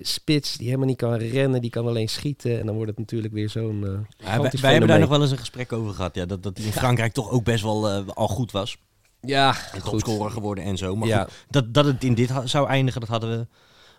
spits, 0.00 0.56
die 0.56 0.66
helemaal 0.66 0.86
niet 0.86 0.96
kan 0.96 1.14
rennen, 1.14 1.60
die 1.60 1.70
kan 1.70 1.86
alleen 1.86 2.08
schieten. 2.08 2.60
En 2.60 2.66
dan 2.66 2.74
wordt 2.74 2.90
het 2.90 2.98
natuurlijk 2.98 3.32
weer 3.32 3.50
zo'n 3.50 4.06
Ja, 4.18 4.40
wij, 4.60 4.70
hebben 4.70 4.88
daar 4.88 4.98
nog 4.98 5.08
wel 5.08 5.22
eens 5.22 5.30
een 5.30 5.38
gesprek 5.38 5.72
over 5.72 5.94
gehad. 5.94 6.14
Ja, 6.14 6.26
dat, 6.26 6.42
dat 6.42 6.56
hij 6.56 6.66
in 6.66 6.72
Frankrijk 6.72 7.12
toch 7.12 7.30
ook 7.30 7.44
best 7.44 7.62
wel 7.62 7.88
eh, 7.88 8.06
al 8.06 8.28
goed 8.28 8.52
was. 8.52 8.78
Ja, 9.20 9.48
En 9.72 9.80
goed. 9.80 9.90
topscorer 9.90 10.30
geworden 10.30 10.64
en 10.64 10.76
zo. 10.76 10.96
Maar 10.96 11.08
Ja. 11.08 11.22
goed, 11.22 11.32
dat, 11.50 11.74
dat 11.74 11.84
het 11.84 12.04
in 12.04 12.14
dit 12.14 12.32
zou 12.44 12.68
eindigen, 12.68 13.00
dat 13.00 13.10
hadden 13.10 13.38
we, 13.38 13.46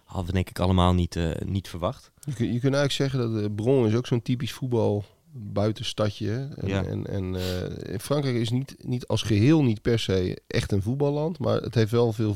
hadden 0.03 0.25
we 0.25 0.31
denk 0.33 0.49
ik 0.49 0.59
allemaal 0.59 0.93
niet, 0.93 1.15
eh, 1.15 1.29
niet 1.45 1.67
verwacht. 1.69 2.11
Je, 2.19 2.33
kun- 2.33 2.53
je 2.53 2.59
kunt 2.59 2.73
eigenlijk 2.75 2.91
zeggen 3.11 3.19
dat 3.19 3.43
de 3.43 3.51
Bron 3.51 3.87
is 3.87 3.95
ook 3.95 4.07
zo'n 4.07 4.21
typisch 4.21 4.51
voetbal 4.53 5.03
buitenstadje. 5.31 6.49
En, 6.55 6.67
Ja. 6.67 6.83
en, 6.83 7.07
en 7.07 7.35
eh, 7.35 7.93
in 7.93 7.99
Frankrijk 7.99 8.35
is 8.35 8.49
niet, 8.49 8.75
niet 8.79 9.07
als 9.07 9.21
geheel 9.21 9.63
niet 9.63 9.81
per 9.81 9.99
se 9.99 10.41
echt 10.47 10.71
een 10.71 10.81
voetballand, 10.81 11.39
maar 11.39 11.61
het 11.61 11.75
heeft 11.75 11.91
wel 11.91 12.13
veel 12.13 12.35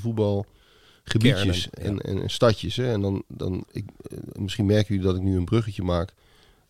Kernen, 1.04 1.56
ja. 1.56 1.62
en, 1.72 2.00
en, 2.00 2.30
stadjes. 2.30 2.76
Hè. 2.76 2.92
En 2.92 3.02
dan, 3.02 3.24
dan 3.28 3.64
ik, 3.72 3.86
eh, 4.10 4.18
misschien 4.34 4.66
merken 4.66 4.96
jullie 4.96 5.10
dat 5.10 5.20
ik 5.20 5.24
nu 5.24 5.38
een 5.38 5.46
bruggetje 5.46 5.84
maak 5.84 6.14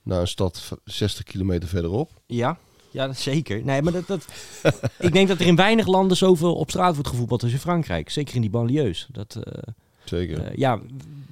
naar 0.03 0.19
een 0.21 0.27
stad 0.27 0.61
v- 0.61 0.71
60 0.85 1.23
kilometer 1.23 1.69
verderop. 1.69 2.11
Ja, 2.25 2.57
ja 2.91 3.07
dat 3.07 3.17
zeker. 3.17 3.63
Nee, 3.63 3.81
maar 3.81 3.93
dat, 3.93 4.07
dat, 4.07 4.25
ik 4.99 5.13
denk 5.13 5.27
dat 5.27 5.39
er 5.39 5.45
in 5.47 5.55
weinig 5.55 5.87
landen 5.87 6.17
zoveel 6.17 6.55
op 6.55 6.69
straat 6.69 6.93
wordt 6.93 7.09
gevoetbald 7.09 7.43
als 7.43 7.51
in 7.51 7.59
Frankrijk. 7.59 8.09
Zeker 8.09 8.35
in 8.35 8.41
die 8.41 8.49
banlieues. 8.49 9.07
Dat, 9.11 9.35
eh, 9.43 9.73
Zeker. 10.03 10.43
eh, 10.43 10.55
ja, 10.57 10.79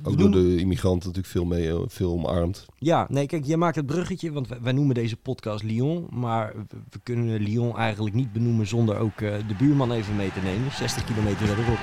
ook 0.03 0.17
door 0.17 0.31
de 0.31 0.57
immigranten 0.57 1.07
natuurlijk 1.07 1.33
veel, 1.33 1.45
mee, 1.45 1.73
veel 1.88 2.12
omarmd. 2.12 2.65
Ja, 2.77 3.07
nee, 3.09 3.25
kijk, 3.25 3.45
jij 3.45 3.57
maakt 3.57 3.75
het 3.75 3.85
bruggetje, 3.85 4.31
want 4.31 4.47
wij, 4.47 4.62
wij 4.62 4.73
noemen 4.73 4.95
deze 4.95 5.15
podcast 5.15 5.63
Lyon, 5.63 6.07
maar 6.09 6.53
we, 6.89 6.99
kunnen 7.03 7.39
Lyon 7.41 7.77
eigenlijk 7.77 8.15
niet 8.15 8.33
benoemen 8.33 8.67
zonder 8.67 8.97
ook 8.97 9.17
de 9.17 9.55
buurman 9.57 9.91
even 9.91 10.15
mee 10.15 10.31
te 10.31 10.39
nemen, 10.43 10.71
60 10.71 11.03
kilometer 11.03 11.47
verderop. 11.47 11.79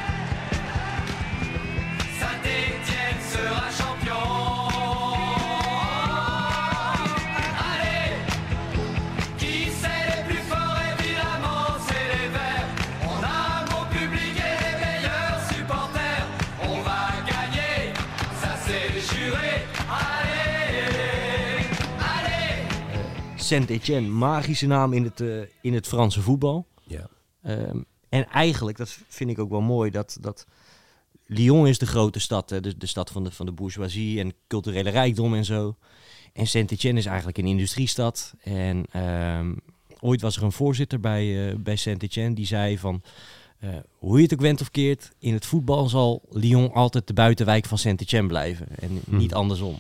Saint-Etienne, 23.47 24.09
magische 24.09 24.67
naam 24.67 24.93
in 24.93 25.05
het, 25.05 25.21
eh, 25.21 25.41
in 25.61 25.75
het 25.75 25.87
Franse 25.87 26.21
voetbal. 26.21 26.67
Ja. 26.83 27.09
Ehm, 27.43 27.81
en 28.09 28.29
eigenlijk, 28.29 28.77
dat 28.77 28.99
vind 29.09 29.31
ik 29.31 29.39
ook 29.39 29.51
wel 29.51 29.61
mooi, 29.61 29.91
dat, 29.91 30.19
dat 30.21 30.47
Lyon 31.27 31.67
is 31.67 31.79
de 31.79 31.87
grote 31.87 32.19
stad, 32.19 32.51
hè, 32.51 32.61
de, 32.61 32.77
de 32.77 32.87
stad 32.87 33.11
van 33.11 33.25
de, 33.25 33.31
van 33.31 33.47
de 33.47 33.53
bourgeoisie 33.53 34.21
en 34.21 34.33
culturele 34.47 34.91
rijkdom 34.91 35.35
en 35.35 35.45
zo. 35.45 35.77
En 36.33 36.47
Saint-Etienne 36.47 36.99
is 36.99 37.07
eigenlijk 37.07 37.39
een 37.39 37.47
industriestad. 37.47 38.35
En 38.43 38.85
ehm, 38.91 39.55
ooit 40.01 40.21
was 40.21 40.37
er 40.37 40.43
een 40.43 40.53
voorzitter 40.53 41.01
bij, 41.01 41.49
eh, 41.49 41.57
bij 41.57 41.77
Saint-Etienne 41.77 42.35
die 42.35 42.47
zei 42.47 42.79
van... 42.79 43.03
eh, 43.59 43.71
hoe 43.99 44.17
je 44.17 44.23
het 44.23 44.33
ook 44.33 44.41
went 44.41 44.61
of 44.61 44.71
keert, 44.71 45.13
in 45.19 45.33
het 45.33 45.47
voetbal 45.47 45.89
zal 45.89 46.23
Lyon 46.31 46.73
altijd 46.73 47.07
de 47.07 47.13
buitenwijk 47.13 47.67
van 47.67 47.79
Saint-Etienne 47.79 48.29
blijven. 48.29 48.67
En 48.79 49.01
niet 49.07 49.35
andersom. 49.35 49.79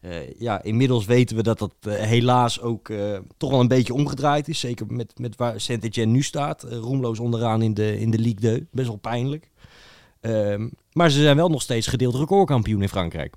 Eh, 0.00 0.38
ja, 0.38 0.62
inmiddels 0.62 1.04
weten 1.04 1.36
we 1.36 1.42
dat 1.42 1.58
dat 1.58 1.74
eh, 1.80 1.94
helaas 1.94 2.60
ook 2.60 2.88
eh, 2.88 3.18
toch 3.36 3.50
wel 3.50 3.60
een 3.60 3.68
beetje 3.68 3.94
omgedraaid 3.94 4.48
is. 4.48 4.60
Zeker 4.60 4.86
met, 4.86 5.18
met 5.18 5.36
waar 5.36 5.60
Saint-Etienne 5.60 6.12
nu 6.12 6.22
staat. 6.22 6.62
Roemloos 6.62 7.18
onderaan 7.18 7.62
in 7.62 7.74
de, 7.74 7.98
in 7.98 8.10
de 8.10 8.18
Ligue 8.18 8.40
2. 8.40 8.66
Best 8.70 8.88
wel 8.88 8.96
pijnlijk. 8.96 9.50
Ehm, 10.20 10.68
maar 10.92 11.10
ze 11.10 11.20
zijn 11.20 11.36
wel 11.36 11.48
nog 11.48 11.62
steeds 11.62 11.86
gedeeld 11.86 12.14
recordkampioen 12.14 12.82
in 12.82 12.88
Frankrijk. 12.88 13.34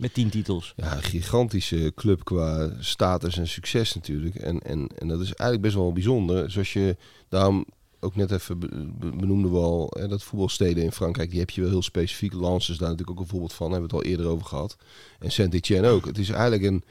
Met 0.00 0.14
tien 0.14 0.28
titels. 0.28 0.72
Ja, 0.76 0.96
een 0.96 1.02
gigantische 1.02 1.92
club 1.94 2.24
qua 2.24 2.70
status 2.78 3.38
en 3.38 3.48
succes 3.48 3.94
natuurlijk. 3.94 4.34
En, 4.34 4.60
en, 4.60 4.88
en 4.98 5.08
dat 5.08 5.20
is 5.20 5.26
eigenlijk 5.26 5.60
best 5.62 5.74
wel 5.74 5.92
bijzonder. 5.92 6.50
Zoals 6.50 6.72
je 6.72 6.96
daarom 7.28 7.66
ook 8.00 8.16
net 8.16 8.30
even 8.30 8.58
be- 8.58 8.90
be- 8.98 9.16
benoemde 9.16 9.48
we 9.48 9.56
al, 9.56 9.92
hè, 9.98 10.08
dat 10.08 10.22
voetbalsteden 10.22 10.84
in 10.84 10.92
Frankrijk, 10.92 11.30
die 11.30 11.38
heb 11.38 11.50
je 11.50 11.60
wel 11.60 11.70
heel 11.70 11.82
specifiek. 11.82 12.32
Lens 12.32 12.68
is 12.68 12.78
daar 12.78 12.88
natuurlijk 12.90 13.18
ook 13.18 13.24
een 13.24 13.30
voorbeeld 13.30 13.52
van, 13.52 13.70
hebben 13.70 13.90
we 13.90 13.96
het 13.96 14.04
al 14.04 14.10
eerder 14.10 14.26
over 14.26 14.46
gehad. 14.46 14.76
En 15.18 15.32
Saint-Etienne 15.32 15.88
ook. 15.88 16.06
Het 16.06 16.18
is 16.18 16.28
eigenlijk 16.30 16.62
een, 16.62 16.84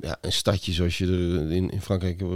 ja, 0.00 0.18
een 0.20 0.32
stadje 0.32 0.72
zoals 0.72 0.98
je 0.98 1.06
er 1.06 1.52
in, 1.52 1.80
Frankrijk 1.80 2.20
eh, 2.20 2.28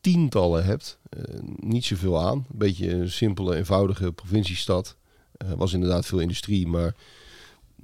tientallen 0.00 0.64
hebt. 0.64 0.98
Eh, 1.08 1.22
niet 1.56 1.84
zoveel 1.84 2.20
aan. 2.20 2.36
Een 2.36 2.58
beetje 2.58 2.90
een 2.90 3.10
simpele, 3.10 3.56
eenvoudige 3.56 4.12
provinciestad. 4.12 4.96
Eh 5.36 5.52
was 5.52 5.72
inderdaad 5.72 6.06
veel 6.06 6.18
industrie, 6.20 6.66
maar 6.66 6.94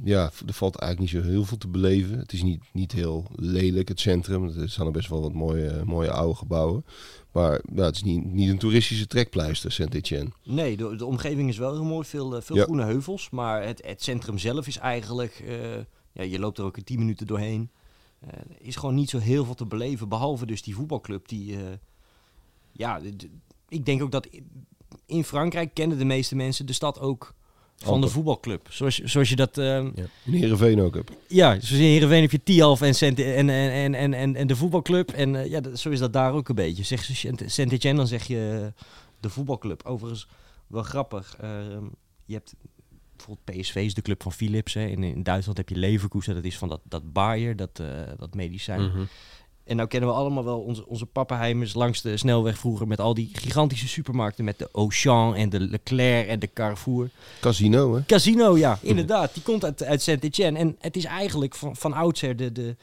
ja, 0.04 0.30
er 0.46 0.52
valt 0.52 0.76
eigenlijk 0.76 1.12
niet 1.12 1.22
zo 1.22 1.30
heel 1.30 1.44
veel 1.44 1.58
te 1.58 1.68
beleven. 1.68 2.18
Het 2.18 2.32
is 2.32 2.42
niet, 2.42 2.62
niet 2.72 2.92
heel 2.92 3.26
lelijk, 3.34 3.88
het 3.88 4.00
centrum. 4.00 4.44
Er 4.44 4.70
staan 4.70 4.86
er 4.86 4.92
best 4.92 5.08
wel 5.08 5.20
wat 5.20 5.32
mooie, 5.32 5.82
mooie 5.84 6.10
oude 6.10 6.34
gebouwen. 6.34 6.84
Maar 7.36 7.60
ja, 7.74 7.84
het 7.84 7.94
is 7.94 8.02
niet, 8.02 8.24
niet 8.24 8.48
een 8.50 8.58
toeristische 8.58 9.06
trekpleister, 9.06 9.72
Saint-Etienne. 9.72 10.30
Nee, 10.44 10.76
de, 10.76 10.96
de 10.96 11.04
omgeving 11.04 11.48
is 11.48 11.58
wel 11.58 11.72
heel 11.72 11.84
mooi. 11.84 12.06
Veel, 12.06 12.36
eh, 12.36 12.42
veel 12.42 12.56
Ja. 12.56 12.62
groene 12.62 12.84
heuvels. 12.84 13.30
Maar 13.30 13.62
het, 13.66 13.82
het 13.86 14.02
centrum 14.02 14.38
zelf 14.38 14.66
is 14.66 14.76
eigenlijk... 14.78 15.42
eh, 15.46 15.74
ja, 16.12 16.22
je 16.22 16.38
loopt 16.38 16.58
er 16.58 16.64
ook 16.64 16.76
in 16.76 16.84
10 16.84 16.98
minuten 16.98 17.26
doorheen. 17.26 17.70
Er 18.20 18.44
is 18.58 18.76
gewoon 18.76 18.94
niet 18.94 19.10
zo 19.10 19.18
heel 19.18 19.44
veel 19.44 19.54
te 19.54 19.66
beleven. 19.66 20.08
Behalve 20.08 20.46
dus 20.46 20.62
die 20.62 20.74
voetbalclub 20.74 21.28
die... 21.28 21.56
ja, 22.72 23.00
ik 23.68 23.84
denk 23.86 24.02
ook 24.02 24.10
dat 24.10 24.26
in- 24.26 24.66
in 25.06 25.24
Frankrijk 25.24 25.74
kennen 25.74 25.98
de 25.98 26.04
meeste 26.04 26.36
mensen 26.36 26.66
de 26.66 26.72
stad 26.72 27.00
ook 27.00 27.34
van 27.76 28.00
de 28.00 28.08
voetbalclub. 28.08 28.66
Zoals, 28.70 28.96
je- 28.96 29.08
zoals 29.08 29.28
je 29.28 29.36
dat... 29.36 29.58
eh, 29.58 29.76
In 30.24 30.32
Heerenveen 30.32 30.80
ook 30.80 30.94
heb. 30.94 31.10
ja, 31.28 31.50
zoals 31.50 31.70
in 31.82 31.88
Heerenveen 31.88 32.20
heb 32.22 32.30
je 32.30 32.42
Tialf 32.42 32.80
en, 32.80 32.94
en, 32.94 33.16
en, 33.16 33.48
en, 33.50 33.94
en, 33.94 34.14
en, 34.14 34.36
en 34.36 34.46
de 34.46 34.56
voetbalclub. 34.56 35.10
En 35.10 35.36
eh, 35.36 35.50
ja, 35.50 35.60
dat- 35.60 35.78
zo 35.78 35.90
is 35.90 35.98
dat 35.98 36.12
daar 36.12 36.32
ook 36.32 36.48
een 36.48 36.54
beetje. 36.54 36.82
Zeg 36.82 37.04
ze 37.04 37.14
Saint- 37.14 37.42
Saint-Etienne, 37.46 37.98
dan 37.98 38.08
zeg 38.08 38.24
je 38.26 38.60
eh, 38.76 38.82
de 39.20 39.28
voetbalclub. 39.28 39.82
Overigens, 39.84 40.28
wel 40.66 40.82
grappig. 40.82 41.36
eh, 41.40 41.50
je 42.24 42.34
hebt 42.34 42.54
bijvoorbeeld 43.16 43.60
PSV 43.60 43.74
is 43.76 43.94
de 43.94 44.02
club 44.02 44.22
van 44.22 44.32
Philips. 44.32 44.74
Hè. 44.74 44.86
In, 44.86 45.02
in 45.04 45.22
Duitsland 45.22 45.58
heb 45.58 45.68
je 45.68 45.76
Leverkusen, 45.76 46.34
dat 46.34 46.44
is 46.44 46.58
van 46.58 46.68
dat, 46.68 46.80
dat 46.84 47.12
Bayer, 47.12 47.56
dat, 47.56 47.76
dat 48.18 48.34
medicijn. 48.34 48.82
Mhm. 48.90 49.02
En 49.66 49.76
nou 49.76 49.88
kennen 49.88 50.08
we 50.08 50.14
allemaal 50.14 50.44
wel 50.44 50.60
onze, 50.60 50.86
onze 50.86 51.06
pappenheimers 51.06 51.74
langs 51.74 52.02
de 52.02 52.16
snelweg 52.16 52.58
vroeger 52.58 52.86
met 52.86 53.00
al 53.00 53.14
die 53.14 53.30
gigantische 53.32 53.88
supermarkten 53.88 54.44
met 54.44 54.58
de 54.58 54.68
Auchan 54.72 55.34
en 55.34 55.48
de 55.48 55.60
Leclerc 55.60 56.28
en 56.28 56.38
de 56.38 56.52
Carrefour. 56.52 57.10
Casino, 57.40 57.94
hè? 57.94 58.04
Casino, 58.04 58.56
ja, 58.58 58.78
inderdaad. 58.82 59.34
Die 59.34 59.42
komt 59.42 59.64
uit, 59.64 59.82
uit 59.82 60.02
Saint-Etienne. 60.02 60.58
En 60.58 60.76
het 60.78 60.96
is 60.96 61.04
eigenlijk 61.04 61.54
van, 61.54 61.76
van 61.76 61.92
oudsher 61.92 62.36
de, 62.36 62.52
de, 62.52 62.76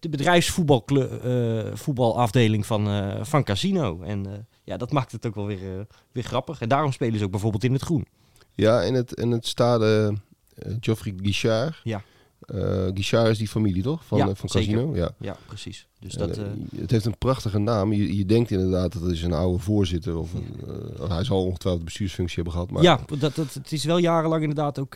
de 0.00 0.08
bedrijfsvoetbalafdeling 0.08 2.66
van, 2.66 2.88
eh, 2.88 3.24
van 3.24 3.44
Casino. 3.44 4.00
En 4.02 4.26
eh, 4.26 4.32
ja, 4.64 4.76
dat 4.76 4.92
maakt 4.92 5.12
het 5.12 5.26
ook 5.26 5.34
wel 5.34 5.46
weer, 5.46 5.78
eh, 5.78 5.84
weer 6.12 6.24
grappig. 6.24 6.60
En 6.60 6.68
daarom 6.68 6.92
spelen 6.92 7.18
ze 7.18 7.24
ook 7.24 7.30
bijvoorbeeld 7.30 7.64
in 7.64 7.72
het 7.72 7.82
groen. 7.82 8.06
Ja, 8.54 8.82
en 8.82 8.94
het, 8.94 9.14
en 9.14 9.30
het 9.30 9.46
stade 9.46 10.14
eh 10.54 10.74
Geoffrey 10.80 11.14
Guichard. 11.22 11.80
Ja. 11.84 12.02
Eh, 12.40 12.58
Guichard 12.94 13.28
is 13.28 13.38
die 13.38 13.48
familie, 13.48 13.82
toch? 13.82 14.04
Van, 14.04 14.18
Ja, 14.18 14.28
eh, 14.28 14.34
van 14.34 14.48
zeker. 14.48 14.74
Casino, 14.74 14.96
ja. 14.96 15.10
Ja, 15.18 15.36
precies. 15.46 15.86
Dus 16.00 16.14
dat. 16.14 16.36
Eh, 16.36 16.44
eh, 16.44 16.50
het 16.76 16.90
heeft 16.90 17.04
een 17.04 17.18
prachtige 17.18 17.58
naam. 17.58 17.92
Je, 17.92 18.26
denkt 18.26 18.50
inderdaad 18.50 18.92
dat 18.92 19.02
het 19.02 19.10
is 19.10 19.22
een 19.22 19.32
oude 19.32 19.58
voorzitter. 19.58 20.18
Of 20.18 20.32
een, 20.34 20.54
eh, 21.00 21.08
hij 21.08 21.24
zal 21.24 21.44
ongetwijfeld 21.44 21.84
bestuursfunctie 21.84 22.34
hebben 22.34 22.52
gehad. 22.52 22.70
Maar... 22.70 22.82
Ja, 22.82 23.00
dat, 23.18 23.34
dat, 23.34 23.54
het 23.54 23.72
is 23.72 23.84
wel 23.84 23.98
jarenlang 23.98 24.40
inderdaad 24.40 24.78
ook... 24.78 24.94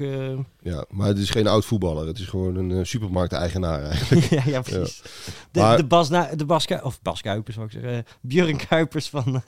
Ja, 0.62 0.84
maar 0.90 1.08
het 1.08 1.18
is 1.18 1.30
geen 1.30 1.46
oud 1.46 1.64
voetballer. 1.64 2.06
Het 2.06 2.18
is 2.18 2.26
gewoon 2.26 2.56
een 2.56 2.86
supermarkteigenaar 2.86 3.82
eigenlijk. 3.82 4.26
ja, 4.38 4.42
ja, 4.46 4.60
precies. 4.60 5.02
De, 5.50 5.60
maar... 5.60 5.76
de, 5.76 5.84
Bas, 5.84 6.08
de 6.08 6.80
of 6.82 7.02
Bas 7.02 7.20
Kuipers, 7.20 7.54
zou 7.54 7.66
ik 7.66 7.72
zeggen. 7.72 8.04
Björn 8.20 8.56
Kuipers 8.56 9.08
van, 9.08 9.42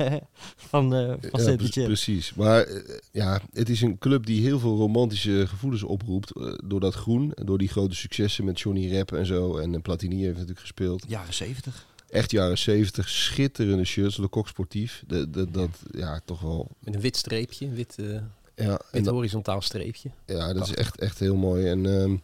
van, 0.57 1.19
van 1.33 1.45
ja, 1.45 1.57
Precies. 1.85 2.35
Maar 2.35 2.69
ja, 3.13 3.41
het 3.53 3.69
is 3.69 3.81
een 3.81 3.99
club 3.99 4.27
die 4.27 4.43
heel 4.43 4.59
veel 4.59 4.77
romantische 4.77 5.47
gevoelens 5.47 5.83
oproept. 5.83 6.33
door 6.65 6.81
dat 6.81 6.95
groen, 6.95 7.33
door 7.35 7.59
die 7.59 7.69
grote 7.69 7.95
successen 7.95 8.45
met 8.45 8.61
Johnny 8.61 8.89
Rep 8.89 9.13
en 9.13 9.27
zo. 9.27 9.57
En 9.57 9.83
Platini 9.83 10.21
heeft 10.21 10.33
natuurlijk 10.33 10.61
gespeeld. 10.61 11.05
Ja, 11.09 11.23
zeker. 11.29 11.46
70. 11.47 11.87
Echt 12.11 12.31
jaren 12.31 12.59
70, 12.59 13.09
schitterende 13.09 13.85
shirts, 13.85 14.17
Le 14.17 14.29
Sportief. 14.45 15.05
De, 15.07 15.31
de, 15.31 15.51
dat, 15.51 15.71
ja, 15.91 16.21
toch 16.25 16.41
wel... 16.41 16.69
Met 16.79 16.95
een 16.95 17.01
wit 17.01 17.17
streepje, 17.17 17.69
wit, 17.69 17.97
eh, 17.99 18.21
ja, 18.67 18.81
wit 18.91 19.07
horizontaal 19.07 19.61
streepje. 19.61 20.11
Ja, 20.27 20.53
dat 20.53 20.69
is 20.69 20.75
echt, 20.75 20.99
echt 20.99 21.19
heel 21.19 21.37
mooi. 21.37 21.67
En, 21.67 21.87
ehm, 21.87 22.17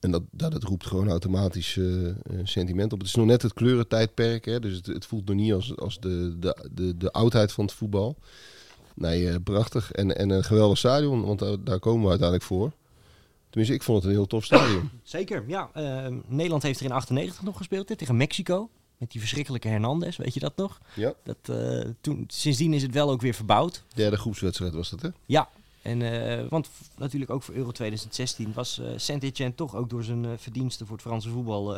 en 0.00 0.10
dat, 0.10 0.22
dat, 0.30 0.62
roept 0.62 0.86
gewoon 0.86 1.08
automatisch 1.08 1.76
eh, 1.76 2.12
sentiment 2.42 2.92
op. 2.92 2.98
Het 2.98 3.08
is 3.08 3.14
nog 3.14 3.26
net 3.26 3.42
het 3.42 3.52
kleurentijdperk, 3.52 4.44
hè, 4.44 4.60
dus 4.60 4.76
het, 4.76 4.86
het, 4.86 5.06
voelt 5.06 5.26
nog 5.26 5.36
niet 5.36 5.52
als, 5.52 5.76
als 5.76 6.00
de, 6.00 6.36
de, 6.38 6.68
de, 6.72 6.96
de 6.96 7.12
oudheid 7.12 7.52
van 7.52 7.64
het 7.64 7.74
voetbal. 7.74 8.16
Nee, 8.94 9.28
eh, 9.28 9.34
prachtig. 9.44 9.92
En, 9.92 10.16
en 10.16 10.30
een 10.30 10.44
geweldig 10.44 10.78
stadion, 10.78 11.24
want 11.24 11.66
daar 11.66 11.78
komen 11.78 12.02
we 12.02 12.08
uiteindelijk 12.08 12.48
voor. 12.48 12.72
Tenminste, 13.56 13.80
ik 13.80 13.86
vond 13.86 14.02
het 14.02 14.12
een 14.12 14.18
heel 14.18 14.26
tof 14.26 14.44
stadion. 14.44 14.90
Zeker, 15.02 15.44
ja. 15.46 15.70
Eh, 15.72 16.14
Nederland 16.26 16.62
heeft 16.62 16.80
er 16.80 16.84
in 16.84 16.92
98 16.92 17.42
nog 17.42 17.56
gespeeld, 17.56 17.88
hè, 17.88 17.96
tegen 17.96 18.16
Mexico. 18.16 18.70
Met 18.96 19.10
die 19.10 19.20
verschrikkelijke 19.20 19.68
Hernandez, 19.68 20.16
weet 20.16 20.34
je 20.34 20.40
dat 20.40 20.56
nog? 20.56 20.80
Ja. 20.94 21.14
Dat, 21.22 21.36
eh, 21.42 21.90
toen, 22.00 22.24
sindsdien 22.28 22.72
is 22.72 22.82
het 22.82 22.92
wel 22.92 23.10
ook 23.10 23.20
weer 23.20 23.34
verbouwd. 23.34 23.84
Derde 23.94 24.16
groepswedstrijd 24.16 24.74
was 24.74 24.90
dat, 24.90 25.02
hè? 25.02 25.08
Ja, 25.26 25.48
en, 25.82 26.02
eh, 26.02 26.48
want 26.48 26.70
natuurlijk 26.96 27.30
ook 27.30 27.42
voor 27.42 27.54
Euro 27.54 27.70
2016 27.70 28.52
was 28.52 28.78
eh 28.78 28.86
Saint-Etienne 28.96 29.54
toch 29.54 29.74
ook 29.74 29.90
door 29.90 30.04
zijn 30.04 30.38
verdiensten 30.38 30.86
voor 30.86 30.96
het 30.96 31.06
Franse 31.06 31.28
voetbal... 31.28 31.76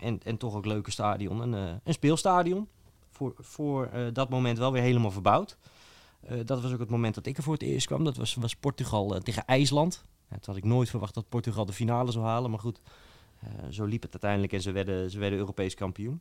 en, 0.00 0.20
en 0.24 0.36
toch 0.36 0.54
ook 0.54 0.66
leuke 0.66 0.90
stadion, 0.90 1.40
een, 1.40 1.52
een 1.84 1.92
speelstadion. 1.92 2.68
Voor, 3.10 3.34
voor 3.38 3.90
dat 4.12 4.28
moment 4.28 4.58
wel 4.58 4.72
weer 4.72 4.82
helemaal 4.82 5.10
verbouwd. 5.10 5.56
Dat 6.44 6.62
was 6.62 6.72
ook 6.72 6.80
het 6.80 6.90
moment 6.90 7.14
dat 7.14 7.26
ik 7.26 7.36
er 7.36 7.42
voor 7.42 7.52
het 7.52 7.62
eerst 7.62 7.86
kwam. 7.86 8.04
Dat 8.04 8.16
was, 8.16 8.34
was 8.34 8.56
Portugal 8.56 9.20
tegen 9.20 9.44
IJsland. 9.46 10.02
Ja, 10.30 10.36
toen 10.36 10.54
had 10.54 10.56
ik 10.56 10.64
nooit 10.64 10.90
verwacht 10.90 11.14
dat 11.14 11.28
Portugal 11.28 11.66
de 11.66 11.72
finale 11.72 12.12
zou 12.12 12.24
halen. 12.24 12.50
Maar 12.50 12.60
goed, 12.60 12.80
eh, 13.40 13.48
zo 13.70 13.84
liep 13.84 14.02
het 14.02 14.12
uiteindelijk 14.12 14.52
en 14.52 14.60
ze 14.62 14.70
werden, 14.72 15.10
ze 15.10 15.18
werden 15.18 15.38
Europees 15.38 15.74
kampioen. 15.74 16.20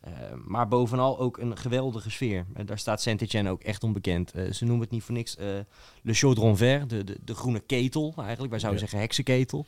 Eh, 0.00 0.12
maar 0.44 0.68
bovenal 0.68 1.18
ook 1.18 1.38
een 1.38 1.56
geweldige 1.56 2.10
sfeer. 2.10 2.46
En 2.54 2.66
daar 2.66 2.78
staat 2.78 3.02
Saint-Etienne 3.02 3.50
ook 3.50 3.62
echt 3.62 3.82
onbekend. 3.84 4.32
Eh, 4.32 4.52
ze 4.52 4.64
noemen 4.64 4.82
het 4.82 4.90
niet 4.90 5.02
voor 5.02 5.14
niks 5.14 5.36
eh, 5.36 5.46
Le 6.02 6.12
Chaudron 6.14 6.56
Vert, 6.56 6.90
de, 6.90 7.04
de, 7.04 7.16
de 7.24 7.34
groene 7.34 7.60
ketel 7.60 8.12
eigenlijk. 8.16 8.50
Wij 8.50 8.58
zouden 8.60 8.72
Ja. 8.82 8.86
zeggen 8.88 8.98
heksenketel. 8.98 9.66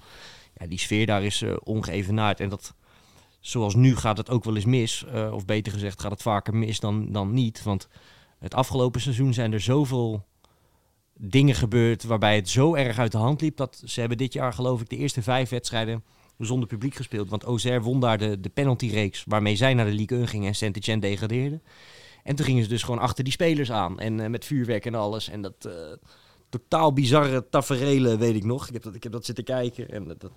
Ja, 0.56 0.66
die 0.66 0.78
sfeer 0.78 1.06
daar 1.06 1.22
is 1.24 1.42
eh, 1.42 1.56
ongeëvenaard. 1.64 2.40
En 2.40 2.48
dat, 2.48 2.74
zoals 3.40 3.74
nu 3.74 3.96
gaat 3.96 4.16
het 4.16 4.30
ook 4.30 4.44
wel 4.44 4.54
eens 4.56 4.64
mis. 4.64 5.04
eh, 5.04 5.32
of 5.32 5.44
beter 5.44 5.72
gezegd 5.72 6.00
gaat 6.00 6.10
het 6.10 6.22
vaker 6.22 6.54
mis 6.54 6.80
dan, 6.80 7.12
dan 7.12 7.32
niet. 7.32 7.62
Want 7.62 7.88
het 8.38 8.54
afgelopen 8.54 9.00
seizoen 9.00 9.34
zijn 9.34 9.52
er 9.52 9.60
zoveel 9.60 10.24
dingen 11.18 11.54
gebeurd 11.54 12.04
waarbij 12.04 12.36
het 12.36 12.48
zo 12.48 12.74
erg 12.74 12.98
uit 12.98 13.12
de 13.12 13.18
hand 13.18 13.40
liep. 13.40 13.56
Dat 13.56 13.82
ze 13.84 14.00
hebben 14.00 14.18
dit 14.18 14.32
jaar 14.32 14.52
geloof 14.52 14.80
ik 14.80 14.88
de 14.88 14.96
eerste 14.96 15.22
vijf 15.22 15.48
wedstrijden 15.48 16.04
zonder 16.38 16.68
publiek 16.68 16.94
gespeeld. 16.94 17.28
Want 17.28 17.42
Auxerre 17.42 17.80
won 17.80 18.00
daar 18.00 18.18
de, 18.18 18.40
de 18.40 18.48
penaltyreeks 18.48 19.24
waarmee 19.26 19.56
zij 19.56 19.74
naar 19.74 19.86
de 19.86 19.92
Ligue 19.92 20.18
1 20.18 20.28
gingen 20.28 20.48
en 20.48 20.54
Saint-Etienne 20.54 21.00
degradeerde. 21.00 21.60
En 22.26 22.36
toen 22.36 22.46
gingen 22.46 22.62
ze 22.62 22.68
dus 22.68 22.82
gewoon 22.82 23.00
achter 23.00 23.24
die 23.24 23.32
spelers 23.32 23.72
aan. 23.72 23.98
En 24.00 24.20
eh, 24.20 24.28
met 24.28 24.44
vuurwerk 24.44 24.86
en 24.86 24.94
alles. 24.94 25.28
En 25.28 25.42
dat 25.42 25.64
eh, 25.64 25.72
totaal 26.48 26.92
bizarre 26.92 27.48
taferelen 27.48 28.18
weet 28.18 28.34
ik 28.34 28.44
nog. 28.44 28.66
Ik 28.66 28.72
heb 28.72 28.82
dat, 28.82 28.94
ik 28.94 29.02
heb 29.02 29.12
dat 29.12 29.24
zitten 29.24 29.44
kijken. 29.44 29.90
En, 29.90 30.06
dat, 30.18 30.30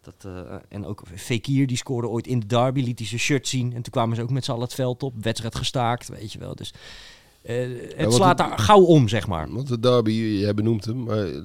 dat, 0.00 0.24
eh, 0.24 0.54
en 0.68 0.86
ook 0.86 1.02
Fekir, 1.14 1.66
die 1.66 1.76
scoorde 1.76 2.08
ooit 2.08 2.26
in 2.26 2.40
de 2.40 2.46
derby, 2.46 2.82
liet 2.82 2.98
hij 2.98 3.08
zijn 3.08 3.20
shirt 3.20 3.48
zien. 3.48 3.66
En 3.66 3.82
toen 3.82 3.92
kwamen 3.92 4.16
ze 4.16 4.22
ook 4.22 4.30
met 4.30 4.44
z'n 4.44 4.50
allen 4.50 4.62
het 4.62 4.74
veld 4.74 5.02
op. 5.02 5.14
Wedstrijd 5.20 5.54
gestaakt, 5.54 6.08
weet 6.08 6.32
je 6.32 6.38
wel. 6.38 6.54
Dus 6.54 6.74
het 7.42 7.94
want 7.96 8.12
slaat 8.14 8.38
het- 8.38 8.48
daar 8.48 8.58
gauw 8.58 8.82
om, 8.82 9.08
zeg 9.08 9.26
maar. 9.26 9.52
Want 9.52 9.68
de 9.68 9.80
derby, 9.80 10.10
jij 10.12 10.54
benoemt 10.54 10.84
hem. 10.84 11.02
Maar 11.04 11.26
eh, 11.26 11.40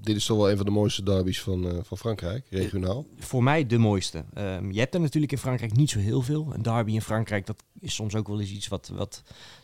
dit 0.00 0.16
is 0.16 0.24
toch 0.26 0.36
wel 0.36 0.50
een 0.50 0.56
van 0.56 0.66
de 0.66 0.72
mooiste 0.72 1.02
derbies 1.02 1.40
van, 1.40 1.68
eh, 1.70 1.78
van 1.82 1.98
Frankrijk, 1.98 2.46
regionaal. 2.50 3.06
voor 3.18 3.42
mij 3.42 3.66
de 3.66 3.78
mooiste. 3.78 4.24
Ehm, 4.34 4.70
je 4.70 4.78
hebt 4.78 4.94
er 4.94 5.00
natuurlijk 5.00 5.32
in 5.32 5.38
Frankrijk 5.38 5.76
niet 5.76 5.90
zo 5.90 5.98
heel 5.98 6.22
veel. 6.22 6.48
Een 6.54 6.62
derby 6.62 6.92
in 6.92 7.02
Frankrijk, 7.02 7.46
dat 7.46 7.62
is 7.80 7.94
soms 7.94 8.14
ook 8.14 8.28
wel 8.28 8.40
eens 8.40 8.50
iets 8.52 8.68
wat, 8.68 8.90
wat 8.94 9.22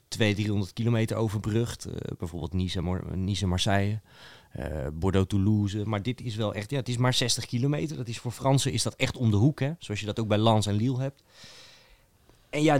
200, 0.08 0.36
300 0.44 0.72
kilometer 0.72 1.16
overbrugt. 1.16 1.84
Eh, 1.84 1.92
bijvoorbeeld 2.18 2.52
Nice, 2.52 2.78
en 2.78 2.84
Mar- 2.84 3.16
Nice 3.16 3.46
Marseille. 3.46 4.00
eh, 4.52 4.86
Bordeaux-Toulouse. 4.92 5.82
Maar 5.84 6.02
dit 6.02 6.20
is 6.20 6.36
wel 6.36 6.54
echt, 6.54 6.70
ja, 6.70 6.76
het 6.76 6.88
is 6.88 6.96
maar 6.96 7.14
60 7.14 7.46
kilometer. 7.46 7.96
Dat 7.96 8.08
is 8.08 8.18
voor 8.18 8.30
Fransen 8.32 8.72
is 8.72 8.82
dat 8.82 8.94
echt 8.94 9.16
om 9.16 9.30
de 9.30 9.36
hoek, 9.36 9.60
hè? 9.60 9.70
Zoals 9.78 10.00
je 10.00 10.06
dat 10.06 10.20
ook 10.20 10.28
bij 10.28 10.38
Lens 10.38 10.66
en 10.66 10.74
Lille 10.74 10.98
hebt. 10.98 11.22
En 12.50 12.62
ja, 12.62 12.78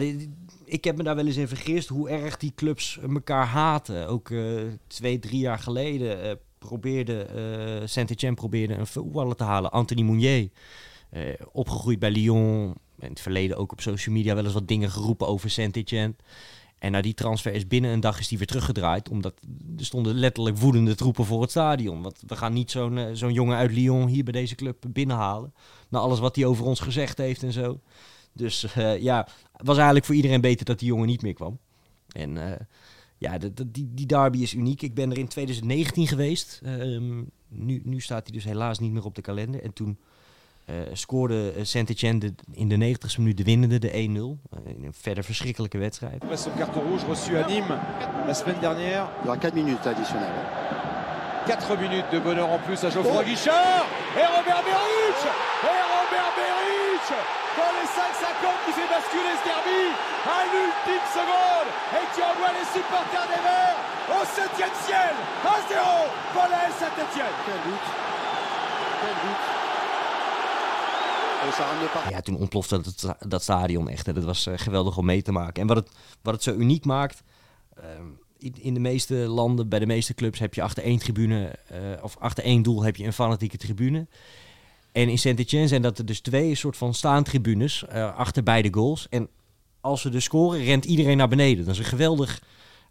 ik 0.65 0.85
heb 0.85 0.97
me 0.97 1.03
daar 1.03 1.17
wel 1.17 1.27
eens 1.27 1.37
in 1.37 1.49
vergist 1.49 1.89
hoe 1.89 2.09
erg 2.09 2.37
die 2.37 2.53
clubs 2.55 2.99
elkaar 2.99 3.47
haten. 3.47 4.09
Ook 4.09 4.31
eh, 4.31 4.41
twee, 4.87 5.19
drie 5.19 5.39
jaar 5.39 5.59
geleden 5.59 6.23
eh, 6.23 6.33
probeerde 6.59 7.23
eh 7.23 7.87
Saint-Etienne 7.87 8.37
probeerde 8.37 8.75
een 8.75 8.87
voetballer 8.87 9.37
te 9.37 9.45
halen. 9.45 9.71
Anthony 9.71 10.03
Mounier, 10.03 10.49
opgegroeid 11.53 11.99
bij 11.99 12.11
Lyon. 12.11 12.75
In 12.99 13.09
het 13.09 13.21
verleden 13.21 13.57
ook 13.57 13.73
op 13.73 13.81
social 13.81 14.15
media 14.15 14.35
wel 14.35 14.45
eens 14.45 14.53
wat 14.53 14.69
dingen 14.69 14.91
geroepen 14.91 15.27
over 15.27 15.51
Saint-Etienne. 15.51 16.15
En 16.79 16.93
na 16.93 17.01
die 17.01 17.15
transfer 17.15 17.53
is 17.53 17.67
binnen 17.67 17.91
een 17.91 18.01
dag 18.01 18.19
is 18.19 18.29
die 18.29 18.39
weer 18.39 18.47
teruggedraaid. 18.47 19.09
Omdat 19.09 19.35
er 19.79 19.85
stonden 19.85 20.15
letterlijk 20.15 20.57
woedende 20.57 20.95
troepen 20.95 21.25
voor 21.25 21.41
het 21.41 21.51
stadion. 21.51 22.03
Want 22.03 22.23
we 22.27 22.37
gaan 22.37 22.53
niet 22.53 22.71
zo'n 22.71 23.11
zo'n 23.13 23.33
jongen 23.33 23.57
uit 23.57 23.73
Lyon 23.73 24.07
hier 24.07 24.25
bij 24.25 24.33
deze 24.33 24.55
club 24.55 24.85
binnenhalen. 24.89 25.55
Na 25.89 25.99
alles 25.99 26.19
wat 26.19 26.37
hij 26.37 26.45
over 26.45 26.65
ons 26.65 26.81
gezegd 26.81 27.19
heeft 27.19 27.43
en 27.43 27.53
zo. 27.53 27.81
Dus 28.37 28.75
eh, 28.75 29.03
ja, 29.03 29.27
het 29.57 29.67
was 29.67 29.77
eigenlijk 29.77 30.07
voor 30.07 30.15
iedereen 30.15 30.41
beter 30.41 30.65
dat 30.65 30.79
die 30.79 30.89
jongen 30.89 31.07
niet 31.07 31.23
meer 31.23 31.35
kwam. 31.35 31.59
En 32.13 32.53
eh, 32.53 32.61
ja, 33.19 33.39
de, 33.39 33.53
de- 33.55 33.71
die, 33.71 33.89
die 33.95 34.07
derby 34.07 34.39
is 34.39 34.55
uniek. 34.55 34.83
Ik 34.83 34.95
ben 34.95 35.11
er 35.11 35.19
in 35.19 35.29
2019 35.29 36.07
geweest. 36.07 36.61
Ehm, 36.65 37.23
nu, 37.49 37.81
nu 37.85 38.01
staat 38.01 38.27
hij 38.27 38.33
dus 38.37 38.45
helaas 38.45 38.79
niet 38.79 38.93
meer 38.93 39.05
op 39.05 39.15
de 39.15 39.21
kalender. 39.23 39.63
En 39.63 39.73
toen 39.73 39.99
eh, 40.65 40.75
scoorde 40.93 41.53
eh, 41.57 41.65
Saint-Etienne 41.65 42.35
in 42.53 42.69
de 42.69 42.95
90ste 42.97 43.19
minuut 43.19 43.37
de 43.37 43.45
winnende, 43.45 43.79
de 43.79 43.89
1-0. 43.91 43.95
Eh, 43.95 44.07
in 44.77 44.85
een 44.85 44.93
verder 44.93 45.25
verschrikkelijke 45.25 45.79
wedstrijd. 45.79 46.23
Après 46.23 46.37
son 46.43 46.51
carton 46.57 46.83
rouge 46.83 47.05
reçu 47.07 47.37
à 47.37 47.47
Nîmes 47.47 47.79
la 48.27 48.35
semaine 48.35 48.61
dernière. 48.61 49.09
Il 49.21 49.25
y 49.25 49.29
aura 49.29 49.39
4 49.39 49.55
minutes 49.55 49.87
additionnelles. 49.87 50.45
4 51.47 51.79
minutes 51.81 52.11
de 52.11 52.21
bonheur 52.21 52.49
en 52.49 52.59
plus 52.67 52.85
à 52.85 52.91
Geoffroy 52.91 53.25
Guichard. 53.25 53.87
Et 54.17 54.27
Robert 54.37 54.63
Berich 54.65 55.23
Et 55.63 55.83
Robert 55.95 56.33
Berich 56.37 57.36
Dans 57.57 57.73
les 57.79 57.89
5 57.89 58.13
secondes 58.27 58.61
qui 58.65 58.73
fait 58.79 58.91
basculer 58.97 59.35
ce 59.41 59.45
derby 59.49 59.83
à 60.37 60.39
l'ultime 60.53 61.07
seconde 61.21 61.69
et 61.97 62.05
qui 62.13 62.21
envoie 62.31 62.53
les 62.59 62.69
supporters 62.77 63.29
des 63.33 63.43
Verts 63.47 63.81
au 64.17 64.23
7 64.25 64.51
ciel 64.85 65.15
à 65.45 65.57
0 65.69 65.81
pour 66.33 66.49
la 66.53 66.65
Saint-Etienne. 66.79 67.37
Quel 67.47 67.61
but 67.65 67.85
Quel 69.01 69.17
but 69.25 69.41
pas. 71.93 72.11
Ja, 72.11 72.21
toen 72.21 72.37
ontplofte 72.37 72.81
dat, 72.81 73.17
dat 73.29 73.43
stadion 73.43 73.89
echt. 73.89 74.07
hè. 74.07 74.13
Dat 74.13 74.25
was 74.25 74.47
eh, 74.47 74.55
geweldig 74.57 74.97
om 74.97 75.05
mee 75.05 75.23
te 75.23 75.33
maken. 75.33 75.63
En 75.63 75.69
wat 75.69 75.77
het, 75.77 75.91
wat 76.23 76.35
het 76.35 76.43
zo 76.43 76.55
uniek 76.55 76.85
maakt... 76.85 77.23
ehm, 77.75 78.07
in, 78.39 78.55
in 78.61 78.75
de 78.75 78.81
meeste 78.81 79.15
landen, 79.15 79.69
bij 79.69 79.79
de 79.79 79.87
meeste 79.87 80.15
clubs... 80.15 80.39
heb 80.39 80.55
je 80.55 80.63
achter 80.63 80.83
één 80.83 80.99
tribune... 80.99 81.59
eh, 81.69 81.79
of 82.03 82.17
achter 82.19 82.45
één 82.45 82.63
doel 82.63 82.83
heb 82.83 82.97
je 82.97 83.05
een 83.05 83.13
fanatieke 83.13 83.57
tribune. 83.57 84.07
En 84.97 85.09
in 85.09 85.19
Saint-Etienne 85.19 85.69
zijn 85.69 85.83
dat 85.83 85.99
er 85.99 86.07
dus 86.07 86.21
twee 86.21 86.55
soort 86.55 86.77
van 86.77 86.95
staantribunes... 86.95 87.87
eh, 87.87 88.17
achter 88.17 88.43
beide 88.43 88.69
goals. 88.73 89.07
En 89.11 89.29
als 89.81 90.01
ze 90.01 90.11
dus 90.11 90.25
scoren, 90.25 90.65
rent 90.65 90.85
iedereen 90.85 91.17
naar 91.17 91.29
beneden. 91.29 91.65
Dat 91.65 91.75
is 91.75 91.81
een 91.81 91.87
geweldig 91.87 92.43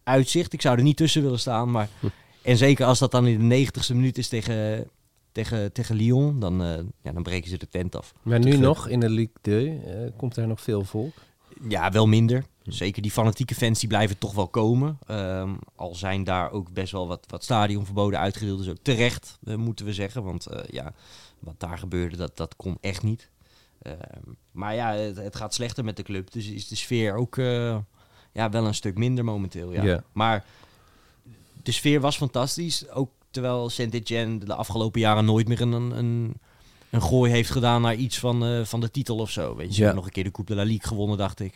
uitzicht. 0.03 0.53
Ik 0.53 0.61
zou 0.61 0.77
er 0.77 0.83
niet 0.83 0.97
tussen 0.97 1.21
willen 1.21 1.39
staan, 1.39 1.71
maar... 1.71 1.89
En 2.41 2.57
zeker 2.57 2.85
als 2.85 2.99
dat 2.99 3.11
dan 3.11 3.27
in 3.27 3.49
de 3.49 3.65
90ste 3.65 3.95
minuut 3.95 4.17
is 4.17 4.27
tegen, 4.27 4.87
tegen, 5.31 5.71
tegen 5.71 5.95
Lyon, 5.95 6.39
dan, 6.39 6.63
eh, 6.63 6.79
ja, 7.01 7.11
dan 7.11 7.23
breken 7.23 7.49
ze 7.49 7.57
de 7.57 7.69
tent 7.69 7.95
af. 7.95 8.13
Maar 8.21 8.39
nu 8.39 8.51
gek. 8.51 8.59
nog 8.59 8.87
in 8.87 8.99
de 8.99 9.09
Ligue 9.09 9.35
2 9.41 9.67
eh, 9.67 10.11
komt 10.17 10.35
daar 10.35 10.47
nog 10.47 10.61
veel 10.61 10.83
volk. 10.83 11.13
Ja, 11.67 11.91
wel 11.91 12.07
minder. 12.07 12.43
Zeker 12.65 13.01
die 13.01 13.11
fanatieke 13.11 13.55
fans 13.55 13.79
die 13.79 13.89
blijven 13.89 14.17
toch 14.17 14.33
wel 14.33 14.47
komen. 14.47 14.97
Ehm, 15.07 15.53
al 15.75 15.95
zijn 15.95 16.23
daar 16.23 16.51
ook 16.51 16.73
best 16.73 16.91
wel 16.91 17.07
wat, 17.07 17.25
wat 17.27 17.43
stadionverboden 17.43 18.19
uitgedeeld. 18.19 18.57
Dus 18.59 18.69
ook 18.69 18.77
terecht, 18.81 19.37
eh, 19.45 19.55
moeten 19.55 19.85
we 19.85 19.93
zeggen. 19.93 20.23
Want 20.23 20.45
eh, 20.45 20.59
ja, 20.69 20.93
wat 21.39 21.59
daar 21.59 21.77
gebeurde, 21.77 22.17
dat, 22.17 22.37
dat 22.37 22.55
kon 22.55 22.77
echt 22.81 23.03
niet. 23.03 23.29
Ehm, 23.81 23.97
maar 24.51 24.75
ja, 24.75 24.93
het, 24.93 25.17
het 25.17 25.35
gaat 25.35 25.53
slechter 25.53 25.83
met 25.83 25.97
de 25.97 26.03
club. 26.03 26.31
Dus 26.31 26.47
is 26.47 26.67
de 26.67 26.75
sfeer 26.75 27.15
ook 27.15 27.37
eh, 27.37 27.77
ja, 28.31 28.49
wel 28.49 28.65
een 28.65 28.75
stuk 28.75 28.97
minder 28.97 29.23
momenteel. 29.23 29.71
Ja. 29.73 30.03
Maar 30.11 30.45
de 31.63 31.71
sfeer 31.71 31.99
was 31.99 32.17
fantastisch. 32.17 32.89
Ook 32.89 33.09
terwijl 33.31 33.69
Saint-Etienne 33.69 34.45
de 34.45 34.55
afgelopen 34.55 34.99
jaren 35.01 35.25
nooit 35.25 35.47
meer 35.47 35.61
een, 35.61 35.71
een, 35.71 36.33
een 36.89 37.01
gooi 37.01 37.31
heeft 37.31 37.49
gedaan 37.49 37.81
naar 37.81 37.95
iets 37.95 38.19
van, 38.19 38.65
van 38.65 38.79
de 38.81 38.91
titel 38.91 39.17
of 39.17 39.29
zo. 39.29 39.55
Weet 39.55 39.75
je, 39.75 39.83
Ja. 39.83 39.91
nog 39.93 40.05
een 40.05 40.11
keer 40.11 40.23
de 40.23 40.31
Coupe 40.31 40.51
de 40.51 40.57
la 40.57 40.63
Ligue 40.65 40.87
gewonnen, 40.87 41.17
dacht 41.17 41.39
ik. 41.39 41.53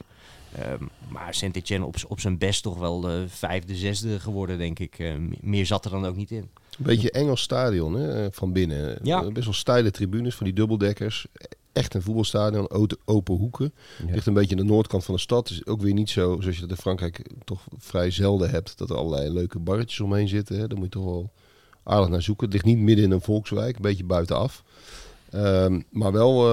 Ehm, 0.56 0.84
maar 1.10 1.34
Saint-Etienne 1.34 1.86
op, 1.86 1.96
op 2.08 2.20
zijn 2.20 2.38
best 2.38 2.64
toch 2.64 2.78
wel 2.78 3.00
de 3.00 3.26
vijfde, 3.28 3.76
zesde 3.76 4.20
geworden, 4.20 4.58
denk 4.58 4.80
ik. 4.80 5.00
Eh, 5.00 5.16
me- 5.16 5.38
meer 5.42 5.66
zat 5.66 5.86
er 5.86 5.92
dan 5.92 6.06
ook 6.06 6.16
niet 6.16 6.32
in. 6.32 6.38
Een 6.78 6.86
beetje 6.86 7.12
Engels 7.12 7.42
stadion 7.42 7.94
hè, 7.94 8.24
eh, 8.26 8.28
van 8.32 8.52
binnen. 8.52 9.00
Ja. 9.04 9.22
Eh, 9.24 9.28
Best 9.32 9.46
wel 9.46 9.54
steile 9.54 9.92
tribunes 9.92 10.36
van 10.36 10.46
die 10.46 10.56
dubbeldekkers. 10.56 11.28
Echt 11.74 11.94
een 11.94 12.02
voetbalstadion, 12.02 12.70
open, 13.06 13.36
hoeken. 13.36 13.74
Ja. 14.08 14.14
Ligt 14.14 14.26
een 14.26 14.34
beetje 14.34 14.56
aan 14.56 14.62
de 14.66 14.72
noordkant 14.72 15.06
van 15.06 15.14
de 15.16 15.20
stad. 15.20 15.48
Dus 15.48 15.66
ook 15.66 15.82
weer 15.82 15.94
niet 15.94 16.10
zo, 16.10 16.38
zoals 16.40 16.56
je 16.56 16.62
dat 16.62 16.70
in 16.70 16.76
Frankrijk 16.76 17.22
toch 17.46 17.62
vrij 17.78 18.12
zelden 18.12 18.50
hebt, 18.50 18.78
dat 18.78 18.90
er 18.90 18.96
allerlei 18.96 19.30
leuke 19.30 19.60
barretjes 19.60 20.00
omheen 20.00 20.28
zitten. 20.28 20.60
Hè. 20.60 20.68
Daar 20.68 20.78
moet 20.78 20.94
je 20.94 21.00
toch 21.00 21.06
wel 21.06 21.30
aardig 21.84 22.10
naar 22.10 22.22
zoeken. 22.22 22.44
Het 22.46 22.54
ligt 22.54 22.66
niet 22.66 22.78
midden 22.78 23.06
in 23.06 23.12
een 23.12 23.22
volkswijk, 23.22 23.76
een 23.76 23.82
beetje 23.82 24.04
buitenaf. 24.04 24.64
Ehm, 25.30 25.82
maar 25.90 26.12
wel 26.12 26.48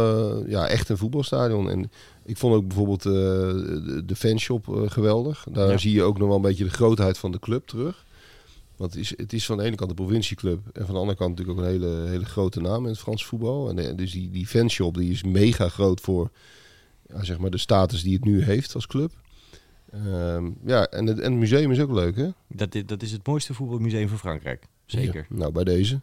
eh, 0.44 0.50
ja, 0.50 0.68
echt 0.68 0.88
een 0.88 0.96
voetbalstadion. 0.98 1.70
En 1.70 1.90
ik 2.26 2.36
vond 2.36 2.54
ook 2.54 2.66
bijvoorbeeld 2.66 3.06
eh, 3.06 3.12
de, 4.06 4.14
fanshop 4.16 4.68
eh, 4.68 4.90
geweldig. 4.90 5.46
Daar 5.52 5.70
Ja. 5.70 5.78
zie 5.78 5.92
je 5.92 6.02
ook 6.02 6.18
nog 6.18 6.26
wel 6.26 6.36
een 6.36 6.42
beetje 6.42 6.64
de 6.64 6.70
grootheid 6.70 7.18
van 7.18 7.32
de 7.32 7.38
club 7.38 7.66
terug. 7.66 8.04
Want 8.76 8.92
het 8.92 9.00
is, 9.02 9.16
het 9.16 9.32
is 9.32 9.46
van 9.46 9.56
de 9.56 9.62
ene 9.64 9.76
kant 9.76 9.90
een 9.90 9.96
provincieclub 9.96 10.60
en 10.72 10.84
van 10.84 10.94
de 10.94 11.00
andere 11.00 11.18
kant 11.18 11.30
natuurlijk 11.30 11.58
ook 11.58 11.64
een 11.64 11.70
hele, 11.72 12.08
hele 12.08 12.24
grote 12.24 12.60
naam 12.60 12.82
in 12.82 12.90
het 12.90 12.98
Frans 12.98 13.24
voetbal. 13.26 13.68
En 13.68 13.78
eh, 13.78 13.96
dus 13.96 14.12
die, 14.12 14.30
die 14.30 14.46
fanshop 14.46 14.94
die 14.96 15.10
is 15.12 15.22
mega 15.22 15.68
groot 15.68 16.00
voor 16.00 16.30
ja, 17.08 17.24
zeg 17.24 17.38
maar 17.38 17.50
de 17.50 17.58
status 17.58 18.02
die 18.02 18.14
het 18.14 18.24
nu 18.24 18.42
heeft 18.42 18.74
als 18.74 18.86
club. 18.86 19.10
Ehm, 19.92 20.50
ja, 20.64 20.86
en 20.86 21.06
het, 21.06 21.18
en 21.18 21.30
het 21.30 21.40
museum 21.40 21.70
is 21.70 21.80
ook 21.80 21.90
leuk, 21.92 22.16
hè? 22.16 22.28
Dat, 22.48 22.76
dat 22.86 23.02
is 23.02 23.12
het 23.12 23.26
mooiste 23.26 23.54
voetbalmuseum 23.54 24.08
van 24.08 24.18
Frankrijk. 24.18 24.66
Zeker. 24.86 25.26
Ja, 25.30 25.36
nou, 25.36 25.52
bij 25.52 25.64
deze. 25.64 26.00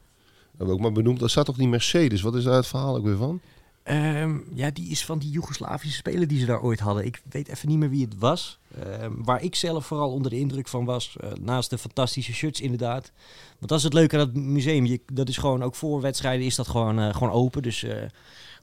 Hebben 0.49 0.67
we 0.67 0.73
ook 0.73 0.79
maar 0.79 0.91
benoemd. 0.91 1.19
Daar 1.19 1.29
staat 1.29 1.45
toch 1.45 1.57
die 1.57 1.67
Mercedes? 1.67 2.21
Wat 2.21 2.35
is 2.35 2.43
daar 2.43 2.55
het 2.55 2.67
verhaal 2.67 2.95
ook 2.95 3.05
weer 3.05 3.17
van? 3.17 3.39
Ehm, 3.83 4.37
ja, 4.53 4.71
die 4.71 4.89
is 4.89 5.05
van 5.05 5.19
die 5.19 5.29
Joegoslavische 5.31 5.97
speler 5.97 6.27
die 6.27 6.39
ze 6.39 6.45
daar 6.45 6.61
ooit 6.61 6.79
hadden. 6.79 7.05
Ik 7.05 7.21
weet 7.29 7.47
even 7.47 7.69
niet 7.69 7.77
meer 7.77 7.89
wie 7.89 8.05
het 8.05 8.17
was. 8.17 8.59
Ehm, 8.83 9.11
waar 9.15 9.41
ik 9.43 9.55
zelf 9.55 9.85
vooral 9.85 10.11
onder 10.11 10.31
de 10.31 10.39
indruk 10.39 10.67
van 10.67 10.85
was. 10.85 11.15
eh, 11.19 11.31
naast 11.41 11.69
de 11.69 11.77
fantastische 11.77 12.33
shirts 12.33 12.61
inderdaad. 12.61 13.11
Want 13.57 13.69
dat 13.69 13.77
is 13.77 13.83
het 13.83 13.93
leuke 13.93 14.17
aan 14.17 14.25
dat 14.25 14.35
museum. 14.43 14.85
Je, 14.85 15.01
dat 15.13 15.29
is 15.29 15.37
gewoon 15.37 15.63
ook 15.63 15.75
voor 15.75 16.01
wedstrijden 16.01 16.45
is 16.45 16.55
dat 16.55 16.67
gewoon, 16.67 16.99
eh, 16.99 17.13
gewoon 17.13 17.33
open. 17.33 17.61
Dus 17.61 17.83
eh, 17.83 18.03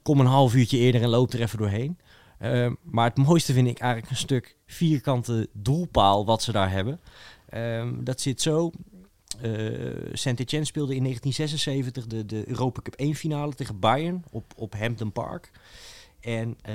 kom 0.03 0.21
een 0.21 0.27
half 0.27 0.55
uurtje 0.55 0.79
eerder 0.79 1.03
en 1.03 1.09
loop 1.09 1.33
er 1.33 1.41
even 1.41 1.59
doorheen. 1.59 1.99
Ehm, 2.39 2.75
maar 2.83 3.09
het 3.09 3.19
mooiste 3.19 3.53
vind 3.53 3.69
ik 3.69 3.79
eigenlijk 3.79 4.11
een 4.11 4.17
stuk 4.19 4.57
vierkante 4.67 5.49
doelpaal 5.53 6.25
wat 6.25 6.43
ze 6.43 6.53
daar 6.53 6.71
hebben. 6.71 7.01
Dat 8.05 8.21
zit 8.21 8.41
zo. 8.43 8.71
Eh 9.43 10.11
Saint-Etienne 10.13 10.67
speelde 10.67 10.95
in 10.95 11.03
1976 11.03 12.07
de, 12.07 12.27
de 12.27 12.49
Europa 12.49 12.83
Cup 12.83 12.95
1 12.95 13.15
finale 13.15 13.55
tegen 13.55 13.79
Bayern 13.79 14.25
op, 14.31 14.53
op 14.57 14.75
Hampden 14.75 15.13
Park. 15.13 15.51
En 16.21 16.57
eh, 16.63 16.75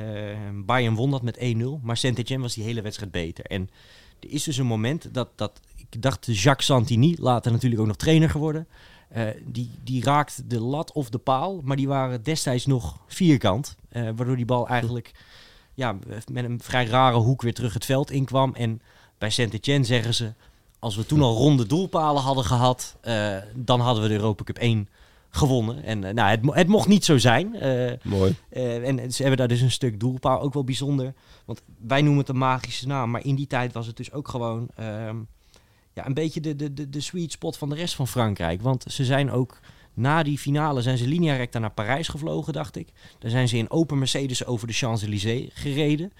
Bayern 0.65 0.95
won 0.95 1.11
dat 1.11 1.21
met 1.21 1.37
1-0, 1.37 1.41
maar 1.81 1.97
Saint-Etienne 1.97 2.43
was 2.43 2.53
die 2.53 2.63
hele 2.63 2.81
wedstrijd 2.81 3.11
beter. 3.11 3.45
En 3.45 3.69
er 4.19 4.31
is 4.31 4.43
dus 4.43 4.57
een 4.57 4.65
moment 4.65 5.13
dat, 5.13 5.29
dat 5.35 5.59
ik 5.75 6.01
dacht 6.01 6.25
Jacques 6.25 6.65
Santini, 6.65 7.15
later 7.19 7.51
natuurlijk 7.51 7.81
ook 7.81 7.87
nog 7.87 7.95
trainer 7.95 8.29
geworden, 8.29 8.67
eh, 9.09 9.27
die, 9.45 9.71
die 9.83 10.03
raakt 10.03 10.49
de 10.49 10.59
lat 10.59 10.91
of 10.91 11.09
de 11.09 11.17
paal, 11.17 11.61
maar 11.63 11.77
die 11.77 11.87
waren 11.87 12.23
destijds 12.23 12.65
nog 12.65 12.99
vierkant. 13.07 13.75
eh, 13.89 14.03
waardoor 14.15 14.35
die 14.35 14.45
bal 14.45 14.67
eigenlijk 14.67 15.11
ja, 15.73 15.97
met 16.31 16.43
een 16.45 16.61
vrij 16.61 16.85
rare 16.85 17.17
hoek 17.17 17.41
weer 17.41 17.53
terug 17.53 17.73
het 17.73 17.85
veld 17.85 18.11
inkwam. 18.11 18.55
En 18.55 18.81
bij 19.17 19.29
Saint-Etienne 19.29 19.85
zeggen 19.85 20.13
ze, 20.13 20.33
als 20.85 20.95
we 20.95 21.05
toen 21.05 21.21
al 21.21 21.35
ronde 21.35 21.65
doelpalen 21.65 22.21
hadden 22.21 22.43
gehad, 22.43 22.95
eh, 23.01 23.37
dan 23.55 23.79
hadden 23.79 24.03
we 24.03 24.09
de 24.09 24.15
Europa 24.15 24.43
Cup 24.43 24.57
1 24.57 24.89
gewonnen. 25.29 25.83
En 25.83 26.03
eh, 26.03 26.13
nou, 26.13 26.29
het, 26.29 26.41
mo- 26.41 26.53
het 26.53 26.67
mocht 26.67 26.87
niet 26.87 27.05
zo 27.05 27.17
zijn. 27.17 27.55
Eh, 27.55 27.91
Mooi. 28.03 28.35
en 28.49 29.11
ze 29.13 29.21
hebben 29.21 29.37
daar 29.37 29.47
dus 29.47 29.61
een 29.61 29.71
stuk 29.71 29.99
doelpaal, 29.99 30.41
ook 30.41 30.53
wel 30.53 30.63
bijzonder. 30.63 31.13
Want 31.45 31.61
wij 31.77 32.01
noemen 32.01 32.19
het 32.19 32.29
een 32.29 32.37
magische 32.37 32.87
naam, 32.87 33.11
maar 33.11 33.25
in 33.25 33.35
die 33.35 33.47
tijd 33.47 33.73
was 33.73 33.87
het 33.87 33.97
dus 33.97 34.11
ook 34.11 34.27
gewoon 34.27 34.67
ehm, 34.75 35.17
ja, 35.93 36.05
een 36.05 36.13
beetje 36.13 36.41
de, 36.41 36.55
de, 36.55 36.73
de, 36.73 36.89
de 36.89 37.01
sweet 37.01 37.31
spot 37.31 37.57
van 37.57 37.69
de 37.69 37.75
rest 37.75 37.95
van 37.95 38.07
Frankrijk. 38.07 38.61
Want 38.61 38.85
ze 38.87 39.05
zijn 39.05 39.31
ook 39.31 39.59
na 39.93 40.23
die 40.23 40.37
finale 40.37 40.81
zijn 40.81 40.97
ze 40.97 41.07
linea 41.07 41.35
recta 41.35 41.59
naar 41.59 41.71
Parijs 41.71 42.07
gevlogen, 42.07 42.53
dacht 42.53 42.75
ik. 42.75 42.87
Daar 43.19 43.31
zijn 43.31 43.47
ze 43.47 43.57
in 43.57 43.69
open 43.71 43.97
Mercedes 43.99 44.45
over 44.45 44.67
de 44.67 44.73
Champs-Élysées 44.73 45.49
gereden. 45.53 46.11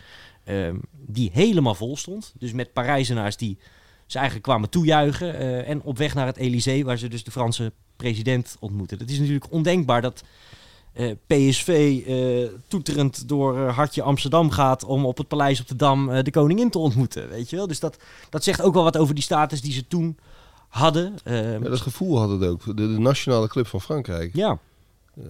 ehm, 0.43 0.75
die 0.91 1.29
helemaal 1.33 1.75
vol 1.75 1.97
stond. 1.97 2.33
Dus 2.37 2.51
met 2.51 2.73
Parijzenaars 2.73 3.37
die 3.37 3.57
ze 4.05 4.17
eigenlijk 4.17 4.47
kwamen 4.47 4.69
toejuichen. 4.69 5.35
eh, 5.35 5.69
en 5.69 5.81
op 5.81 5.97
weg 5.97 6.13
naar 6.13 6.25
het 6.25 6.37
Élysée, 6.37 6.85
waar 6.85 6.97
ze 6.97 7.07
dus 7.07 7.23
de 7.23 7.31
Franse 7.31 7.71
president 7.95 8.57
ontmoeten. 8.59 8.97
Het 8.97 9.09
is 9.09 9.19
natuurlijk 9.19 9.51
ondenkbaar 9.51 10.01
dat 10.01 10.23
eh, 10.93 11.11
PSV 11.27 12.01
eh, 12.07 12.59
toeterend 12.67 13.27
door 13.27 13.57
Hartje 13.57 14.01
Amsterdam 14.01 14.49
gaat 14.49 14.83
om 14.83 15.05
op 15.05 15.17
het 15.17 15.27
paleis 15.27 15.59
op 15.59 15.67
de 15.67 15.75
Dam 15.75 16.23
de 16.23 16.31
koningin 16.31 16.69
te 16.69 16.79
ontmoeten. 16.79 17.29
Weet 17.29 17.49
je 17.49 17.55
wel? 17.55 17.67
Dus 17.67 17.79
dat, 17.79 17.97
dat 18.29 18.43
zegt 18.43 18.61
ook 18.61 18.73
wel 18.73 18.83
wat 18.83 18.97
over 18.97 19.13
die 19.15 19.23
status 19.23 19.61
die 19.61 19.73
ze 19.73 19.87
toen 19.87 20.17
hadden. 20.67 21.15
Ja, 21.23 21.59
dat 21.59 21.81
gevoel 21.81 22.19
had 22.19 22.29
het 22.29 22.43
ook. 22.43 22.65
De, 22.65 22.73
de 22.73 22.99
nationale 22.99 23.47
club 23.47 23.67
van 23.67 23.81
Frankrijk. 23.81 24.35
ja, 24.35 24.59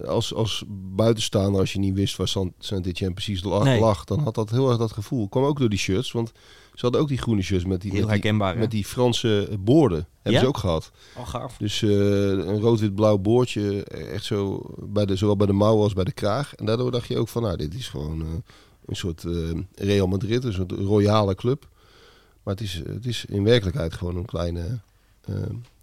Als, 0.06 0.34
als 0.34 0.64
buitenstaander, 0.68 1.60
als 1.60 1.72
je 1.72 1.78
niet 1.78 1.94
wist 1.94 2.16
waar 2.16 2.28
Saint-Etienne 2.58 3.14
precies 3.14 3.42
lag, 3.42 3.64
Nee. 3.64 3.80
lag, 3.80 4.04
dan 4.04 4.18
had 4.20 4.34
dat 4.34 4.50
heel 4.50 4.68
erg 4.68 4.78
dat 4.78 4.92
gevoel. 4.92 5.28
Kwam 5.28 5.44
ook 5.44 5.58
door 5.58 5.68
die 5.68 5.78
shirts, 5.78 6.12
want 6.12 6.32
ze 6.74 6.80
hadden 6.80 7.00
ook 7.00 7.08
die 7.08 7.18
groene 7.18 7.42
shirts 7.42 7.64
met 7.64 7.80
die, 7.80 7.90
heel 7.92 8.06
met 8.06 8.22
die, 8.22 8.32
met 8.32 8.70
die 8.70 8.84
Franse 8.84 9.48
boorden. 9.60 10.06
Hebben 10.14 10.32
Ja? 10.32 10.40
ze 10.40 10.46
ook 10.46 10.56
gehad. 10.56 10.90
Oh, 11.16 11.28
gaaf. 11.28 11.56
Dus 11.56 11.82
eh, 11.82 11.90
een 12.30 12.60
rood-wit-blauw 12.60 13.18
boordje, 13.18 13.84
echt 13.84 14.24
zo, 14.24 14.60
bij 14.78 15.06
de, 15.06 15.16
zowel 15.16 15.36
bij 15.36 15.46
de 15.46 15.52
mouwen 15.52 15.82
als 15.82 15.92
bij 15.92 16.04
de 16.04 16.12
kraag. 16.12 16.54
En 16.54 16.66
daardoor 16.66 16.90
dacht 16.90 17.08
je 17.08 17.18
ook 17.18 17.28
van, 17.28 17.42
nou, 17.42 17.56
dit 17.56 17.74
is 17.74 17.88
gewoon 17.88 18.20
eh, 18.22 18.28
een 18.86 18.96
soort 18.96 19.24
eh, 19.24 19.32
Real 19.74 20.06
Madrid, 20.06 20.44
een 20.44 20.52
soort 20.52 20.72
royale 20.72 21.34
club. 21.34 21.68
Maar 22.42 22.54
het 22.54 22.62
is, 22.64 22.74
het 22.86 23.06
is 23.06 23.24
in 23.24 23.44
werkelijkheid 23.44 23.94
gewoon 23.94 24.16
een 24.16 24.24
kleine 24.24 24.80
eh, 25.24 25.34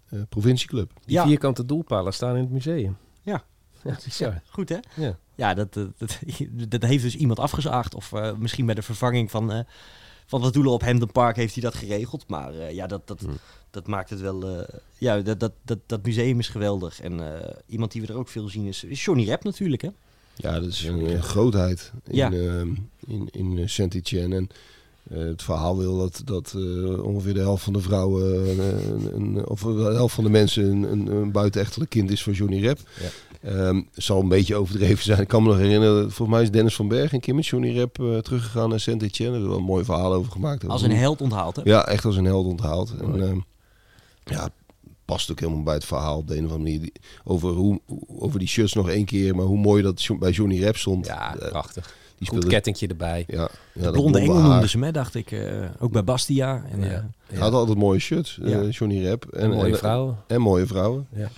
eh, 0.08 0.18
provincieclub. 0.28 0.90
Die 1.04 1.14
Ja. 1.14 1.26
vierkante 1.26 1.64
doelpalen 1.64 2.12
staan 2.14 2.34
in 2.36 2.42
het 2.42 2.50
museum. 2.50 2.96
Ja. 3.22 3.44
Ja, 3.84 3.96
bizar. 4.04 4.42
Goed 4.50 4.68
hè? 4.68 4.78
Ja. 4.96 5.18
Ja, 5.34 5.54
dat, 5.54 5.74
dat, 5.74 5.88
dat, 5.98 6.18
dat 6.68 6.82
heeft 6.82 7.02
dus 7.02 7.16
iemand 7.16 7.38
afgezaagd. 7.38 7.94
Of 7.94 8.12
eh, 8.12 8.32
misschien 8.36 8.66
bij 8.66 8.74
de 8.74 8.82
vervanging 8.82 9.30
van, 9.30 9.52
eh 9.52 9.58
van 10.26 10.40
wat 10.40 10.52
doelen 10.52 10.72
op 10.72 10.82
Hampden 10.82 11.12
Park 11.12 11.36
heeft 11.36 11.54
hij 11.54 11.62
dat 11.62 11.74
geregeld. 11.74 12.28
Maar 12.28 12.54
eh, 12.54 12.70
ja, 12.74 12.86
dat, 12.86 13.06
dat, 13.06 13.20
Hmm. 13.20 13.36
dat 13.70 13.86
maakt 13.86 14.10
het 14.10 14.20
wel... 14.20 14.48
eh, 14.58 14.78
ja, 14.98 15.20
dat, 15.20 15.40
dat, 15.40 15.52
dat, 15.62 15.78
dat 15.86 16.04
museum 16.04 16.38
is 16.38 16.48
geweldig. 16.48 17.00
En 17.00 17.40
eh, 17.42 17.50
iemand 17.66 17.92
die 17.92 18.00
we 18.02 18.06
er 18.08 18.16
ook 18.18 18.28
veel 18.28 18.48
zien 18.48 18.64
is, 18.66 18.84
is 18.84 19.04
Johnny 19.04 19.24
Rep 19.24 19.44
natuurlijk 19.44 19.82
hè? 19.82 19.88
Ja, 20.36 20.60
dat 20.60 20.68
is 20.68 20.84
een, 20.84 21.22
grootheid 21.22 21.92
in, 22.06 22.16
Ja. 22.16 22.32
ehm, 22.32 22.74
in, 23.06 23.28
in 23.32 23.58
eh, 23.58 23.66
Saint-Etienne. 23.66 24.36
En 24.36 24.48
eh, 25.10 25.18
het 25.18 25.42
verhaal 25.42 25.76
wil 25.78 25.98
dat, 25.98 26.22
dat 26.24 26.52
eh, 26.56 27.02
ongeveer 27.04 27.34
de 27.34 27.40
helft 27.40 27.64
van 27.64 27.72
de 27.72 27.80
vrouwen, 27.80 28.48
een, 28.60 29.14
een- 29.14 29.46
of 29.46 29.60
de 29.60 29.68
helft 29.94 30.14
van 30.14 30.24
de 30.24 30.30
mensen 30.30 30.64
een, 30.64 30.82
een, 30.82 31.06
een 31.06 31.32
buitenechtelijk 31.32 31.90
kind 31.90 32.10
is 32.10 32.22
van 32.22 32.32
Johnny 32.32 32.60
Rep. 32.60 32.78
Ja. 33.00 33.08
Ehm, 33.44 33.76
het 33.76 34.04
zal 34.04 34.20
een 34.20 34.28
beetje 34.28 34.54
overdreven 34.54 35.04
zijn. 35.04 35.20
Ik 35.20 35.28
kan 35.28 35.42
me 35.42 35.48
nog 35.48 35.58
herinneren, 35.58 36.00
volgens 36.10 36.28
mij 36.36 36.42
is 36.42 36.50
Dennis 36.50 36.74
van 36.74 36.88
Berg 36.88 37.12
een 37.12 37.20
keer 37.20 37.34
met 37.34 37.46
Johnny 37.46 37.72
Rep 37.72 37.98
eh, 38.00 38.18
teruggegaan 38.18 38.68
naar 38.68 38.80
Saint-Etienne. 38.80 39.36
Er 39.36 39.42
is 39.42 39.48
wel 39.48 39.56
een 39.56 39.64
mooi 39.64 39.84
verhaal 39.84 40.12
over 40.12 40.32
gemaakt. 40.32 40.68
Als 40.68 40.82
een 40.82 40.90
held 40.96 41.20
onthaald 41.20 41.56
hè? 41.56 41.62
Ja, 41.64 41.86
echt 41.86 42.04
als 42.04 42.16
een 42.16 42.24
held 42.24 42.46
onthaald. 42.46 42.94
En, 43.00 43.22
ehm, 43.22 43.38
ja, 44.24 44.48
past 45.04 45.30
ook 45.30 45.40
helemaal 45.40 45.62
bij 45.62 45.74
het 45.74 45.84
verhaal 45.84 46.16
op 46.18 46.28
de 46.28 46.36
een 46.36 46.44
of 46.44 46.50
andere 46.52 46.62
manier. 46.70 46.80
Die- 46.80 46.92
Over, 47.24 47.48
hoe, 47.50 47.80
over 48.18 48.38
die 48.38 48.48
shirts 48.48 48.72
nog 48.72 48.88
één 48.88 49.04
keer, 49.04 49.36
maar 49.36 49.44
hoe 49.44 49.58
mooi 49.58 49.82
dat 49.82 50.06
bij 50.18 50.30
Johnny 50.30 50.60
Rep 50.60 50.76
stond. 50.76 51.06
Ja, 51.06 51.36
Eh, 51.38 51.48
prachtig. 51.48 51.84
die 51.84 51.92
Goed 52.18 52.26
speelde, 52.26 52.46
kettingje 52.46 52.86
erbij. 52.86 53.24
ja, 53.26 53.48
ja, 53.72 53.82
De 53.82 53.90
blonde 53.90 54.18
engel 54.18 54.40
noemden 54.42 54.68
ze 54.68 54.90
dacht 54.92 55.14
ik. 55.14 55.30
eh, 55.32 55.64
ook 55.80 55.92
bij 55.92 56.04
Bastia. 56.04 56.64
En, 56.70 56.80
Ja. 56.80 57.08
Hij 57.26 57.38
had 57.38 57.52
altijd 57.52 57.78
mooie 57.78 57.98
shirts. 57.98 58.38
Johnny 58.70 59.02
Rep. 59.02 59.24
En 59.24 59.50
mooie 59.50 59.76
vrouwen. 59.76 60.16
En 60.26 60.40
mooie 60.40 60.66
vrouwen. 60.66 61.06
Ja. 61.12 61.30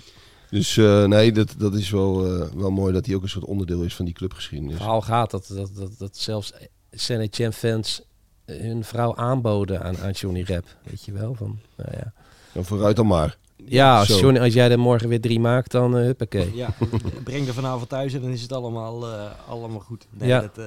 Dus 0.51 0.77
eh, 0.77 1.05
nee, 1.05 1.33
dat, 1.33 1.55
dat 1.59 1.75
is 1.75 1.91
wel, 1.91 2.27
eh, 2.41 2.49
wel 2.55 2.71
mooi 2.71 2.93
dat 2.93 3.07
hij 3.07 3.15
ook 3.15 3.23
een 3.23 3.29
soort 3.29 3.45
onderdeel 3.45 3.83
is 3.83 3.95
van 3.95 4.05
die 4.05 4.15
clubgeschiedenis. 4.15 4.73
Het 4.73 4.83
verhaal 4.83 5.01
gaat 5.03 5.31
dat, 5.31 5.51
dat, 5.55 5.71
dat, 5.77 5.99
dat 5.99 6.17
zelfs 6.17 6.53
Saint 6.91 7.39
fans 7.55 8.03
hun 8.45 8.85
vrouw 8.85 9.17
aanboden 9.17 9.83
aan, 9.83 9.99
aan 9.99 10.11
Johnny 10.11 10.43
Rep. 10.43 10.65
Weet 10.91 11.05
je 11.05 11.13
wel? 11.13 11.35
Van, 11.35 11.59
nou 11.77 11.91
ja. 11.97 12.13
Nou, 12.53 12.67
vooruit 12.67 12.97
dan 12.97 13.07
maar. 13.07 13.37
Ja, 13.65 13.99
als. 13.99 14.21
Johnny- 14.21 14.41
als 14.41 14.53
jij 14.55 14.71
er 14.71 14.79
morgen 14.79 15.09
weer 15.09 15.21
drie 15.21 15.41
maakt, 15.41 15.71
dan 15.71 15.97
uh, 15.97 16.03
huppakee. 16.03 16.57
Ja, 16.57 16.75
breng 17.25 17.47
er 17.47 17.55
vanavond 17.55 17.89
thuis 17.89 18.13
en 18.15 18.21
dan 18.21 18.31
is 18.31 18.43
het 18.43 18.53
allemaal, 18.53 19.07
eh, 19.07 19.31
allemaal 19.49 19.81
goed. 19.81 20.07
Nee, 20.11 20.29
Ja. 20.29 20.41
dat, 20.41 20.59
eh, 20.59 20.65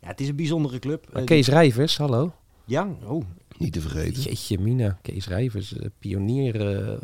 ja, 0.00 0.08
het 0.08 0.20
is 0.20 0.28
een 0.28 0.36
bijzondere 0.36 0.78
club. 0.78 1.06
Maar 1.12 1.22
Kees 1.24 1.48
Rijvers, 1.48 1.96
hallo. 1.98 2.32
Ja, 2.64 2.88
oh, 3.04 3.24
Niet 3.58 3.72
te 3.72 3.80
vergeten. 3.80 4.22
Jeetje 4.22 4.58
mina, 4.58 4.98
Kees 5.02 5.26
Rijvers, 5.28 5.72
eh, 5.76 5.86
pionier 5.98 6.60
eh, 6.60 6.92
eh, 6.92 6.98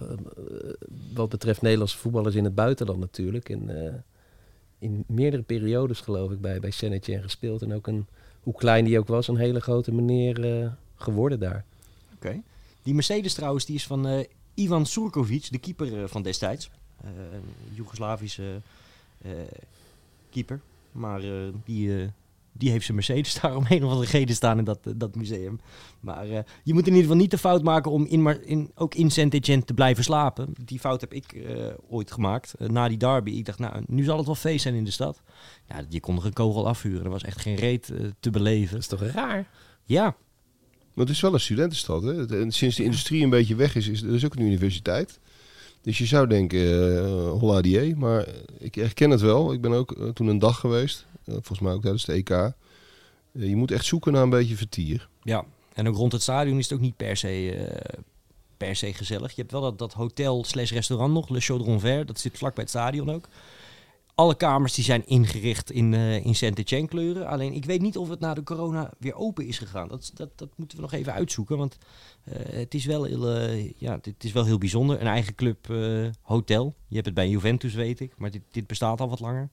wat 1.15 1.29
betreft 1.29 1.63
Nederlandse 1.63 1.99
voetballers 1.99 2.35
in 2.35 2.45
het 2.45 2.55
buitenland 2.55 2.99
natuurlijk. 2.99 3.49
In, 3.49 3.71
eh, 3.71 3.95
in 4.79 5.05
meerdere 5.07 5.43
periodes 5.43 6.01
geloof 6.01 6.31
ik 6.31 6.41
bij, 6.41 6.61
bij 6.61 6.71
Senetje 6.71 7.23
gespeeld. 7.23 7.63
En 7.63 7.73
ook 7.75 7.87
een, 7.87 8.07
hoe 8.43 8.55
klein 8.55 8.85
die 8.85 8.99
ook 8.99 9.09
was, 9.09 9.29
een 9.29 9.37
hele 9.37 9.61
grote 9.61 9.93
meneer 9.93 10.61
eh, 10.63 10.71
geworden 10.97 11.39
daar. 11.41 11.65
oké. 12.15 12.41
Die 12.83 12.95
Mercedes 12.95 13.35
trouwens, 13.35 13.65
die 13.65 13.75
is 13.75 13.87
van 13.87 14.07
eh, 14.07 14.25
Ivan 14.55 14.87
Surkovic, 14.87 15.51
de 15.51 15.59
keeper 15.59 16.09
van 16.09 16.23
destijds. 16.23 16.71
Eh, 17.01 17.11
een 17.33 17.75
Joegoslavische 17.75 18.61
eh, 19.23 19.31
keeper. 20.31 20.61
Maar 20.93 21.23
eh, 21.23 21.49
die, 21.65 22.11
die 22.57 22.71
heeft 22.71 22.85
zijn 22.85 22.97
Mercedes 22.97 23.35
daar 23.41 23.57
om 23.57 23.65
een 23.69 23.85
of 23.85 23.91
andere 23.91 24.11
reden 24.11 24.35
staan 24.35 24.59
in 24.59 24.65
dat, 24.65 24.79
eh, 24.83 24.93
dat 24.97 25.15
museum. 25.15 25.61
Maar 26.01 26.29
eh, 26.29 26.39
je 26.63 26.73
moet 26.75 26.87
in 26.87 26.93
ieder 26.93 27.03
geval 27.03 27.17
niet 27.17 27.31
de 27.31 27.39
fout 27.39 27.63
maken 27.63 27.91
om 27.91 28.05
in, 28.07 28.23
maar 28.23 28.41
in, 28.43 28.71
ook 28.75 28.95
in 28.95 29.11
Saint-Etienne 29.11 29.65
te 29.65 29.75
blijven 29.75 30.05
slapen. 30.05 30.53
Die 30.65 30.79
fout 30.79 31.01
heb 31.01 31.13
ik 31.13 31.33
eh, 31.33 31.67
ooit 31.89 32.13
gemaakt, 32.13 32.55
na 32.59 32.89
die 32.89 32.99
derby. 32.99 33.31
Ik 33.31 33.45
dacht, 33.45 33.59
nou, 33.59 33.83
nu 33.87 34.05
zal 34.05 34.17
het 34.17 34.27
wel 34.27 34.35
feest 34.35 34.63
zijn 34.63 34.75
in 34.75 34.85
de 34.85 34.91
stad. 34.91 35.23
Ja, 35.69 35.85
je 35.89 36.01
kon 36.01 36.17
er 36.17 36.27
een 36.27 36.33
kogel 36.33 36.67
afvuren. 36.67 37.05
Er 37.05 37.11
was 37.11 37.23
echt 37.25 37.41
geen 37.41 37.57
reet 37.57 37.93
te 38.21 38.31
beleven. 38.31 38.71
Dat 38.73 38.81
is 38.81 38.87
toch 38.87 39.03
raar? 39.03 39.51
Ja, 39.85 40.05
Maar 40.95 41.05
het 41.07 41.15
is 41.15 41.21
wel 41.21 41.33
een 41.35 41.41
studentenstad. 41.41 42.03
Hè? 42.03 42.41
En 42.41 42.53
sinds 42.53 42.77
de 42.77 42.85
industrie 42.85 43.23
een 43.23 43.31
beetje 43.31 43.55
weg 43.55 43.75
is, 43.75 43.89
is 43.89 44.03
er 44.03 44.15
is 44.15 44.25
ook 44.25 44.35
een 44.35 44.43
universiteit. 44.43 45.21
Dus 45.85 45.99
je 45.99 46.07
zou 46.07 46.27
denken, 46.27 46.59
uh, 47.43 47.59
die, 47.61 47.97
maar 47.97 48.27
ik 48.59 48.75
herken 48.75 49.11
het 49.11 49.21
wel. 49.21 49.53
Ik 49.53 49.61
ben 49.61 49.73
ook 49.73 49.93
eh, 49.93 50.09
toen 50.09 50.27
een 50.27 50.39
dag 50.39 50.61
geweest, 50.61 51.07
eh, 51.25 51.35
volgens 51.35 51.61
mij 51.61 51.73
ook 51.73 51.81
tijdens 51.81 52.05
de 52.05 52.13
EK. 52.13 52.53
Je 53.33 53.57
moet 53.57 53.71
echt 53.71 53.85
zoeken 53.85 54.13
naar 54.13 54.23
een 54.23 54.31
beetje 54.31 54.57
vertier. 54.57 55.09
Ja, 55.23 55.45
en 55.75 55.89
ook 55.89 55.97
rond 55.97 56.13
het 56.13 56.23
stadion 56.23 56.59
is 56.59 56.69
het 56.69 56.79
ook 56.79 56.85
niet 56.85 56.97
per 56.97 57.17
se, 57.17 57.69
per 58.57 58.77
se 58.77 58.93
gezellig. 58.93 59.35
Je 59.35 59.41
hebt 59.41 59.53
wel 59.53 59.61
dat, 59.61 59.79
dat 59.79 59.93
hotel 59.93 60.45
slash 60.45 60.71
restaurant 60.71 61.13
nog, 61.13 61.29
Le 61.29 61.41
Chaudron 61.41 61.81
Vert. 61.81 62.07
Dat 62.07 62.21
zit 62.21 62.39
vlak 62.39 62.55
bij 62.55 62.63
het 62.63 62.73
stadion 62.73 63.11
ook. 63.11 63.29
Alle 64.15 64.37
kamers 64.37 64.75
die 64.75 64.85
zijn 64.85 65.07
ingericht 65.07 65.71
in, 65.71 65.95
eh 65.95 66.25
in 66.25 66.35
Saint-Etienne 66.35 66.89
kleuren. 66.89 67.27
Alleen 67.27 67.53
ik 67.53 67.65
weet 67.65 67.81
niet 67.83 67.97
of 67.97 68.09
het 68.09 68.21
na 68.21 68.35
de 68.35 68.43
corona 68.43 68.91
weer 68.99 69.15
open 69.15 69.47
is 69.47 69.59
gegaan. 69.59 69.89
Dat, 69.89 70.11
dat, 70.15 70.31
dat 70.39 70.49
moeten 70.57 70.77
we 70.77 70.83
nog 70.83 70.93
even 70.93 71.13
uitzoeken. 71.13 71.59
Want 71.59 71.79
eh, 72.25 72.39
het, 72.59 72.75
is 72.75 72.85
wel 72.85 73.05
heel, 73.05 73.29
eh, 73.31 73.71
ja, 73.77 73.99
het 74.03 74.25
is 74.25 74.33
wel 74.33 74.45
heel 74.45 74.59
bijzonder. 74.59 75.01
Een 75.01 75.07
eigen 75.07 75.35
club 75.35 75.67
hotel. 76.23 76.75
Je 76.89 76.95
hebt 76.95 77.07
het 77.07 77.15
bij 77.15 77.29
Juventus, 77.29 77.75
weet 77.75 78.01
ik. 78.01 78.13
Maar 78.19 78.31
dit, 78.31 78.43
dit 78.51 78.67
bestaat 78.67 79.01
al 79.01 79.09
wat 79.09 79.21
langer. 79.21 79.51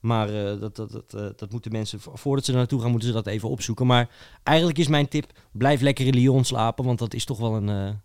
Maar 0.00 0.26
dat, 0.60 0.76
dat, 0.76 0.90
dat, 0.90 1.38
dat 1.38 1.50
moeten 1.50 1.72
mensen, 1.72 2.00
vo- 2.00 2.16
voordat 2.16 2.44
ze 2.44 2.50
er 2.52 2.56
naartoe 2.58 2.80
gaan, 2.80 2.90
moeten 2.90 3.08
ze 3.08 3.14
dat 3.14 3.26
even 3.26 3.48
opzoeken. 3.48 3.86
Maar 3.86 4.08
eigenlijk 4.42 4.78
is 4.78 4.88
mijn 4.88 5.08
tip, 5.08 5.32
blijf 5.52 5.80
lekker 5.80 6.06
in 6.06 6.14
Lyon 6.14 6.44
slapen. 6.44 6.84
Want 6.84 6.98
dat 6.98 7.14
is 7.14 7.24
toch 7.24 7.38
wel 7.38 7.54
een, 7.56 7.98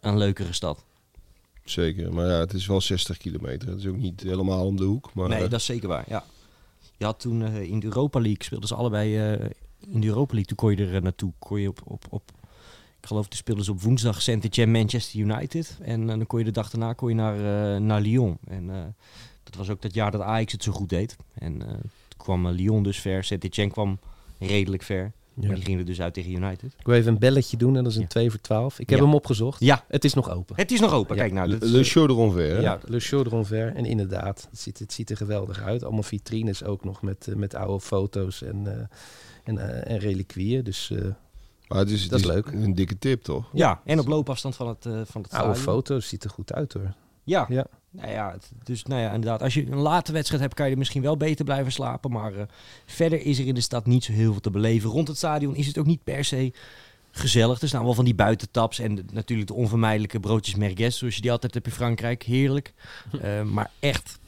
een 0.00 0.18
leukere 0.18 0.52
stad. 0.52 0.84
Zeker, 1.64 2.12
maar 2.14 2.26
ja, 2.26 2.38
het 2.38 2.52
is 2.52 2.66
wel 2.66 2.80
60 2.80 3.16
kilometer. 3.16 3.68
Het 3.68 3.78
is 3.78 3.86
ook 3.86 3.96
niet 3.96 4.20
helemaal 4.20 4.66
om 4.66 4.76
de 4.76 4.84
hoek. 4.84 5.14
Maar 5.14 5.28
nee, 5.28 5.42
eh, 5.42 5.50
dat 5.50 5.60
is 5.60 5.66
zeker 5.66 5.88
waar, 5.88 6.04
ja. 6.08 6.24
Je 6.96 7.04
had 7.04 7.20
toen 7.20 7.42
eh, 7.42 7.62
in 7.62 7.80
de 7.80 7.86
Europa 7.86 8.20
League, 8.20 8.44
speelden 8.44 8.68
ze 8.68 8.74
allebei 8.74 9.18
eh, 9.18 9.48
in 9.88 10.00
de 10.00 10.06
Europa 10.06 10.34
League. 10.34 10.44
Toen 10.44 10.56
kon 10.56 10.76
je 10.76 10.92
er 10.92 11.02
naartoe, 11.02 11.32
kon 11.38 11.60
je 11.60 11.68
op, 11.68 11.80
op, 11.84 12.04
op 12.10 12.30
ik 13.00 13.10
geloof, 13.10 13.28
toen 13.28 13.38
speelden 13.38 13.64
ze 13.64 13.70
op 13.70 13.80
woensdag 13.80 14.22
Saint-Etienne 14.22 14.78
Manchester 14.78 15.20
United. 15.20 15.78
En 15.80 16.06
dan 16.06 16.26
kon 16.26 16.38
je 16.38 16.44
de 16.44 16.50
dag 16.50 16.70
daarna 16.70 16.92
kon 16.92 17.08
je 17.08 17.14
naar, 17.14 17.80
naar 17.80 18.00
Lyon. 18.00 18.38
En 18.46 18.94
dat 19.42 19.54
was 19.54 19.70
ook 19.70 19.82
dat 19.82 19.94
jaar 19.94 20.10
dat 20.10 20.20
Ajax 20.20 20.52
het 20.52 20.62
zo 20.62 20.72
goed 20.72 20.88
deed. 20.88 21.16
En 21.34 21.58
toen 21.58 22.16
kwam 22.16 22.48
Lyon 22.48 22.82
dus 22.82 23.00
ver, 23.00 23.24
Saint-Etienne 23.24 23.72
kwam 23.72 23.98
redelijk 24.38 24.82
ver. 24.82 25.12
Ja. 25.36 25.46
Maar 25.46 25.54
die 25.54 25.64
gingen 25.64 25.80
er 25.80 25.86
dus 25.86 26.00
uit 26.00 26.14
tegen 26.14 26.32
United. 26.32 26.74
Ik 26.78 26.86
wil 26.86 26.94
even 26.94 27.12
een 27.12 27.18
belletje 27.18 27.56
doen 27.56 27.76
en 27.76 27.82
dat 27.82 27.92
is 27.92 27.96
een 27.98 28.02
Ja. 28.02 28.08
2 28.08 28.30
voor 28.30 28.40
12. 28.40 28.78
Ik 28.78 28.90
heb 28.90 28.98
Ja. 28.98 29.04
hem 29.04 29.14
opgezocht. 29.14 29.60
Ja, 29.60 29.84
Het 29.88 30.04
is 30.04 30.14
nog 30.14 30.30
open. 30.30 30.56
het 30.56 30.72
is 30.72 30.80
nog 30.80 30.92
open. 30.92 31.16
Ja. 31.16 31.22
Kijk 31.22 31.34
nou, 31.34 31.52
is, 31.56 31.70
Le 31.70 31.84
Chaudron 31.84 32.32
Vert. 32.32 32.56
hè? 32.56 32.60
Ja, 32.62 32.78
Le 32.84 33.00
Chaudron 33.00 33.46
Vert. 33.46 33.76
En 33.76 33.84
inderdaad, 33.84 34.46
het 34.50 34.60
ziet, 34.60 34.78
het 34.78 34.92
ziet 34.92 35.10
er 35.10 35.16
geweldig 35.16 35.62
uit. 35.62 35.82
Allemaal 35.82 36.02
vitrines 36.02 36.64
ook 36.64 36.84
nog 36.84 37.02
met, 37.02 37.28
eh, 37.28 37.34
met 37.34 37.54
oude 37.54 37.80
foto's 37.80 38.42
en, 38.42 38.66
eh, 38.78 38.86
en, 39.44 39.58
eh, 39.58 39.92
en 39.94 39.98
reliquieën. 39.98 40.64
Dus 40.64 40.90
eh, 40.90 41.04
Maar 41.68 41.78
het 41.78 41.90
is, 41.90 42.02
het 42.02 42.10
Dat 42.10 42.20
is 42.20 42.26
leuk. 42.26 42.46
Een 42.46 42.74
dikke 42.74 42.98
tip, 42.98 43.22
toch? 43.22 43.48
ja, 43.52 43.80
en 43.84 43.98
op 44.00 44.06
loopafstand 44.06 44.56
van 44.56 44.68
het, 44.68 44.86
van 45.10 45.22
het 45.22 45.32
oude 45.32 45.54
foto's 45.54 46.08
ziet 46.08 46.24
er 46.24 46.30
goed 46.30 46.52
uit 46.52 46.72
hoor. 46.72 46.94
Ja. 47.24 47.46
Ja. 47.48 47.66
Nou 47.96 48.10
ja, 48.10 48.36
dus 48.64 48.82
nou 48.82 49.00
ja, 49.00 49.06
inderdaad. 49.12 49.42
Als 49.42 49.54
je 49.54 49.66
een 49.70 49.78
late 49.78 50.12
wedstrijd 50.12 50.42
hebt, 50.42 50.54
kan 50.54 50.66
je 50.66 50.72
er 50.72 50.78
misschien 50.78 51.02
wel 51.02 51.16
beter 51.16 51.44
blijven 51.44 51.72
slapen. 51.72 52.10
Maar 52.10 52.34
eh, 52.34 52.42
verder 52.86 53.20
is 53.20 53.38
er 53.38 53.46
in 53.46 53.54
de 53.54 53.60
stad 53.60 53.86
niet 53.86 54.04
zo 54.04 54.12
heel 54.12 54.32
veel 54.32 54.40
te 54.40 54.50
beleven. 54.50 54.90
Rond 54.90 55.08
het 55.08 55.16
stadion 55.16 55.56
is 55.56 55.66
het 55.66 55.78
ook 55.78 55.86
niet 55.86 56.04
per 56.04 56.24
se 56.24 56.52
gezellig. 57.10 57.60
Er 57.60 57.68
staan 57.68 57.84
wel 57.84 57.94
van 57.94 58.04
die 58.04 58.14
buitentaps 58.14 58.78
en 58.78 58.94
de- 58.94 59.04
natuurlijk 59.12 59.48
de 59.48 59.54
onvermijdelijke 59.54 60.20
broodjes 60.20 60.54
merguez, 60.54 60.96
zoals 60.98 61.14
je 61.14 61.20
die 61.20 61.30
altijd 61.32 61.54
hebt 61.54 61.66
in 61.66 61.72
Frankrijk. 61.72 62.22
Heerlijk. 62.22 62.72
Eh, 63.20 63.42
maar 63.42 63.70
echt 63.80 64.18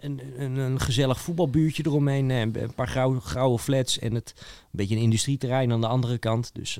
een, 0.00 0.20
een, 0.36 0.56
een 0.56 0.80
gezellig 0.80 1.20
voetbalbuurtje 1.20 1.82
eromheen. 1.86 2.30
eh, 2.30 2.40
Een, 2.40 2.74
paar 2.74 2.88
grauwe, 2.88 3.20
grauwe 3.20 3.58
flats 3.58 3.98
en 3.98 4.14
het, 4.14 4.34
een 4.36 4.44
beetje 4.70 4.94
een 4.96 5.02
industrieterrein 5.02 5.72
aan 5.72 5.80
de 5.80 5.86
andere 5.86 6.18
kant. 6.18 6.50
Dus 6.54 6.78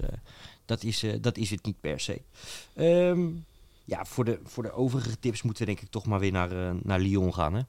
dat, 0.67 0.83
is, 0.85 1.05
dat 1.21 1.37
is 1.37 1.51
het 1.51 1.65
niet 1.65 1.81
per 1.81 2.01
se. 2.01 2.21
Ehm, 2.75 3.21
ja, 3.85 4.05
voor 4.05 4.25
de, 4.25 4.41
voor 4.45 4.63
de 4.63 4.73
overige 4.73 5.19
tips 5.19 5.43
moeten 5.43 5.67
we 5.67 5.73
denk 5.73 5.85
ik 5.85 5.91
toch 5.91 6.07
maar 6.07 6.21
weer 6.21 6.33
naar, 6.33 6.51
eh, 6.51 6.75
naar 6.83 7.01
Lyon 7.01 7.35
gaan. 7.35 7.55
Hè? 7.55 7.63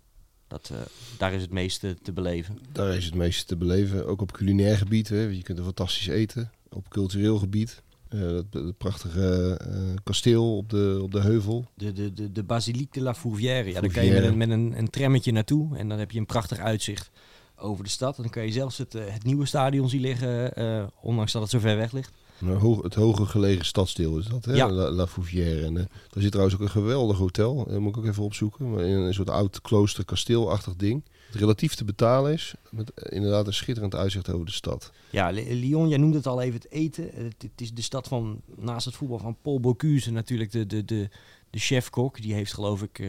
Dat, 0.48 0.70
eh, 0.74 0.78
daar 1.18 1.34
is 1.34 1.42
het 1.42 1.52
meeste 1.52 1.98
te 2.02 2.14
beleven. 2.14 2.58
Daar 2.72 2.96
is 2.96 3.06
het 3.06 3.16
meeste 3.16 3.46
te 3.46 3.56
beleven. 3.58 4.08
Ook 4.08 4.22
op 4.22 4.32
culinair 4.32 4.78
gebied. 4.78 5.10
Hè. 5.10 5.22
Je 5.22 5.42
kunt 5.44 5.58
er 5.58 5.64
fantastisch 5.64 6.08
eten. 6.08 6.52
Op 6.70 6.90
cultureel 6.90 7.38
gebied. 7.38 7.82
Eh, 8.10 8.20
dat, 8.20 8.52
dat 8.52 8.78
prachtige 8.78 9.58
eh, 9.62 9.78
kasteel 10.04 10.58
op 10.58 10.70
de, 10.70 11.00
op 11.02 11.12
de 11.12 11.22
heuvel. 11.22 11.66
De, 11.76 11.92
de, 11.94 12.14
de, 12.14 12.32
de 12.32 12.44
Basilique 12.44 13.00
de 13.00 13.02
la 13.02 13.16
Fourvière. 13.16 13.70
Ja, 13.70 13.82
daar 13.82 13.92
kan 13.92 14.06
je 14.06 14.12
met, 14.12 14.24
een, 14.24 14.38
met 14.38 14.50
een, 14.50 14.78
een 14.78 14.90
trammetje 14.90 15.32
naartoe. 15.32 15.78
En 15.78 15.90
dan 15.90 16.00
heb 16.00 16.12
je 16.12 16.20
een 16.20 16.26
prachtig 16.26 16.58
uitzicht 16.60 17.12
over 17.56 17.84
de 17.84 17.90
stad. 17.90 18.16
En 18.16 18.22
dan 18.24 18.32
kan 18.32 18.46
je 18.46 18.52
zelfs 18.52 18.78
het, 18.78 18.96
eh, 18.96 19.04
het 19.08 19.24
nieuwe 19.24 19.46
stadion 19.46 19.90
zien 19.90 20.02
liggen. 20.02 20.56
eh, 20.56 20.84
ondanks 21.02 21.32
dat 21.32 21.42
het 21.42 21.52
zo 21.52 21.60
ver 21.60 21.78
weg 21.78 21.92
ligt. 21.92 22.12
Hoog, 22.60 22.82
het 22.82 22.94
hoger 22.94 23.28
gelegen 23.28 23.66
stadsdeel 23.66 24.18
is 24.18 24.26
dat, 24.26 24.46
hè? 24.46 24.54
Ja. 24.54 24.72
La, 24.72 24.92
La 24.92 25.08
Fouvière. 25.08 25.66
En 25.66 25.78
eh, 25.78 25.84
daar 26.10 26.22
zit 26.22 26.32
trouwens 26.32 26.58
ook 26.58 26.64
een 26.64 26.70
geweldig 26.70 27.18
hotel. 27.18 27.66
Dat 27.68 27.80
moet 27.80 27.96
ik 27.96 27.98
ook 27.98 28.06
even 28.06 28.24
opzoeken. 28.24 28.72
Maar 28.72 28.84
in 28.84 28.98
een 28.98 29.14
soort 29.14 29.30
oud 29.30 29.62
klooster 29.62 30.06
kasteelachtig 30.06 30.76
ding. 30.76 31.04
Het 31.28 31.42
relatief 31.42 31.76
te 31.76 31.84
betalen 31.84 32.34
is. 32.34 32.54
Met 32.72 32.94
eh, 32.94 33.16
inderdaad 33.16 33.48
een 33.48 33.54
schitterend 33.54 33.96
uitzicht 33.96 34.30
over 34.32 34.46
de 34.46 34.52
stad. 34.52 34.92
Ja, 35.10 35.30
Lyon, 35.32 35.90
jij 35.90 35.98
noemde 35.98 36.18
het 36.18 36.28
al 36.28 36.42
even, 36.42 36.54
het 36.62 36.72
eten. 36.72 37.14
Eh, 37.14 37.24
Het, 37.24 37.36
het 37.42 37.62
is 37.62 37.74
de 37.74 37.82
stad 37.82 38.08
van, 38.08 38.42
naast 38.56 38.86
het 38.86 38.96
voetbal, 38.96 39.18
van 39.20 39.38
Paul 39.42 39.60
Bocuse. 39.60 40.12
Natuurlijk 40.12 40.52
de, 40.52 40.66
de, 40.66 40.86
de, 40.86 41.10
de 41.50 41.60
chef-kok. 41.60 42.22
Die 42.22 42.34
heeft 42.34 42.54
geloof 42.54 42.82
ik, 42.82 43.00
eh, 43.00 43.08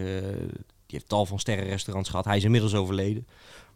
die 0.87 0.99
heeft 0.99 1.09
tal 1.09 1.27
van 1.27 1.39
sterrenrestaurants 1.39 2.11
gehad. 2.11 2.25
Hij 2.25 2.37
is 2.37 2.45
inmiddels 2.45 2.75
overleden. 2.75 3.27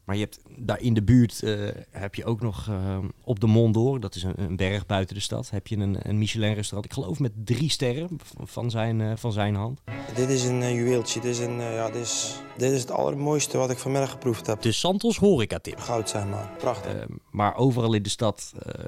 Maar 0.08 0.16
je 0.16 0.22
hebt 0.22 0.40
daar 0.56 0.80
in 0.80 0.94
de 0.94 1.02
buurt, 1.02 1.42
eh, 1.42 1.68
heb 1.90 2.14
je 2.14 2.24
ook 2.24 2.40
nog 2.40 2.68
eh, 2.68 2.98
op 3.24 3.40
de 3.40 3.46
Mont 3.46 3.74
d'Or, 3.74 4.00
dat 4.00 4.14
is 4.14 4.22
een, 4.22 4.32
een 4.36 4.56
berg 4.56 4.86
buiten 4.86 5.14
de 5.14 5.20
stad, 5.20 5.50
heb 5.50 5.66
je 5.66 5.76
een, 5.76 6.08
een 6.08 6.18
Michelin-restaurant. 6.18 6.84
Ik 6.84 6.92
geloof 6.92 7.18
met 7.18 7.32
drie 7.44 7.70
sterren 7.70 8.08
van 8.44 8.70
zijn, 8.70 9.00
eh, 9.00 9.12
van 9.16 9.32
zijn 9.32 9.54
hand. 9.54 9.80
Dit 10.14 10.28
is 10.28 10.44
een 10.44 10.62
eh, 10.62 10.74
juweeltje. 10.74 11.20
Dit 11.20 11.30
is, 11.30 11.38
een, 11.38 11.60
ja, 11.60 11.90
dit, 11.90 12.02
is, 12.02 12.40
dit 12.56 12.72
is 12.72 12.80
het 12.80 12.90
allermooiste 12.90 13.58
wat 13.58 13.70
ik 13.70 13.78
vanmiddag 13.78 14.10
geproefd 14.10 14.46
heb. 14.46 14.62
De 14.62 14.72
Santos 14.72 15.16
horeca-tip. 15.16 15.78
Goud, 15.78 16.08
zeg 16.08 16.26
maar. 16.26 16.50
Prachtig. 16.58 16.94
Eh, 16.94 17.02
maar 17.30 17.56
overal 17.56 17.94
in 17.94 18.02
de 18.02 18.08
stad 18.08 18.52
eh, 18.58 18.84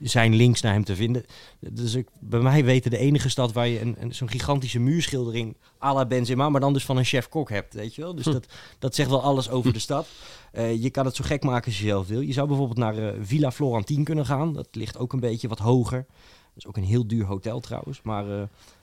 zijn 0.00 0.34
links 0.34 0.60
naar 0.60 0.72
hem 0.72 0.84
te 0.84 0.96
vinden. 0.96 1.24
Dus 1.58 1.94
ik, 1.94 2.08
bij 2.20 2.40
mij 2.40 2.64
weten 2.64 2.90
de 2.90 2.98
enige 2.98 3.28
stad 3.28 3.52
waar 3.52 3.68
je 3.68 3.80
een, 3.80 3.96
een, 3.98 4.14
zo'n 4.14 4.28
gigantische 4.28 4.78
muurschildering 4.78 5.56
à 5.82 5.94
la 5.94 6.06
Benzema, 6.06 6.48
maar 6.48 6.60
dan 6.60 6.72
dus 6.72 6.84
van 6.84 6.96
een 6.96 7.04
chef-kok 7.04 7.48
hebt, 7.48 7.74
weet 7.74 7.94
je 7.94 8.02
wel. 8.02 8.14
Dus 8.14 8.24
dat, 8.24 8.46
dat 8.78 8.94
zegt 8.94 9.10
wel 9.10 9.22
alles 9.22 9.50
over 9.50 9.72
de 9.72 9.78
stad. 9.78 10.06
Eh, 10.52 10.82
je 10.82 10.90
kan 10.90 11.04
het 11.04 11.16
zo 11.16 11.24
gek 11.24 11.42
maken 11.42 11.66
als 11.66 11.78
je 11.78 11.86
zelf 11.86 12.06
wil. 12.06 12.20
Je 12.20 12.32
zou 12.32 12.48
bijvoorbeeld 12.48 12.78
naar 12.78 12.98
eh, 12.98 13.14
Villa 13.20 13.50
Florentine 13.50 14.02
kunnen 14.02 14.26
gaan. 14.26 14.52
Dat 14.52 14.68
ligt 14.72 14.98
ook 14.98 15.12
een 15.12 15.20
beetje 15.20 15.48
wat 15.48 15.58
hoger. 15.58 16.06
Dat 16.54 16.56
is 16.56 16.66
ook 16.66 16.76
een 16.76 16.84
heel 16.84 17.06
duur 17.06 17.24
hotel 17.24 17.60
trouwens, 17.60 18.00
maar... 18.02 18.40
eh, 18.40 18.42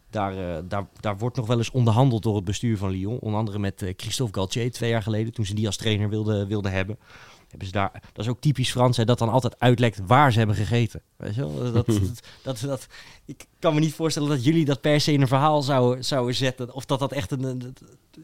daar, 0.09 0.67
daar, 0.67 0.87
daar 0.99 1.17
wordt 1.17 1.35
nog 1.35 1.47
wel 1.47 1.57
eens 1.57 1.71
onderhandeld 1.71 2.23
door 2.23 2.35
het 2.35 2.45
bestuur 2.45 2.77
van 2.77 2.89
Lyon. 2.89 3.19
Onder 3.19 3.39
andere 3.39 3.59
met 3.59 3.93
Christophe 3.97 4.33
Galtier 4.33 4.71
twee 4.71 4.89
jaar 4.89 5.01
geleden, 5.01 5.33
toen 5.33 5.45
ze 5.45 5.53
die 5.53 5.65
als 5.65 5.77
trainer 5.77 6.09
wilden 6.09 6.47
wilde 6.47 6.69
hebben 6.69 6.97
hebben 7.57 7.67
ze 7.67 7.73
daar, 7.73 7.91
dat 8.13 8.25
is 8.25 8.31
ook 8.31 8.39
typisch 8.41 8.71
Frans, 8.71 8.97
hè, 8.97 9.05
dat 9.05 9.19
dan 9.19 9.29
altijd 9.29 9.59
uitlekt 9.59 9.99
waar 10.05 10.31
ze 10.31 10.37
hebben 10.37 10.55
gegeten. 10.55 11.01
Weet 11.15 11.35
je 11.35 11.41
wel? 11.41 11.71
Dat, 11.73 11.85
dat, 11.85 12.21
dat, 12.43 12.59
dat, 12.59 12.87
ik 13.25 13.45
kan 13.59 13.73
me 13.73 13.79
niet 13.79 13.93
voorstellen 13.93 14.29
dat 14.29 14.43
jullie 14.43 14.65
dat 14.65 14.81
per 14.81 15.01
se 15.01 15.11
in 15.11 15.21
een 15.21 15.27
verhaal 15.27 15.61
zouden, 15.61 16.05
zouden 16.05 16.35
zetten. 16.35 16.73
Of 16.73 16.85
dat 16.85 16.99
dat 16.99 17.11
echt 17.11 17.31
een, 17.31 17.43
een- 17.43 17.75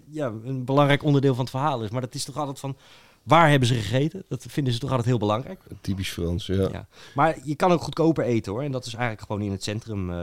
ja, 0.09 0.33
een 0.43 0.65
belangrijk 0.65 1.03
onderdeel 1.03 1.33
van 1.35 1.41
het 1.43 1.53
verhaal 1.53 1.83
is. 1.83 1.89
Maar 1.89 2.01
dat 2.01 2.15
is 2.15 2.23
toch 2.23 2.37
altijd 2.37 2.59
van 2.59 2.75
Waar 3.23 3.49
hebben 3.49 3.67
ze 3.67 3.73
gegeten? 3.73 4.23
Dat 4.27 4.45
vinden 4.49 4.73
ze 4.73 4.79
toch 4.79 4.89
altijd 4.89 5.07
heel 5.07 5.17
belangrijk. 5.17 5.59
Typisch 5.81 6.09
Frans, 6.09 6.45
ja. 6.45 6.69
Ja. 6.71 6.87
Maar 7.15 7.37
je 7.43 7.55
kan 7.55 7.71
ook 7.71 7.81
goedkoper 7.81 8.23
eten 8.25 8.51
hoor. 8.51 8.61
En 8.61 8.71
dat 8.71 8.85
is 8.85 8.93
eigenlijk 8.93 9.25
gewoon 9.27 9.41
in 9.41 9.51
het 9.51 9.63
centrum. 9.63 10.11
eh, 10.11 10.17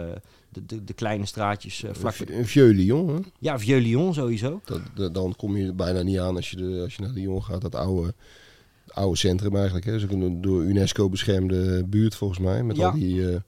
de, 0.48 0.66
de, 0.66 0.84
de 0.84 0.92
kleine 0.92 1.26
straatjes 1.26 1.82
eh, 1.82 1.90
vlak. 1.94 2.14
Een 2.18 2.46
Vieux 2.46 2.76
Lyon, 2.76 3.08
hè? 3.08 3.20
Ja, 3.38 3.58
Vieux-Lyon 3.58 4.14
sowieso. 4.14 4.60
Dat, 4.64 4.80
dat- 4.94 5.14
dan 5.14 5.34
kom 5.36 5.56
je 5.56 5.66
er 5.66 5.74
bijna 5.74 6.02
niet 6.02 6.18
aan 6.18 6.36
als 6.36 6.50
je, 6.50 6.56
de, 6.56 6.80
als 6.84 6.94
je 6.96 7.02
naar 7.02 7.10
Lyon 7.10 7.42
gaat. 7.42 7.60
Dat 7.60 7.74
oude, 7.74 8.14
oude 8.92 9.16
centrum 9.16 9.54
eigenlijk. 9.56 9.84
Hè. 9.84 9.94
Ook 10.02 10.10
een 10.10 10.40
door 10.40 10.62
UNESCO 10.62 11.08
beschermde 11.08 11.84
buurt 11.84 12.14
volgens 12.14 12.38
mij. 12.40 12.62
Met 12.62 12.76
Ja. 12.76 12.86
al 12.88 12.92
die 12.98 13.30
eh, 13.32 13.40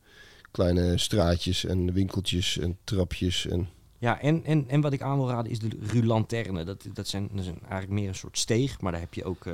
kleine 0.51 0.99
straatjes 0.99 1.65
en 1.65 1.93
winkeltjes 1.93 2.59
en 2.59 2.77
trapjes. 2.85 3.47
En, 3.47 3.69
Ja, 3.99 4.21
en, 4.21 4.45
en, 4.45 4.69
en 4.69 4.81
wat 4.81 4.93
ik 4.93 5.03
aan 5.03 5.17
wil 5.19 5.29
raden 5.29 5.51
is 5.53 5.59
de 5.59 5.69
Rue 5.81 6.05
Lanterne. 6.05 6.65
Dat, 6.65 6.87
dat, 6.93 7.09
zijn, 7.09 7.29
dat 7.33 7.47
een- 7.47 7.59
eigenlijk 7.61 7.93
meer 8.01 8.09
een 8.09 8.15
soort 8.15 8.39
steeg. 8.39 8.81
Maar 8.81 8.93
daar 8.93 9.01
heb 9.01 9.15
je 9.15 9.25
ook... 9.25 9.47
eh, 9.47 9.53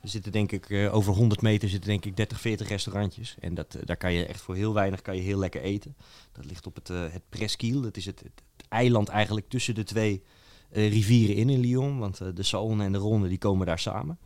er 0.00 0.12
zitten 0.12 0.32
denk 0.32 0.52
ik 0.52 0.70
eh, 0.70 0.94
over 0.94 1.12
100 1.14 1.42
meter 1.42 1.68
zitten 1.68 1.88
denk 1.90 2.04
ik 2.04 2.16
30, 2.16 2.40
40 2.40 2.68
restaurantjes. 2.68 3.36
En 3.40 3.54
dat, 3.54 3.76
daar 3.84 3.96
kan 3.96 4.12
je 4.12 4.26
echt 4.26 4.40
voor 4.40 4.54
heel 4.54 4.74
weinig 4.74 5.02
kan 5.02 5.16
je 5.16 5.22
heel 5.22 5.38
lekker 5.38 5.60
eten. 5.60 5.94
Dat 6.32 6.44
ligt 6.44 6.66
op 6.66 6.74
het, 6.74 6.88
het 6.88 7.22
Presqu'île. 7.28 7.80
Dat 7.82 7.96
is 7.96 8.06
het, 8.06 8.18
het, 8.18 8.42
het 8.56 8.66
eiland 8.68 9.08
eigenlijk 9.08 9.48
tussen 9.48 9.74
de 9.74 9.84
twee 9.84 10.22
rivieren 10.70 11.36
in 11.36 11.48
in 11.48 11.60
Lyon. 11.60 11.98
Want 11.98 12.18
de 12.18 12.44
Saône 12.44 12.80
en 12.82 12.92
de 12.92 12.98
Ronde 12.98 13.28
die 13.28 13.38
komen 13.38 13.66
daar 13.66 13.78
samen. 13.78 14.18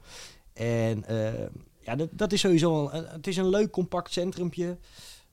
En 0.53 1.05
eh, 1.05 1.47
ja, 1.81 1.97
dat, 1.97 2.09
dat 2.13 2.33
is 2.33 2.41
sowieso 2.41 2.89
een- 2.89 3.07
het 3.07 3.27
is 3.27 3.37
een 3.37 3.49
leuk 3.49 3.71
compact 3.71 4.13
centrumpje. 4.13 4.79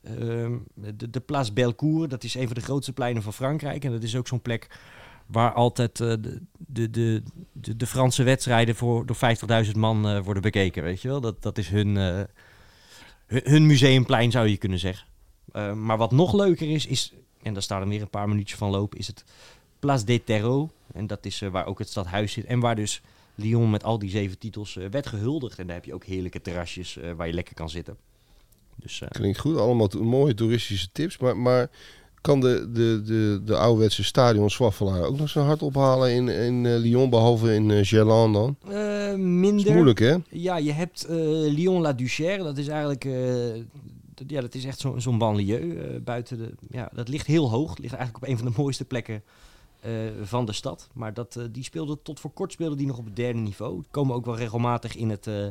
Ehm, 0.02 0.56
de, 0.74 1.10
de 1.10 1.20
Place 1.20 1.52
Bellecour, 1.52 2.08
dat 2.08 2.24
is 2.24 2.34
een 2.34 2.46
van 2.46 2.54
de 2.54 2.60
grootste 2.60 2.92
pleinen 2.92 3.22
van 3.22 3.32
Frankrijk. 3.32 3.84
En 3.84 3.90
dat 3.92 4.02
is 4.02 4.16
ook 4.16 4.28
zo'n 4.28 4.42
plek 4.42 4.78
waar 5.26 5.52
altijd 5.52 6.00
eh, 6.00 6.08
de, 6.20 6.40
de, 6.56 7.22
de, 7.52 7.76
de, 7.76 7.86
Franse 7.86 8.22
wedstrijden 8.22 8.74
voor, 8.74 9.06
door 9.06 9.16
50.000 9.66 9.72
man 9.72 10.08
eh, 10.08 10.20
worden 10.24 10.42
bekeken. 10.42 10.82
Weet 10.82 11.02
je 11.02 11.08
wel? 11.08 11.20
Dat, 11.20 11.42
dat 11.42 11.58
is 11.58 11.68
hun, 11.68 11.96
eh, 11.96 12.20
hun, 13.26 13.66
museumplein, 13.66 14.30
zou 14.30 14.46
je 14.48 14.56
kunnen 14.56 14.78
zeggen. 14.78 15.06
Eh, 15.52 15.72
maar 15.72 15.96
wat 15.96 16.12
nog 16.12 16.32
leuker 16.32 16.70
is, 16.70 16.86
is, 16.86 17.12
en 17.42 17.52
daar 17.52 17.62
staan 17.62 17.80
er 17.82 17.88
weer 17.88 18.00
een 18.02 18.10
paar 18.10 18.28
minuutjes 18.28 18.58
van 18.58 18.70
lopen, 18.70 18.98
is 18.98 19.06
het 19.06 19.24
Place 19.78 20.04
des 20.04 20.20
Terreaux. 20.24 20.72
En 20.92 21.06
dat 21.06 21.26
is 21.26 21.40
waar 21.40 21.66
ook 21.66 21.78
het 21.78 21.88
stadhuis 21.88 22.32
zit. 22.32 22.44
En 22.44 22.60
waar 22.60 22.76
dus 22.76 23.02
Lyon 23.38 23.70
met 23.70 23.84
al 23.84 23.98
die 23.98 24.10
zeven 24.10 24.38
titels 24.38 24.76
eh, 24.76 24.86
werd 24.90 25.06
gehuldigd. 25.06 25.58
En 25.58 25.66
daar 25.66 25.76
heb 25.76 25.84
je 25.84 25.94
ook 25.94 26.04
heerlijke 26.04 26.40
terrasjes 26.40 26.96
eh, 26.96 27.12
waar 27.12 27.26
je 27.26 27.32
lekker 27.32 27.54
kan 27.54 27.70
zitten. 27.70 27.96
Dus 28.76 29.00
eh, 29.00 29.08
klinkt 29.08 29.38
goed, 29.38 29.56
allemaal 29.56 29.88
mooie 30.00 30.34
toeristische 30.34 30.88
tips. 30.92 31.18
Maar, 31.18 31.36
maar 31.36 31.70
kan 32.20 32.40
de, 32.40 32.70
de, 32.72 33.02
de, 33.04 33.40
de 33.44 33.56
ouderwetse 33.56 34.04
stadion 34.04 34.50
Zwaffelaar 34.50 35.02
ook 35.02 35.18
nog 35.18 35.28
zijn 35.28 35.44
hart 35.44 35.62
ophalen 35.62 36.12
in, 36.12 36.28
in 36.28 36.76
Lyon, 36.76 37.10
behalve 37.10 37.54
in 37.54 37.70
eh 37.70 37.84
Gerland 37.84 38.34
dan? 38.34 38.56
Dat 38.64 39.16
minder. 39.16 39.66
is 39.66 39.72
moeilijk, 39.72 39.98
hè? 39.98 40.16
Ja, 40.30 40.56
je 40.56 40.72
hebt 40.72 41.04
eh, 41.04 41.16
Lyon-la-Duchère. 41.54 42.42
Dat 42.42 42.58
is 42.58 42.68
eigenlijk... 42.68 43.08
dat, 44.14 44.30
ja, 44.30 44.40
dat 44.40 44.54
is 44.54 44.64
echt 44.64 44.80
zo'n 44.80 45.00
zo'n 45.00 45.18
banlieue 45.18 46.00
buiten 46.00 46.38
de... 46.38 46.54
Ja, 46.70 46.90
dat 46.94 47.08
ligt 47.08 47.26
heel 47.26 47.50
hoog. 47.50 47.70
Het 47.70 47.78
ligt 47.78 47.94
eigenlijk 47.94 48.24
op 48.24 48.30
een 48.30 48.38
van 48.38 48.52
de 48.52 48.62
mooiste 48.62 48.84
plekken 48.84 49.22
van 50.22 50.44
de 50.44 50.52
stad. 50.52 50.88
Maar 50.94 51.14
dat, 51.14 51.36
eh, 51.36 51.44
die 51.50 51.64
speelde 51.64 52.02
tot 52.02 52.20
voor 52.20 52.30
kort 52.30 52.52
speelde 52.52 52.76
die 52.76 52.86
nog 52.86 52.98
op 52.98 53.04
het 53.04 53.16
derde 53.16 53.38
niveau. 53.38 53.82
Komen 53.90 54.14
ook 54.14 54.24
wel 54.24 54.36
regelmatig 54.36 54.96
in 54.96 55.10
het, 55.10 55.26
eh, 55.26 55.46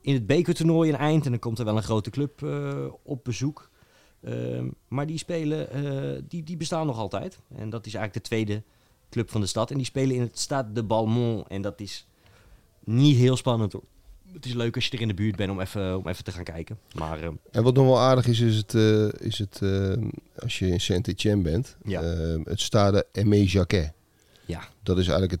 in 0.00 0.14
het 0.14 0.26
bekertoernooi 0.26 0.88
in 0.88 0.96
eind. 0.96 1.24
En 1.24 1.30
dan 1.30 1.40
komt 1.40 1.58
er 1.58 1.64
wel 1.64 1.76
een 1.76 1.82
grote 1.82 2.10
club 2.10 2.42
eh, 2.42 2.86
op 3.02 3.24
bezoek. 3.24 3.70
Ehm, 4.20 4.68
maar 4.88 5.06
die 5.06 5.18
spelen, 5.18 5.70
eh, 5.70 6.22
die, 6.28 6.42
die 6.42 6.56
bestaan 6.56 6.86
nog 6.86 6.98
altijd. 6.98 7.38
En 7.54 7.70
dat 7.70 7.86
is 7.86 7.94
eigenlijk 7.94 8.24
de 8.24 8.34
tweede 8.34 8.62
club 9.10 9.30
van 9.30 9.40
de 9.40 9.46
stad. 9.46 9.70
En 9.70 9.76
die 9.76 9.86
spelen 9.86 10.16
in 10.16 10.20
het 10.20 10.38
Stade 10.38 10.72
de 10.72 10.82
Balmont. 10.82 11.48
En 11.48 11.62
dat 11.62 11.80
is 11.80 12.06
niet 12.84 13.16
heel 13.16 13.36
spannend 13.36 13.72
hoor. 13.72 13.84
Het 14.32 14.46
is 14.46 14.52
leuk 14.54 14.74
als 14.74 14.86
je 14.86 14.92
er 14.96 15.00
in 15.00 15.08
de 15.08 15.14
buurt 15.14 15.36
bent 15.36 15.50
om 15.50 15.60
even, 15.60 15.98
om 15.98 16.08
even 16.08 16.24
te 16.24 16.32
gaan 16.32 16.44
kijken. 16.44 16.78
Maar 16.94 17.22
eh, 17.22 17.28
En 17.50 17.62
wat 17.62 17.74
nog 17.74 17.84
wel 17.86 17.98
aardig 17.98 18.26
is, 18.26 18.40
is 18.40 18.56
het, 18.56 18.74
eh, 18.74 19.08
is 19.26 19.38
het 19.38 19.58
eh, 19.62 19.92
als 20.38 20.58
je 20.58 20.66
in 20.68 20.80
Saint-Etienne 20.80 21.42
bent, 21.42 21.76
Ja. 21.84 22.02
eh, 22.02 22.38
het 22.44 22.60
Stade 22.60 23.06
Aimé 23.12 23.36
Jacquet. 23.36 23.92
ja, 24.44 24.60
Dat 24.82 24.98
is 24.98 25.08
eigenlijk 25.08 25.30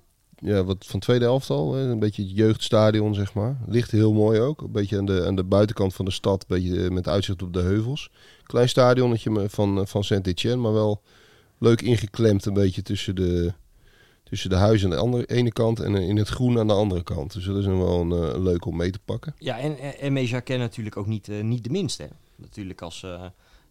ja, 0.50 0.64
wat 0.64 0.86
van 0.86 1.00
tweede 1.00 1.24
elftal, 1.24 1.74
hè, 1.74 1.82
een 1.82 1.98
beetje 1.98 2.22
het 2.22 2.36
jeugdstadion, 2.36 3.14
zeg 3.14 3.34
maar. 3.34 3.56
Ligt 3.66 3.90
heel 3.90 4.12
mooi 4.12 4.40
ook, 4.40 4.60
een 4.62 4.72
beetje 4.72 4.98
aan 4.98 5.06
de, 5.06 5.26
aan 5.26 5.36
de 5.36 5.44
buitenkant 5.44 5.94
van 5.94 6.04
de 6.04 6.10
stad, 6.10 6.40
een 6.48 6.56
beetje 6.60 6.84
eh, 6.84 6.90
met 6.90 7.08
uitzicht 7.08 7.42
op 7.42 7.52
de 7.52 7.60
heuvels. 7.62 8.10
Klein 8.42 8.68
stadionnetje 8.68 9.48
van, 9.48 9.86
van 9.88 10.04
Saint-Etienne, 10.04 10.60
maar 10.62 10.72
wel 10.72 11.02
leuk 11.58 11.82
ingeklemd 11.82 12.44
een 12.46 12.54
beetje 12.54 12.82
tussen 12.82 13.14
de, 13.16 13.52
tussen 14.30 14.50
de 14.50 14.56
huizen 14.56 14.90
aan 14.90 14.96
de 14.96 15.02
andere, 15.02 15.26
ene 15.26 15.52
kant 15.52 15.80
en 15.80 15.96
eh, 15.96 16.08
in 16.08 16.16
het 16.16 16.28
groen 16.28 16.58
aan 16.58 16.66
de 16.66 16.72
andere 16.72 17.02
kant. 17.02 17.32
Dus 17.32 17.44
dat 17.44 17.56
is 17.56 17.66
wel 17.66 18.00
een, 18.00 18.12
eh, 18.12 18.40
leuk 18.42 18.64
om 18.64 18.76
mee 18.76 18.90
te 18.90 18.98
pakken. 19.04 19.34
ja 19.38 19.58
en, 19.58 19.78
en, 19.78 19.98
en 19.98 20.12
Meja 20.12 20.40
Ken 20.40 20.58
natuurlijk 20.58 20.96
ook 20.96 21.06
niet, 21.06 21.28
eh, 21.28 21.42
niet 21.42 21.64
de 21.64 21.70
minste. 21.70 22.02
Hè. 22.02 22.08
Natuurlijk 22.36 22.82
als 22.82 23.02
eh, 23.02 23.10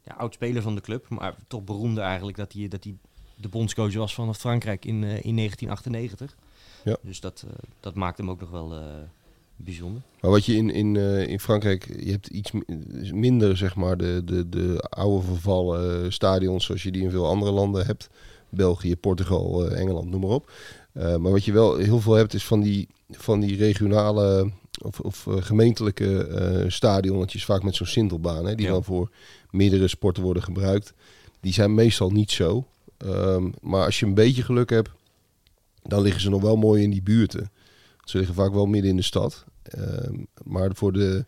ja, 0.04 0.14
oud-speler 0.18 0.62
van 0.62 0.76
de 0.76 0.82
club. 0.82 1.10
Maar 1.10 1.36
toch 1.48 1.64
beroemde 1.64 2.02
eigenlijk 2.02 2.38
dat 2.38 2.54
hij, 2.54 2.68
dat 2.68 2.84
hij 2.84 2.96
de 3.36 3.48
bondscoach 3.48 3.94
was 3.94 4.14
van 4.14 4.36
Frankrijk 4.36 4.86
in, 4.86 5.04
eh, 5.04 5.24
in 5.24 5.36
1998. 5.36 6.36
Ja. 6.84 6.98
Dus 7.02 7.20
dat, 7.20 7.44
eh, 7.48 7.54
dat 7.80 7.96
maakt 7.96 8.18
hem 8.18 8.30
ook 8.30 8.40
nog 8.40 8.50
wel 8.50 8.74
eh, 8.74 8.82
bijzonder. 9.56 10.02
Maar 10.22 10.32
wat 10.32 10.46
je 10.46 10.56
in, 10.56 10.70
in, 10.70 10.96
eh, 10.96 11.28
in 11.28 11.40
Frankrijk, 11.40 11.96
je 12.04 12.12
hebt 12.12 12.28
iets 12.28 12.52
mi- 12.52 12.64
minder, 13.14 13.58
zeg 13.58 13.76
maar, 13.76 13.98
de, 13.98 14.22
de, 14.26 14.50
de 14.50 14.86
oude 14.90 15.26
vervallen 15.26 16.04
eh, 16.04 16.10
stadions 16.12 16.66
zoals 16.66 16.84
je 16.84 16.92
die 16.92 17.02
in 17.02 17.10
veel 17.12 17.26
andere 17.28 17.52
landen 17.52 17.86
hebt. 17.86 18.10
België, 18.52 18.96
Portugal, 18.96 19.66
eh, 19.70 19.80
Engeland, 19.80 20.10
noem 20.10 20.22
maar 20.22 20.30
op. 20.30 20.52
Eh, 20.94 21.16
maar 21.16 21.32
wat 21.32 21.46
je 21.46 21.52
wel 21.52 21.76
heel 21.78 22.00
veel 22.00 22.14
hebt, 22.14 22.34
is 22.34 22.46
van 22.46 22.62
die, 22.62 22.88
van 23.10 23.40
die 23.40 23.58
regionale 23.58 24.52
of, 24.82 25.00
of 25.00 25.28
eh, 25.28 25.36
gemeentelijke 25.40 26.66
stadionnetjes, 26.68 27.46
vaak 27.46 27.64
met 27.64 27.76
zo'n 27.76 27.88
sintelbaan, 27.88 28.46
hè, 28.46 28.56
die 28.56 28.66
Ja. 28.66 28.72
dan 28.72 28.84
voor 28.84 29.12
meerdere 29.52 29.88
sporten 29.88 30.24
worden 30.24 30.44
gebruikt. 30.44 30.94
Die 31.40 31.54
zijn 31.54 31.74
meestal 31.74 32.10
niet 32.10 32.32
zo. 32.32 32.66
Ehm, 32.98 33.50
maar 33.62 33.86
als 33.86 34.00
je 34.00 34.06
een 34.06 34.14
beetje 34.14 34.44
geluk 34.44 34.70
hebt, 34.70 34.90
dan 35.84 36.02
liggen 36.02 36.22
ze 36.22 36.30
nog 36.30 36.42
wel 36.42 36.56
mooi 36.56 36.84
in 36.84 36.90
die 36.90 37.02
buurten. 37.02 37.52
Ze 38.04 38.18
liggen 38.18 38.36
vaak 38.36 38.54
wel 38.54 38.66
midden 38.66 38.90
in 38.90 38.96
de 38.98 39.02
stad. 39.04 39.46
Ehm, 39.64 40.14
maar 40.44 40.70
voor 40.74 40.92
de, 40.94 41.26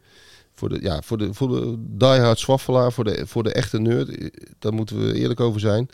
voor 0.54 0.70
de, 0.70 0.82
ja, 0.82 1.02
voor 1.02 1.18
de, 1.18 1.34
voor 1.34 1.48
de 1.48 1.76
diehard 1.80 2.40
Zwaffelaar, 2.40 2.92
voor 2.92 3.04
de, 3.04 3.28
voor 3.28 3.44
de 3.44 3.54
echte 3.54 3.80
nerd, 3.80 4.32
daar 4.60 4.74
moeten 4.74 5.06
we 5.06 5.14
eerlijk 5.14 5.40
over 5.40 5.60
zijn, 5.60 5.90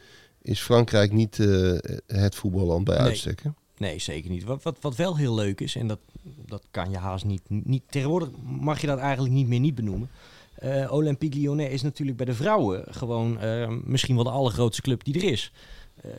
is 0.47 0.61
Frankrijk 0.61 1.11
niet 1.11 1.39
eh, 1.39 1.77
het 2.07 2.35
voetballand 2.35 2.83
bij 2.83 2.97
Nee. 2.97 3.07
uitstek. 3.07 3.43
hè? 3.43 3.49
Nee, 3.77 3.99
zeker 3.99 4.29
niet. 4.29 4.43
Wat, 4.43 4.63
wat, 4.63 4.77
wat 4.81 4.95
wel 4.95 5.17
heel 5.17 5.35
leuk 5.35 5.61
is, 5.61 5.75
en 5.75 5.87
dat, 5.87 5.99
dat 6.45 6.63
kan 6.71 6.89
je 6.89 6.97
haast 6.97 7.25
niet, 7.25 7.41
niet... 7.47 7.83
Tegenwoordig 7.89 8.29
mag 8.43 8.81
je 8.81 8.87
dat 8.87 8.99
eigenlijk 8.99 9.33
niet 9.33 9.47
meer 9.47 9.59
niet 9.59 9.75
benoemen. 9.75 10.09
Eh, 10.55 10.91
Olympique 10.91 11.39
Lyonnais 11.39 11.71
is 11.71 11.81
natuurlijk 11.81 12.17
bij 12.17 12.25
de 12.25 12.33
vrouwen 12.33 12.83
gewoon 12.89 13.39
eh, 13.39 13.73
misschien 13.83 14.15
wel 14.15 14.23
de 14.23 14.29
allergrootste 14.29 14.81
club 14.81 15.03
die 15.03 15.15
er 15.15 15.23
is. 15.31 15.51
Eh, 16.01 16.11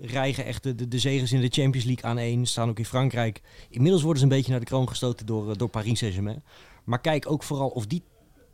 rijgen 0.00 0.44
echt 0.44 0.62
de, 0.62 0.74
de, 0.74 0.88
de 0.88 0.98
zegens 0.98 1.32
in 1.32 1.40
de 1.40 1.48
Champions 1.48 1.86
League 1.86 2.04
aan 2.04 2.18
één. 2.18 2.46
Staan 2.46 2.68
ook 2.68 2.78
in 2.78 2.84
Frankrijk. 2.84 3.40
Inmiddels 3.70 4.02
worden 4.02 4.20
ze 4.22 4.28
een 4.28 4.34
beetje 4.36 4.50
naar 4.50 4.60
de 4.60 4.66
kroon 4.66 4.88
gestoten 4.88 5.26
door, 5.26 5.58
door 5.58 5.68
Paris 5.68 5.98
Saint-Germain. 5.98 6.42
Maar 6.84 7.00
kijk 7.00 7.30
ook 7.30 7.42
vooral 7.42 7.68
of 7.68 7.86
die 7.86 8.02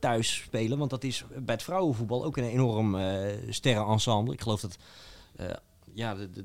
thuis 0.00 0.34
spelen. 0.34 0.78
Want 0.78 0.90
dat 0.90 1.04
is 1.04 1.24
bij 1.28 1.54
het 1.54 1.62
vrouwenvoetbal 1.62 2.24
ook 2.24 2.36
een 2.36 2.44
enorm 2.44 2.94
eh 2.94 3.36
sterrenensemble. 3.48 4.32
Ik 4.32 4.40
geloof 4.40 4.60
dat... 4.60 4.76
eh, 5.36 5.46
ja, 5.94 6.14
de, 6.14 6.30
de, 6.30 6.44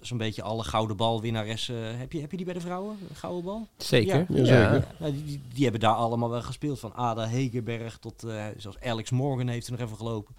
zo'n 0.00 0.18
beetje 0.18 0.42
alle 0.42 0.64
gouden 0.64 0.96
balwinnaressen. 0.96 1.98
Heb 1.98 2.12
je, 2.12 2.20
heb 2.20 2.30
je 2.30 2.36
die 2.36 2.46
bij 2.46 2.54
de 2.54 2.60
vrouwen? 2.60 2.98
Gouden 3.12 3.44
bal? 3.44 3.66
Zeker. 3.76 4.26
Ja, 4.28 4.44
zeker. 4.44 4.86
Nou, 4.98 5.12
die, 5.12 5.24
die, 5.24 5.40
die 5.52 5.62
hebben 5.62 5.80
daar 5.80 5.94
allemaal 5.94 6.30
wel 6.30 6.42
gespeeld. 6.42 6.78
Van 6.78 6.94
Ada 6.94 7.26
Hegerberg 7.26 7.98
tot 7.98 8.24
uh, 8.24 8.44
zoals 8.56 8.80
Alex 8.80 9.10
Morgan 9.10 9.48
heeft 9.48 9.66
er 9.66 9.72
nog 9.72 9.80
even 9.80 9.96
gelopen. 9.96 10.34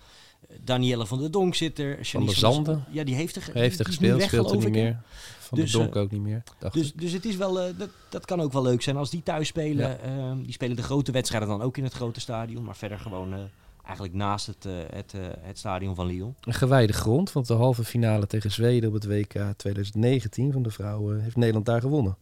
Danielle 0.63 1.05
van 1.05 1.19
der 1.19 1.31
Donk 1.31 1.55
zit 1.55 1.79
er. 1.79 1.97
Van 2.01 2.25
der 2.25 2.35
Zanden. 2.35 2.85
Ja, 2.91 3.03
die 3.03 3.15
heeft 3.15 3.35
er, 3.35 3.49
heeft 3.53 3.79
er 3.79 3.85
die 3.85 3.93
gespeeld, 3.93 4.19
weg, 4.19 4.27
speelt 4.27 4.51
er 4.51 4.57
niet 4.57 4.69
meer. 4.69 5.01
Van 5.39 5.57
Dus, 5.57 5.71
de 5.71 5.77
Donk 5.77 5.95
uh, 5.95 6.01
ook 6.01 6.11
niet 6.11 6.21
meer. 6.21 6.43
Dacht 6.59 6.73
Dus, 6.73 6.93
dus 6.93 7.11
het 7.11 7.25
is 7.25 7.35
wel, 7.35 7.67
uh, 7.67 7.77
dat, 7.77 7.89
dat 8.09 8.25
kan 8.25 8.41
ook 8.41 8.53
wel 8.53 8.61
leuk 8.61 8.81
zijn 8.81 8.97
als 8.97 9.09
die 9.09 9.23
thuis 9.23 9.47
spelen. 9.47 9.97
Ja. 10.03 10.35
die 10.35 10.53
spelen 10.53 10.75
de 10.75 10.83
grote 10.83 11.11
wedstrijden 11.11 11.49
dan 11.49 11.61
ook 11.61 11.77
in 11.77 11.83
het 11.83 11.93
grote 11.93 12.19
stadion. 12.19 12.63
Maar 12.63 12.75
verder 12.75 12.99
gewoon 12.99 13.33
uh, 13.33 13.39
eigenlijk 13.83 14.13
naast 14.13 14.47
het, 14.47 14.67
het, 14.89 15.13
het 15.41 15.57
stadion 15.57 15.95
van 15.95 16.05
Lyon. 16.05 16.35
Een 16.41 16.53
gewijde 16.53 16.93
grond, 16.93 17.31
want 17.31 17.47
de 17.47 17.53
halve 17.53 17.83
finale 17.83 18.27
tegen 18.27 18.51
Zweden 18.51 18.89
op 18.89 18.95
het 18.95 19.05
WK 19.05 19.53
2019 19.57 20.51
van 20.51 20.63
de 20.63 20.71
vrouwen 20.71 21.21
heeft 21.21 21.35
Nederland 21.35 21.65
daar 21.65 21.81
gewonnen. 21.81 22.17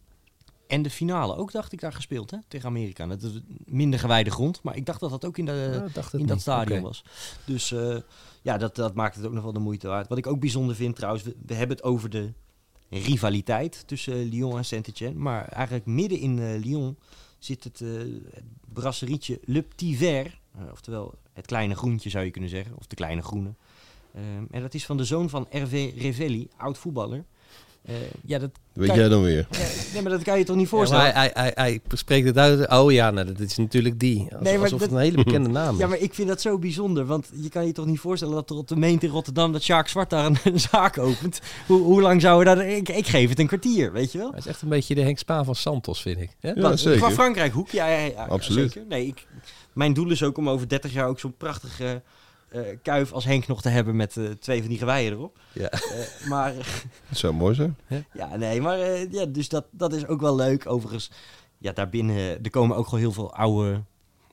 En 0.68 0.82
de 0.82 0.90
finale 0.90 1.36
ook, 1.36 1.52
dacht 1.52 1.72
ik, 1.72 1.80
daar 1.80 1.92
gespeeld 1.92 2.30
hè, 2.30 2.38
tegen 2.48 2.68
Amerika. 2.68 3.06
Dat 3.06 3.22
is 3.22 3.40
minder 3.64 3.98
gewijde 3.98 4.30
grond, 4.30 4.62
maar 4.62 4.76
ik 4.76 4.86
dacht 4.86 5.00
dat 5.00 5.10
dat 5.10 5.24
ook 5.24 5.38
in, 5.38 5.44
de, 5.44 5.90
ja, 5.94 6.18
in 6.18 6.26
dat 6.26 6.40
stadion 6.40 6.78
okay. 6.78 6.88
was. 6.88 7.04
Dus 7.44 7.70
uh, 7.70 7.96
ja, 8.42 8.58
dat, 8.58 8.76
dat 8.76 8.94
maakt 8.94 9.16
het 9.16 9.26
ook 9.26 9.32
nog 9.32 9.42
wel 9.42 9.52
de 9.52 9.58
moeite 9.58 9.88
waard. 9.88 10.08
Wat 10.08 10.18
ik 10.18 10.26
ook 10.26 10.40
bijzonder 10.40 10.74
vind 10.74 10.96
trouwens, 10.96 11.24
we, 11.24 11.36
we 11.46 11.54
hebben 11.54 11.76
het 11.76 11.86
over 11.86 12.10
de 12.10 12.32
rivaliteit 12.90 13.82
tussen 13.86 14.22
Lyon 14.22 14.56
en 14.56 14.64
Saint-Etienne. 14.64 15.18
Maar 15.18 15.48
eigenlijk 15.48 15.86
midden 15.86 16.18
in 16.18 16.38
uh, 16.38 16.64
Lyon 16.64 16.96
zit 17.38 17.64
het, 17.64 17.78
het 17.78 18.44
brasserietje 18.72 19.40
Le 19.44 19.62
Petit 19.62 19.96
Vert. 19.96 20.38
oftewel 20.72 21.14
het 21.32 21.46
kleine 21.46 21.74
groentje 21.74 22.10
zou 22.10 22.24
je 22.24 22.30
kunnen 22.30 22.50
zeggen, 22.50 22.76
of 22.76 22.86
de 22.86 22.96
kleine 22.96 23.22
groene. 23.22 23.54
Um, 24.16 24.48
en 24.50 24.62
dat 24.62 24.74
is 24.74 24.86
van 24.86 24.96
de 24.96 25.04
zoon 25.04 25.28
van 25.28 25.46
Hervé 25.48 25.92
Revelli, 25.96 26.48
oud 26.56 26.78
voetballer. 26.78 27.24
Eh, 27.88 27.94
ja, 28.24 28.38
dat 28.38 28.50
Weet 28.72 28.94
jij 28.94 29.08
dan 29.08 29.22
weer? 29.22 29.46
ja, 29.50 29.58
nee, 29.92 30.02
maar 30.02 30.10
dat 30.12 30.22
kan 30.22 30.38
je 30.38 30.44
toch 30.44 30.56
niet 30.56 30.68
voorstellen? 30.68 31.04
hij, 31.04 31.12
hij, 31.12 31.30
hij, 31.34 31.52
hij 31.54 31.80
spreekt 31.92 32.26
het 32.26 32.38
uit. 32.38 32.70
Oh 32.70 32.92
ja, 32.92 33.10
nou, 33.10 33.26
dat 33.26 33.38
is 33.40 33.56
natuurlijk 33.56 34.00
die. 34.00 34.20
Als, 34.32 34.42
Nee, 34.42 34.52
maar 34.54 34.62
alsof 34.62 34.78
dat- 34.80 34.88
het 34.88 34.98
een 34.98 35.04
hele 35.04 35.24
bekende 35.24 35.48
naam 35.48 35.74
is. 35.74 35.80
Ja, 35.80 35.86
maar 35.86 35.98
ik 35.98 36.14
vind 36.14 36.28
dat 36.28 36.40
zo 36.40 36.58
bijzonder. 36.58 37.04
Want 37.06 37.30
je 37.34 37.48
kan 37.48 37.66
je 37.66 37.72
toch 37.72 37.86
niet 37.86 37.98
voorstellen 38.00 38.34
dat 38.34 38.50
er 38.50 38.56
op 38.56 38.68
de 38.68 38.76
meent 38.76 39.02
in 39.02 39.10
Rotterdam... 39.10 39.52
dat 39.52 39.62
Sjaak 39.62 39.88
Zwart 39.88 40.10
daar 40.10 40.26
een, 40.26 40.36
een 40.52 40.60
zaak 40.60 40.98
opent. 40.98 41.40
Hoe, 41.66 41.82
hoe 41.82 42.00
lang 42.00 42.20
zou 42.20 42.38
we 42.38 42.44
daar... 42.44 42.66
Ik, 42.66 42.88
ik 42.88 43.06
geef 43.06 43.28
het 43.28 43.38
een 43.38 43.46
kwartier, 43.46 43.92
weet 43.92 44.12
je 44.12 44.18
wel? 44.18 44.30
Hij 44.30 44.38
is 44.38 44.46
echt 44.46 44.62
een 44.62 44.68
beetje 44.68 44.94
de 44.94 45.02
Henk 45.02 45.18
Spaan 45.18 45.44
van 45.44 45.54
Santos, 45.54 46.02
vind 46.02 46.20
ik. 46.20 46.30
Hè? 46.40 46.48
Ja, 46.50 46.60
Want- 46.60 46.80
zeker. 46.80 46.98
Qua 47.00 47.10
Frankrijk 47.10 47.52
hoek, 47.52 47.68
ja, 47.70 47.86
ja, 47.88 47.98
ja, 47.98 48.24
Absoluut. 48.24 48.72
zeker. 48.72 48.88
Nee, 48.88 49.06
ik, 49.06 49.26
mijn 49.72 49.92
doel 49.92 50.10
is 50.10 50.22
ook 50.22 50.38
om 50.38 50.48
over 50.48 50.68
30 50.68 50.92
jaar 50.92 51.06
ook 51.08 51.20
zo'n 51.20 51.36
prachtige 51.36 52.02
eh, 52.48 52.60
kuif 52.82 53.12
als 53.12 53.24
Henk 53.24 53.46
nog 53.46 53.62
te 53.62 53.68
hebben 53.68 53.96
met 53.96 54.16
eh, 54.16 54.24
twee 54.24 54.60
van 54.60 54.68
die 54.68 54.78
geweien 54.78 55.12
erop. 55.12 55.38
Ja. 55.52 55.68
Eh, 55.68 56.28
maar 56.28 56.54
Het 57.08 57.18
zou 57.18 57.34
mooi 57.34 57.54
zijn. 57.54 57.76
ja, 58.12 58.36
nee, 58.36 58.60
maar 58.60 58.80
eh, 58.80 59.12
ja, 59.12 59.24
dus 59.24 59.48
dat, 59.48 59.66
dat 59.70 59.92
is 59.92 60.06
ook 60.06 60.20
wel 60.20 60.36
leuk. 60.36 60.68
Overigens, 60.68 61.10
ja, 61.58 61.72
daarbinnen, 61.72 62.42
er 62.42 62.50
komen 62.50 62.76
ook 62.76 62.84
gewoon 62.84 63.00
heel 63.00 63.12
veel 63.12 63.34
oude, 63.34 63.82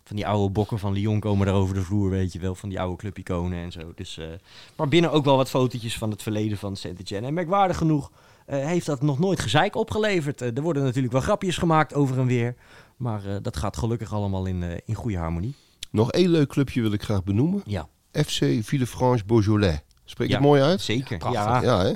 van 0.08 0.16
die 0.16 0.28
oude 0.28 0.52
bokken 0.52 0.80
van 0.80 0.94
Lyon 0.94 1.20
komen 1.20 1.46
daar 1.46 1.56
over 1.56 1.74
de 1.74 1.82
vloer, 1.82 2.10
weet 2.10 2.34
je 2.34 2.40
wel, 2.40 2.56
van 2.56 2.70
die 2.70 2.80
oude 2.80 2.96
clubiconen 2.96 3.64
en 3.64 3.72
zo. 3.72 3.92
Dus, 3.96 4.18
eh, 4.18 4.28
maar 4.76 4.88
binnen 4.88 5.12
ook 5.12 5.26
wel 5.26 5.38
wat 5.38 5.50
fotootjes 5.50 5.98
van 5.98 6.12
het 6.12 6.22
verleden 6.22 6.58
van 6.58 6.76
Saint-Etienne. 6.76 7.28
En 7.28 7.34
merkwaardig 7.34 7.78
genoeg 7.78 8.12
eh, 8.46 8.66
heeft 8.66 8.86
dat 8.86 9.02
nog 9.02 9.20
nooit 9.20 9.40
gezeik 9.40 9.76
opgeleverd. 9.76 10.42
Er 10.42 10.62
worden 10.62 10.84
natuurlijk 10.84 11.14
wel 11.14 11.22
grapjes 11.22 11.58
gemaakt 11.58 11.94
over 11.94 12.20
en 12.20 12.26
weer, 12.26 12.56
maar 12.98 13.26
eh, 13.26 13.36
dat 13.42 13.58
gaat 13.58 13.78
gelukkig 13.78 14.14
allemaal 14.14 14.46
in, 14.46 14.82
in 14.86 14.96
goede 14.96 15.18
harmonie. 15.18 15.56
Nog 15.92 16.12
één 16.12 16.30
leuk 16.30 16.50
clubje 16.50 16.82
wil 16.82 16.92
ik 16.92 17.04
graag 17.04 17.24
benoemen. 17.24 17.62
Ja, 17.66 17.88
FC 18.26 18.64
Villefranche-Beaujolais. 18.64 19.80
Spreek 20.06 20.28
ik 20.28 20.34
Ja. 20.34 20.40
het 20.40 20.48
mooi 20.48 20.62
uit? 20.62 20.82
zeker. 20.82 21.18
Prachtig, 21.18 21.44
Ja, 21.44 21.62
Ja, 21.62 21.84
hè? 21.86 21.92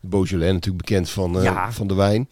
Beaujolais 0.00 0.52
natuurlijk 0.52 0.84
bekend 0.86 1.10
van, 1.10 1.36
eh, 1.36 1.42
Ja. 1.42 1.72
van 1.72 1.86
de 1.86 1.94
wijn. 1.94 2.28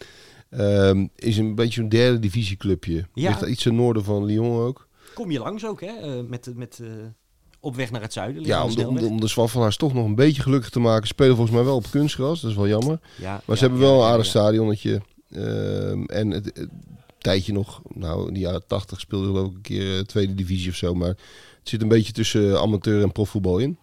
Ehm, 0.49 1.07
is 1.15 1.37
een 1.37 1.55
beetje 1.55 1.73
zo'n 1.81 1.89
derde 1.89 2.19
divisieclubje. 2.19 3.07
Ja. 3.13 3.29
Ligt 3.29 3.41
iets 3.41 3.63
ten 3.63 3.75
noorden 3.75 4.03
van 4.03 4.25
Lyon 4.25 4.59
ook. 4.59 4.87
Kom 5.13 5.31
je 5.31 5.39
langs 5.39 5.65
ook, 5.65 5.81
hè? 5.81 5.87
eh, 5.87 6.23
met, 6.27 6.51
met, 6.55 6.79
eh, 6.83 6.87
op 7.59 7.75
weg 7.75 7.91
naar 7.91 8.01
het 8.01 8.13
zuiden. 8.13 8.43
Ja, 8.43 8.63
om 8.63 8.75
de, 8.75 8.87
om, 8.87 8.95
de, 8.95 9.05
om 9.05 9.19
de 9.21 9.47
Haars 9.59 9.77
toch 9.77 9.93
nog 9.93 10.05
een 10.05 10.15
beetje 10.15 10.41
gelukkig 10.41 10.69
te 10.69 10.79
maken. 10.79 11.07
Spelen 11.07 11.35
volgens 11.35 11.55
mij 11.55 11.65
wel 11.65 11.75
op 11.75 11.85
kunstgras, 11.89 12.41
dat 12.41 12.49
is 12.51 12.55
wel 12.57 12.67
jammer. 12.67 12.99
Ja, 13.15 13.41
Maar 13.45 13.57
ze 13.57 13.63
hebben 13.63 13.81
wel 13.81 14.01
een 14.03 14.09
aardig 14.11 14.25
stadionnetje. 14.25 15.01
Ehm, 15.31 16.03
en 16.03 16.29
het, 16.31 16.45
het 16.45 16.69
tijdje 17.17 17.53
nog, 17.53 17.81
nou 17.93 18.27
in 18.27 18.33
de 18.33 18.39
jaren 18.39 18.67
tachtig 18.67 18.99
speelde 18.99 19.25
geloof 19.27 19.47
ik 19.49 19.55
een 19.55 19.61
keer 19.61 20.05
tweede 20.05 20.33
divisie 20.33 20.69
of 20.69 20.75
zo. 20.75 20.93
Maar 20.93 21.17
zit 21.69 21.81
een 21.81 21.87
beetje 21.87 22.13
tussen 22.13 22.59
amateur 22.59 23.01
en 23.01 23.11
profvoetbal 23.11 23.57
in. 23.57 23.77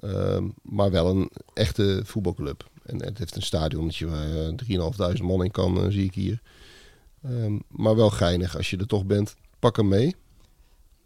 Ehm, 0.00 0.48
maar 0.62 0.90
wel 0.90 1.08
een 1.08 1.30
echte 1.54 2.02
voetbalclub. 2.04 2.70
En 2.82 3.04
het 3.04 3.18
heeft 3.18 3.36
een 3.36 3.42
stadionnetje 3.42 4.06
waar 4.06 4.36
eh, 4.36 5.14
3.500 5.16 5.22
man 5.22 5.44
in 5.44 5.50
kan, 5.50 5.78
eh, 5.78 5.90
zie 5.90 6.04
ik 6.04 6.14
hier. 6.14 6.40
Ehm, 7.22 7.58
maar 7.68 7.96
wel 7.96 8.10
geinig 8.10 8.56
als 8.56 8.70
je 8.70 8.76
er 8.76 8.86
toch 8.86 9.04
bent. 9.04 9.36
Pak 9.58 9.76
hem 9.76 9.88
mee. 9.88 10.14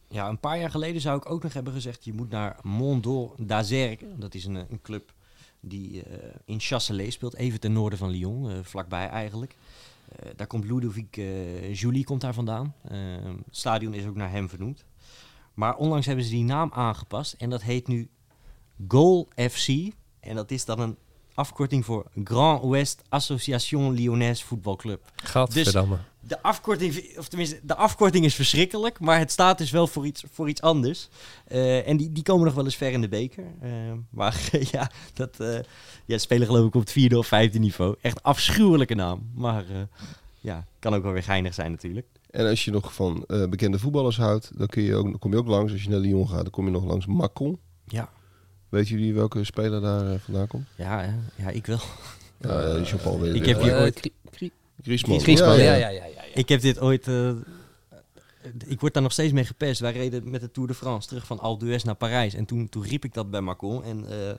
Ja, 0.08 0.28
een 0.28 0.40
paar 0.40 0.58
jaar 0.58 0.70
geleden 0.70 1.00
zou 1.00 1.16
ik 1.16 1.30
ook 1.30 1.42
nog 1.42 1.52
hebben 1.52 1.72
gezegd... 1.72 2.04
je 2.04 2.12
moet 2.12 2.30
naar 2.30 2.56
Mont 2.62 3.06
d'Azergue. 3.36 4.08
Dat 4.16 4.34
is 4.34 4.44
een, 4.44 4.56
eh, 4.56 4.62
een 4.70 4.82
club 4.82 5.12
die 5.60 6.02
in 6.44 6.60
Chasselet 6.60 7.12
speelt. 7.12 7.34
Even 7.34 7.60
ten 7.60 7.72
noorden 7.72 7.98
van 7.98 8.10
Lyon, 8.10 8.64
vlakbij 8.64 9.08
eigenlijk. 9.08 9.56
Daar 10.36 10.46
komt 10.46 10.64
Ludovic 10.64 11.16
Julie 11.72 12.04
komt 12.04 12.20
daar 12.20 12.34
vandaan. 12.34 12.74
Eh, 12.82 12.98
het 13.24 13.56
stadion 13.56 13.94
is 13.94 14.06
ook 14.06 14.16
naar 14.16 14.30
hem 14.30 14.48
vernoemd. 14.48 14.84
Maar 15.58 15.76
onlangs 15.76 16.06
hebben 16.06 16.24
ze 16.24 16.30
die 16.30 16.44
naam 16.44 16.70
aangepast. 16.72 17.32
En 17.38 17.50
dat 17.50 17.62
heet 17.62 17.86
nu 17.86 18.08
Goal 18.88 19.28
FC. 19.50 19.68
En 20.20 20.34
dat 20.34 20.50
is 20.50 20.64
dan 20.64 20.80
een 20.80 20.96
afkorting 21.34 21.84
voor 21.84 22.06
Grand 22.24 22.62
Ouest 22.62 23.02
Association 23.08 23.94
Lyonnaise 23.94 24.44
Voetbalclub. 24.44 25.12
Gadverdamme. 25.16 25.98
De 26.20 26.42
afkorting, 26.42 27.18
of 27.18 27.28
tenminste, 27.28 27.60
de 27.62 27.74
afkorting 27.74 28.24
is 28.24 28.34
verschrikkelijk, 28.34 29.00
maar 29.00 29.18
het 29.18 29.30
staat 29.32 29.58
dus 29.58 29.70
wel 29.70 29.86
voor 29.86 30.06
iets, 30.06 30.24
voor 30.32 30.48
iets 30.48 30.60
anders. 30.60 31.08
Eh, 31.44 31.88
en 31.88 31.96
die, 31.96 32.12
die 32.12 32.22
komen 32.22 32.44
nog 32.44 32.54
wel 32.54 32.64
eens 32.64 32.76
ver 32.76 32.92
in 32.92 33.00
de 33.00 33.08
beker. 33.08 33.44
Eh, 33.60 33.70
maar 34.10 34.48
ja, 34.72 34.90
dat 35.14 35.40
eh, 35.40 35.58
ja, 36.04 36.18
spelen 36.18 36.46
geloof 36.46 36.66
ik 36.66 36.74
op 36.74 36.80
het 36.80 36.92
vierde 36.92 37.18
of 37.18 37.26
vijfde 37.26 37.58
niveau. 37.58 37.96
Echt 38.00 38.22
afschuwelijke 38.22 38.94
naam. 38.94 39.30
Maar 39.34 39.64
ja, 40.40 40.66
kan 40.78 40.94
ook 40.94 41.02
wel 41.02 41.12
weer 41.12 41.22
geinig 41.22 41.54
zijn 41.54 41.70
natuurlijk. 41.70 42.06
En 42.38 42.46
als 42.46 42.64
je 42.64 42.70
nog 42.70 42.94
van 42.94 43.24
eh, 43.26 43.46
bekende 43.48 43.78
voetballers 43.78 44.16
houdt, 44.16 44.50
dan, 44.58 44.66
kun 44.66 44.82
je 44.82 44.94
ook, 44.94 45.04
dan 45.04 45.18
kom 45.18 45.30
je 45.32 45.38
ook 45.38 45.46
langs. 45.46 45.72
Als 45.72 45.82
je 45.82 45.90
naar 45.90 45.98
Lyon 45.98 46.28
gaat, 46.28 46.42
dan 46.42 46.50
kom 46.50 46.64
je 46.64 46.70
nog 46.70 46.84
langs 46.84 47.06
Macon. 47.06 47.58
Ja, 47.84 48.10
Weet 48.68 48.88
jullie 48.88 49.14
welke 49.14 49.44
speler 49.44 49.80
daar 49.80 50.12
eh, 50.12 50.18
vandaan 50.20 50.46
komt? 50.46 50.66
ja, 50.76 51.04
eh, 51.04 51.12
ja 51.36 51.48
ik 51.48 51.66
wel. 51.66 51.78
Ja, 52.40 52.80
Jean-Paul 52.80 53.20
weet 53.20 53.34
Ik 53.34 53.46
heb 53.46 53.60
hier 53.62 53.74
Eh, 53.76 53.80
ooit- 53.82 53.98
Grie- 53.98 54.12
Grie- 54.30 54.52
Griezmann. 54.82 55.20
Griezmann, 55.20 55.58
Ja, 55.58 55.74
ja, 55.74 55.88
ja. 55.88 56.02
Ik 56.34 56.48
heb 56.48 56.60
dit 56.60 56.80
ooit... 56.80 57.08
eh, 57.08 57.30
ik 58.66 58.80
word 58.80 58.94
daar 58.94 59.02
nog 59.02 59.12
steeds 59.12 59.32
mee 59.32 59.44
gepest. 59.44 59.80
Wij 59.80 59.92
reden 59.92 60.30
met 60.30 60.40
de 60.40 60.50
Tour 60.50 60.68
de 60.68 60.74
France 60.74 61.08
terug 61.08 61.26
van 61.26 61.38
Alpe 61.38 61.64
d'Huez 61.64 61.82
naar 61.82 61.94
Parijs. 61.94 62.34
En 62.34 62.44
toen, 62.44 62.68
toen 62.68 62.82
riep 62.84 63.04
ik 63.04 63.14
dat 63.14 63.30
bij 63.30 63.40
Macron. 63.40 63.84
En 63.84 64.04
eh, 64.08 64.30
eh, 64.30 64.36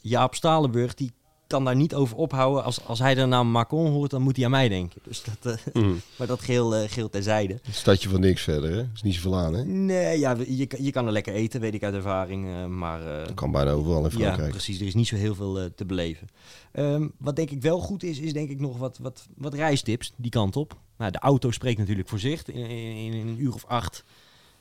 Jaap 0.00 0.34
Stalenburg, 0.34 0.94
die 0.94 1.12
kan 1.50 1.64
daar 1.64 1.76
niet 1.76 1.94
over 1.94 2.16
ophouden. 2.16 2.64
Als, 2.64 2.84
als 2.86 2.98
hij 2.98 3.14
de 3.14 3.24
naam 3.24 3.48
Macron 3.50 3.90
hoort, 3.90 4.10
dan 4.10 4.22
moet 4.22 4.36
hij 4.36 4.44
aan 4.44 4.50
mij 4.50 4.68
denken. 4.68 5.00
Dus 5.04 5.22
dat, 5.42 5.54
eh, 5.56 5.72
Mhm. 5.82 5.94
maar 6.18 6.26
dat 6.26 6.40
geel, 6.40 6.74
eh, 6.74 6.90
geel 6.90 7.08
terzijde. 7.10 7.60
Stadje 7.70 8.08
van 8.08 8.20
niks 8.20 8.42
verder, 8.42 8.70
hè? 8.72 8.84
is 8.94 9.02
niet 9.02 9.14
zoveel 9.14 9.36
aan, 9.38 9.54
hè? 9.54 9.64
Nee, 9.64 10.18
ja, 10.18 10.36
je, 10.48 10.66
kan- 10.66 10.84
je 10.84 10.90
kan 10.90 11.06
er 11.06 11.12
lekker 11.12 11.32
eten, 11.34 11.60
weet 11.60 11.74
ik 11.74 11.82
uit 11.82 11.94
ervaring. 11.94 12.46
eh, 12.48 12.66
maar 12.66 13.00
eh, 13.18 13.24
Dat 13.24 13.34
kan 13.34 13.50
bijna 13.50 13.70
overal 13.70 14.04
in 14.04 14.10
ja, 14.10 14.24
Frankrijk. 14.24 14.50
precies. 14.50 14.80
Er 14.80 14.86
is 14.86 14.94
niet 14.94 15.06
zo 15.08 15.16
heel 15.16 15.34
veel 15.34 15.74
te 15.74 15.84
beleven. 15.84 16.28
Ehm, 16.72 17.08
wat 17.18 17.36
denk 17.36 17.50
ik 17.50 17.62
wel 17.62 17.78
goed 17.80 18.02
is, 18.02 18.18
is 18.18 18.32
denk 18.32 18.50
ik 18.50 18.60
nog 18.60 18.78
wat, 18.78 18.98
wat, 18.98 19.26
wat 19.36 19.54
reistips 19.54 20.12
die 20.16 20.30
kant 20.30 20.56
op. 20.56 20.76
Nou, 20.98 21.10
de 21.12 21.18
auto 21.18 21.50
spreekt 21.50 21.78
natuurlijk 21.78 22.08
voor 22.08 22.18
zich. 22.18 22.44
In, 22.46 22.54
in, 22.70 23.12
in 23.12 23.28
een 23.28 23.40
uur 23.42 23.54
of 23.54 23.64
acht 23.64 24.04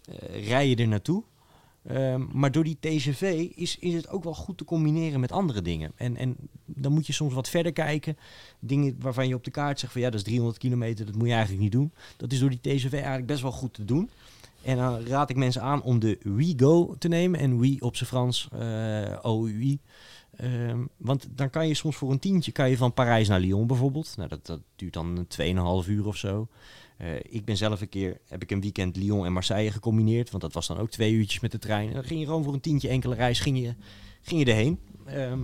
eh, 0.05 0.47
rij 0.47 0.67
je 0.69 0.75
er 0.75 0.87
naartoe. 0.87 1.23
Ehm, 1.89 2.25
maar 2.31 2.51
door 2.51 2.63
die 2.63 2.77
TGV 2.79 3.49
is, 3.55 3.77
is 3.79 3.93
het 3.93 4.09
ook 4.09 4.23
wel 4.23 4.33
goed 4.33 4.57
te 4.57 4.63
combineren 4.63 5.19
met 5.19 5.31
andere 5.31 5.61
dingen. 5.61 5.91
En, 5.95 6.17
en 6.17 6.35
dan 6.65 6.91
moet 6.91 7.07
je 7.07 7.13
soms 7.13 7.33
wat 7.33 7.49
verder 7.49 7.73
kijken. 7.73 8.17
Dingen 8.59 8.95
waarvan 8.99 9.27
je 9.27 9.35
op 9.35 9.43
de 9.43 9.51
kaart 9.51 9.79
zegt 9.79 9.91
van 9.91 10.01
ja, 10.01 10.09
dat 10.09 10.19
is 10.19 10.25
300 10.25 10.57
kilometer, 10.57 11.05
dat 11.05 11.15
moet 11.15 11.27
je 11.27 11.33
eigenlijk 11.33 11.61
niet 11.61 11.71
doen. 11.71 11.91
Dat 12.17 12.31
is 12.31 12.39
door 12.39 12.49
die 12.49 12.59
TGV 12.61 12.93
eigenlijk 12.93 13.25
best 13.25 13.41
wel 13.41 13.51
goed 13.51 13.73
te 13.73 13.85
doen. 13.85 14.09
En 14.61 14.77
dan 14.77 15.05
raad 15.05 15.29
ik 15.29 15.35
mensen 15.35 15.61
aan 15.61 15.81
om 15.81 15.99
de 15.99 16.17
WeGo 16.23 16.95
te 16.99 17.07
nemen. 17.07 17.39
En 17.39 17.59
We 17.59 17.77
op 17.79 17.95
zijn 17.95 18.09
Frans, 18.09 18.47
eh 18.51 19.17
OUI. 19.21 19.79
Ehm, 20.35 20.79
want 20.97 21.27
dan 21.35 21.49
kan 21.49 21.67
je 21.67 21.73
soms 21.73 21.95
voor 21.95 22.11
een 22.11 22.19
tientje 22.19 22.51
kan 22.51 22.69
je 22.69 22.77
van 22.77 22.93
Parijs 22.93 23.27
naar 23.27 23.39
Lyon 23.39 23.67
bijvoorbeeld. 23.67 24.13
Nou, 24.17 24.29
dat, 24.29 24.45
dat 24.45 24.59
duurt 24.75 24.93
dan 24.93 25.27
2,5 25.83 25.89
uur 25.89 26.07
of 26.07 26.17
zo. 26.17 26.47
Eh, 26.99 27.07
ik 27.29 27.45
ben 27.45 27.57
zelf 27.57 27.81
een 27.81 27.89
keer, 27.89 28.17
heb 28.27 28.41
ik 28.41 28.51
een 28.51 28.61
weekend 28.61 28.95
Lyon 28.95 29.25
en 29.25 29.33
Marseille 29.33 29.71
gecombineerd. 29.71 30.29
Want 30.29 30.43
dat 30.43 30.53
was 30.53 30.67
dan 30.67 30.77
ook 30.77 30.89
twee 30.89 31.13
uurtjes 31.13 31.39
met 31.39 31.51
de 31.51 31.59
trein. 31.59 31.87
En 31.87 31.93
dan 31.93 32.03
ging 32.03 32.19
je 32.19 32.25
gewoon 32.25 32.43
voor 32.43 32.53
een 32.53 32.61
tientje 32.61 32.87
enkele 32.87 33.15
reis 33.15 33.39
ging 33.39 33.59
je, 33.59 33.73
ging 34.21 34.39
je 34.39 34.51
erheen. 34.51 34.79
Ehm, 35.05 35.39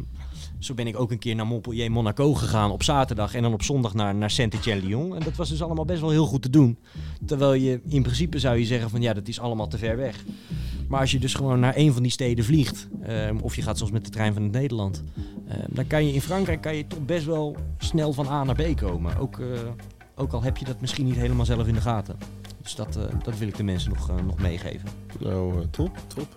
zo 0.60 0.74
ben 0.74 0.88
ik 0.88 1.00
ook 1.00 1.12
een 1.12 1.20
keer 1.20 1.36
naar 1.36 1.46
Montpellier, 1.46 1.92
Monaco 1.92 2.34
gegaan 2.34 2.72
op 2.72 2.84
zaterdag. 2.84 3.34
En 3.34 3.42
dan 3.42 3.54
op 3.54 3.64
zondag 3.64 3.94
naar, 3.94 4.16
naar 4.16 4.30
Saint-Étienne-Lyon. 4.30 5.16
En 5.16 5.22
dat 5.24 5.36
was 5.36 5.50
dus 5.50 5.62
allemaal 5.62 5.86
best 5.86 6.02
wel 6.02 6.10
heel 6.10 6.26
goed 6.26 6.42
te 6.42 6.50
doen. 6.50 6.78
Terwijl 7.26 7.54
je 7.54 7.80
in 7.88 8.02
principe 8.02 8.40
zou 8.40 8.58
je 8.58 8.66
zeggen 8.66 8.90
van 8.90 9.02
ja, 9.02 9.14
dat 9.14 9.28
is 9.28 9.40
allemaal 9.40 9.68
te 9.68 9.78
ver 9.78 9.98
weg. 9.98 10.24
Maar 10.88 11.00
als 11.00 11.12
je 11.12 11.20
dus 11.20 11.34
gewoon 11.34 11.60
naar 11.60 11.76
een 11.76 11.94
van 11.94 12.02
die 12.02 12.12
steden 12.12 12.46
vliegt, 12.46 12.88
ehm, 13.02 13.38
of 13.38 13.56
je 13.56 13.62
gaat 13.62 13.78
zoals 13.78 13.92
met 13.92 14.06
de 14.06 14.12
trein 14.12 14.34
van 14.34 14.44
het 14.44 14.52
Nederland, 14.52 15.04
ehm, 15.48 15.66
dan 15.70 15.88
kan 15.88 16.06
je 16.06 16.14
in 16.14 16.22
Frankrijk 16.22 16.62
kan 16.62 16.76
je 16.76 16.88
toch 16.88 17.06
best 17.06 17.26
wel 17.26 17.56
snel 17.78 18.14
van 18.14 18.28
A 18.28 18.44
naar 18.44 18.56
B 18.56 18.78
komen. 18.78 19.18
Ook, 19.18 19.40
eh, 19.40 19.48
ook 20.16 20.32
al 20.32 20.44
heb 20.44 20.58
je 20.58 20.66
dat 20.66 20.82
misschien 20.82 21.06
niet 21.06 21.16
helemaal 21.16 21.46
zelf 21.46 21.68
in 21.68 21.74
de 21.74 21.82
gaten. 21.82 22.18
Dus 22.62 22.76
dat, 22.76 22.96
eh, 22.96 23.04
dat 23.24 23.38
wil 23.38 23.48
ik 23.48 23.58
de 23.58 23.64
mensen 23.64 23.94
nog, 23.94 24.10
eh, 24.10 24.16
nog 24.26 24.40
meegeven. 24.40 24.90
Nou, 25.20 25.62
eh, 25.62 25.68
top, 25.70 25.98
top. 26.08 26.28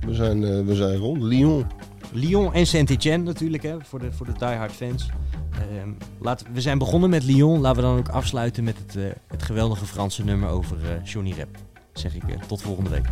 We 0.00 0.14
zijn, 0.14 0.44
eh, 0.44 0.64
we 0.64 0.74
zijn 0.74 0.96
rond. 0.96 1.22
Lyon. 1.22 1.66
Lyon 2.12 2.52
en 2.52 2.66
Saint-Etienne 2.66 3.24
natuurlijk, 3.24 3.62
hè, 3.62 3.76
voor 3.80 3.98
de, 3.98 4.12
voor 4.12 4.26
de 4.26 4.32
diehard 4.32 4.72
fans. 4.72 5.08
Ehm, 5.50 5.88
laten, 6.18 6.46
we 6.52 6.60
zijn 6.60 6.78
begonnen 6.78 7.10
met 7.10 7.24
Lyon. 7.24 7.60
Laten 7.60 7.82
we 7.82 7.88
dan 7.88 7.98
ook 7.98 8.08
afsluiten 8.08 8.64
met 8.64 8.78
het, 8.78 8.96
eh, 8.96 9.04
het 9.28 9.42
geweldige 9.42 9.86
Franse 9.86 10.24
nummer 10.24 10.48
over 10.48 10.76
eh, 10.84 11.04
Johnny 11.04 11.32
Rep. 11.32 11.58
Zeg 11.92 12.14
ik 12.14 12.22
eh, 12.22 12.40
tot 12.46 12.62
volgende 12.62 12.90
week. 12.90 13.06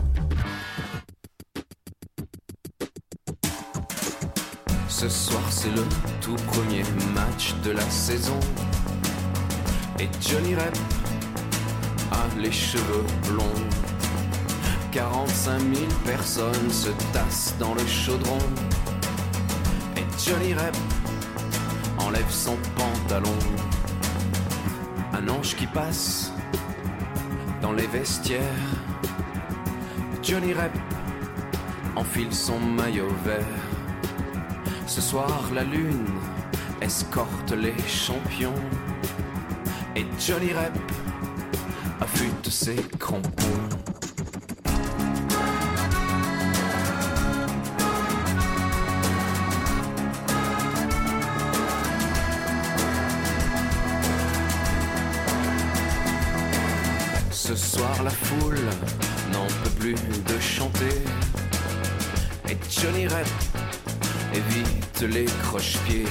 Ce 4.88 5.08
soir 5.08 5.52
c'est 5.52 5.74
le 5.74 5.86
tout 6.20 6.44
premier 6.46 6.84
match 7.14 7.54
de 7.62 7.72
la 7.72 7.90
saison 7.90 8.38
Et 9.98 10.08
Johnny 10.20 10.54
Rep 10.54 10.76
a 12.10 12.40
les 12.40 12.52
cheveux 12.52 13.04
blonds. 13.28 13.42
45 14.90 15.60
000 15.60 15.86
personnes 16.04 16.70
se 16.70 16.90
tassent 17.12 17.54
dans 17.58 17.74
le 17.74 17.86
chaudron 17.86 18.38
Et 19.96 20.04
Johnny 20.22 20.52
Rep 20.52 20.76
enlève 21.98 22.30
son 22.30 22.56
pantalon. 22.76 23.38
Un 25.14 25.28
ange 25.28 25.56
qui 25.56 25.66
passe 25.66 26.32
dans 27.60 27.72
les 27.72 27.86
vestiaires. 27.86 28.40
Johnny 30.22 30.52
Rep 30.52 30.72
enfile 31.96 32.32
son 32.32 32.58
maillot 32.58 33.08
vert. 33.24 33.44
Ce 34.86 35.00
soir, 35.00 35.42
la 35.54 35.64
lune 35.64 36.06
escorte 36.80 37.52
les 37.52 37.76
champions. 37.86 38.54
Johnny 40.18 40.52
Rep 40.52 40.72
affûte 42.00 42.48
ses 42.48 42.76
crampons. 42.98 43.32
Ce 57.30 57.56
soir 57.56 58.02
la 58.02 58.10
foule 58.10 58.60
n'en 59.32 59.46
peut 59.46 59.70
plus 59.80 59.94
de 59.94 60.40
chanter. 60.40 61.02
Et 62.48 62.56
Johnny 62.70 63.06
Rep 63.08 63.26
évite 64.32 65.02
les 65.02 65.24
croche-pieds. 65.42 66.06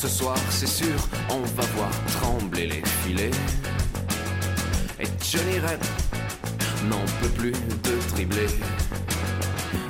Ce 0.00 0.08
soir 0.08 0.38
c'est 0.48 0.66
sûr, 0.66 0.96
on 1.28 1.40
va 1.40 1.62
voir 1.76 1.90
trembler 2.06 2.68
les 2.68 2.82
filets. 3.02 3.30
Et 4.98 5.04
Johnny 5.22 5.58
Rep 5.58 5.84
n'en 6.88 7.04
peut 7.20 7.28
plus 7.36 7.52
de 7.52 8.08
dribbler. 8.08 8.46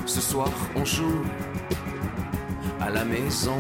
Ce 0.07 0.21
soir 0.21 0.51
on 0.75 0.85
joue 0.85 1.23
à 2.81 2.91
la 2.91 3.05
maison. 3.05 3.57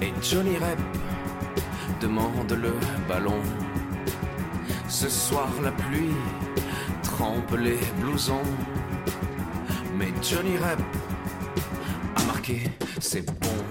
Et 0.00 0.14
Johnny 0.22 0.56
Rep 0.56 0.78
demande 2.00 2.52
le 2.52 2.72
ballon. 3.06 3.42
Ce 4.88 5.10
soir 5.10 5.50
la 5.62 5.72
pluie 5.72 6.16
trempe 7.02 7.54
les 7.58 7.80
blousons. 8.00 8.48
Mais 9.98 10.08
Johnny 10.22 10.56
Rep 10.56 10.80
a 12.16 12.22
marqué, 12.22 12.70
c'est 12.98 13.26
bon. 13.26 13.65